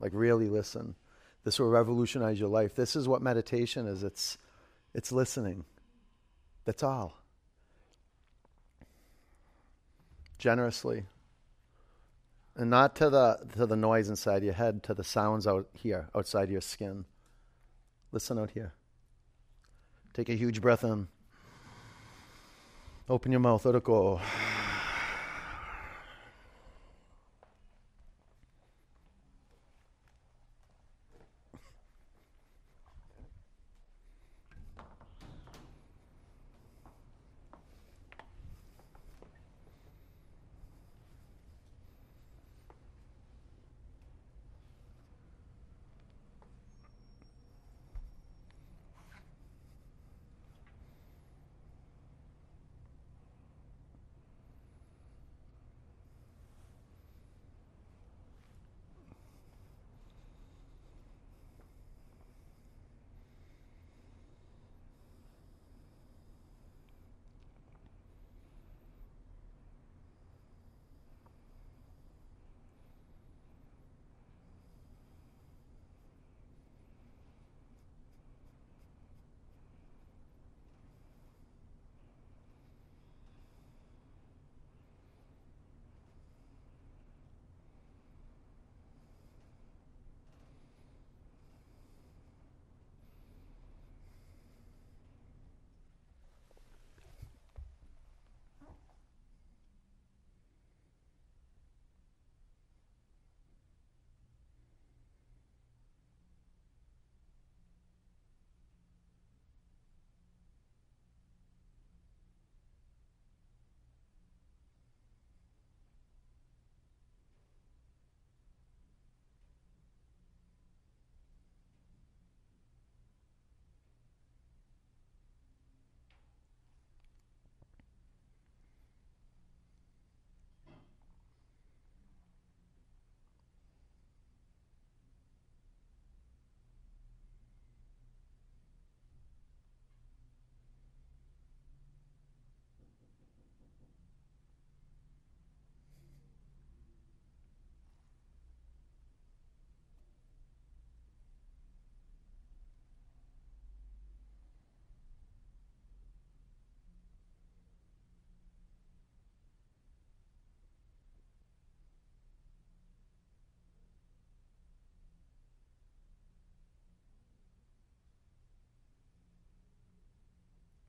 Like, 0.00 0.12
really 0.14 0.48
listen. 0.48 0.94
This 1.44 1.60
will 1.60 1.68
revolutionize 1.68 2.40
your 2.40 2.48
life. 2.48 2.74
This 2.74 2.96
is 2.96 3.06
what 3.06 3.20
meditation 3.20 3.86
is 3.86 4.02
it's, 4.02 4.38
it's 4.94 5.12
listening. 5.12 5.66
That's 6.64 6.82
all. 6.82 7.12
Generously. 10.38 11.04
And 12.56 12.70
not 12.70 12.96
to 12.96 13.10
the, 13.10 13.40
to 13.56 13.66
the 13.66 13.76
noise 13.76 14.08
inside 14.08 14.42
your 14.42 14.54
head, 14.54 14.82
to 14.84 14.94
the 14.94 15.04
sounds 15.04 15.46
out 15.46 15.68
here, 15.74 16.08
outside 16.14 16.48
your 16.48 16.62
skin. 16.62 17.04
Listen 18.10 18.38
out 18.38 18.52
here. 18.52 18.72
Take 20.18 20.30
a 20.30 20.34
huge 20.34 20.60
breath 20.60 20.82
in. 20.82 21.06
Open 23.08 23.30
your 23.30 23.40
mouth, 23.40 23.64
let 23.64 23.76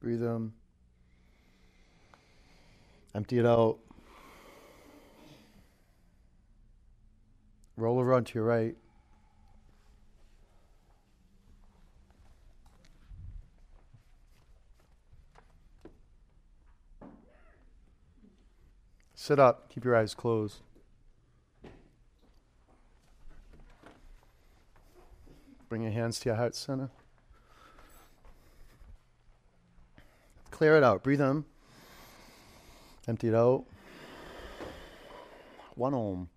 Breathe 0.01 0.23
in. 0.23 0.53
Empty 3.13 3.39
it 3.39 3.45
out. 3.45 3.79
Roll 7.75 7.99
over 7.99 8.13
onto 8.13 8.37
your 8.37 8.45
right. 8.45 8.75
Sit 19.15 19.37
up. 19.37 19.69
Keep 19.69 19.85
your 19.85 19.95
eyes 19.95 20.13
closed. 20.15 20.61
Bring 25.67 25.83
your 25.83 25.91
hands 25.91 26.19
to 26.21 26.29
your 26.29 26.35
heart 26.35 26.55
center. 26.55 26.89
Clear 30.59 30.75
it 30.75 30.83
out. 30.83 31.03
Breathe 31.03 31.21
in. 31.21 31.45
Empty 33.07 33.29
it 33.29 33.33
out. 33.33 33.63
One 35.75 35.93
om. 35.93 36.27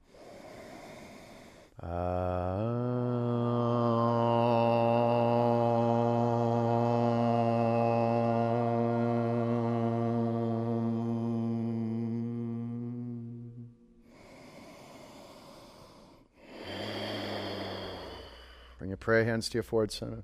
Bring 18.79 18.91
your 18.91 18.97
prayer 18.99 19.25
hands 19.25 19.49
to 19.49 19.55
your 19.55 19.65
forward 19.65 19.91
center. 19.91 20.23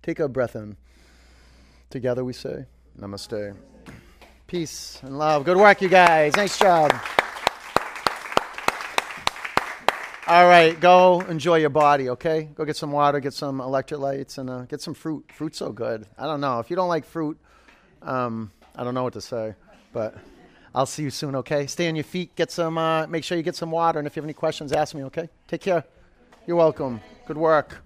Take 0.00 0.20
a 0.20 0.28
breath 0.28 0.54
in. 0.54 0.76
Together 1.90 2.24
we 2.24 2.32
say, 2.32 2.66
Namaste. 2.98 3.56
Peace 4.46 5.00
and 5.02 5.18
love. 5.18 5.44
Good 5.44 5.56
work, 5.56 5.80
you 5.80 5.88
guys. 5.88 6.36
Nice 6.36 6.58
job. 6.58 6.92
All 10.26 10.46
right, 10.46 10.78
go 10.78 11.20
enjoy 11.22 11.56
your 11.56 11.70
body, 11.70 12.10
okay? 12.10 12.44
Go 12.54 12.64
get 12.64 12.76
some 12.76 12.92
water, 12.92 13.18
get 13.18 13.34
some 13.34 13.58
electrolytes, 13.58 14.38
and 14.38 14.48
uh, 14.48 14.62
get 14.62 14.80
some 14.80 14.94
fruit. 14.94 15.30
Fruit's 15.34 15.58
so 15.58 15.72
good. 15.72 16.06
I 16.16 16.26
don't 16.26 16.40
know. 16.40 16.60
If 16.60 16.70
you 16.70 16.76
don't 16.76 16.88
like 16.88 17.04
fruit, 17.04 17.38
um, 18.02 18.52
I 18.76 18.84
don't 18.84 18.94
know 18.94 19.02
what 19.02 19.14
to 19.14 19.20
say, 19.20 19.54
but 19.92 20.14
I'll 20.74 20.86
see 20.86 21.02
you 21.02 21.10
soon, 21.10 21.34
okay? 21.36 21.66
Stay 21.66 21.88
on 21.88 21.96
your 21.96 22.04
feet, 22.04 22.34
get 22.36 22.50
some, 22.50 22.78
uh, 22.78 23.06
make 23.08 23.24
sure 23.24 23.36
you 23.36 23.42
get 23.42 23.56
some 23.56 23.70
water, 23.70 23.98
and 23.98 24.06
if 24.06 24.14
you 24.14 24.20
have 24.20 24.26
any 24.26 24.32
questions, 24.32 24.72
ask 24.72 24.94
me, 24.94 25.02
okay? 25.04 25.28
Take 25.48 25.60
care. 25.60 25.84
You're 26.46 26.56
welcome. 26.56 27.00
Good 27.26 27.36
work. 27.36 27.82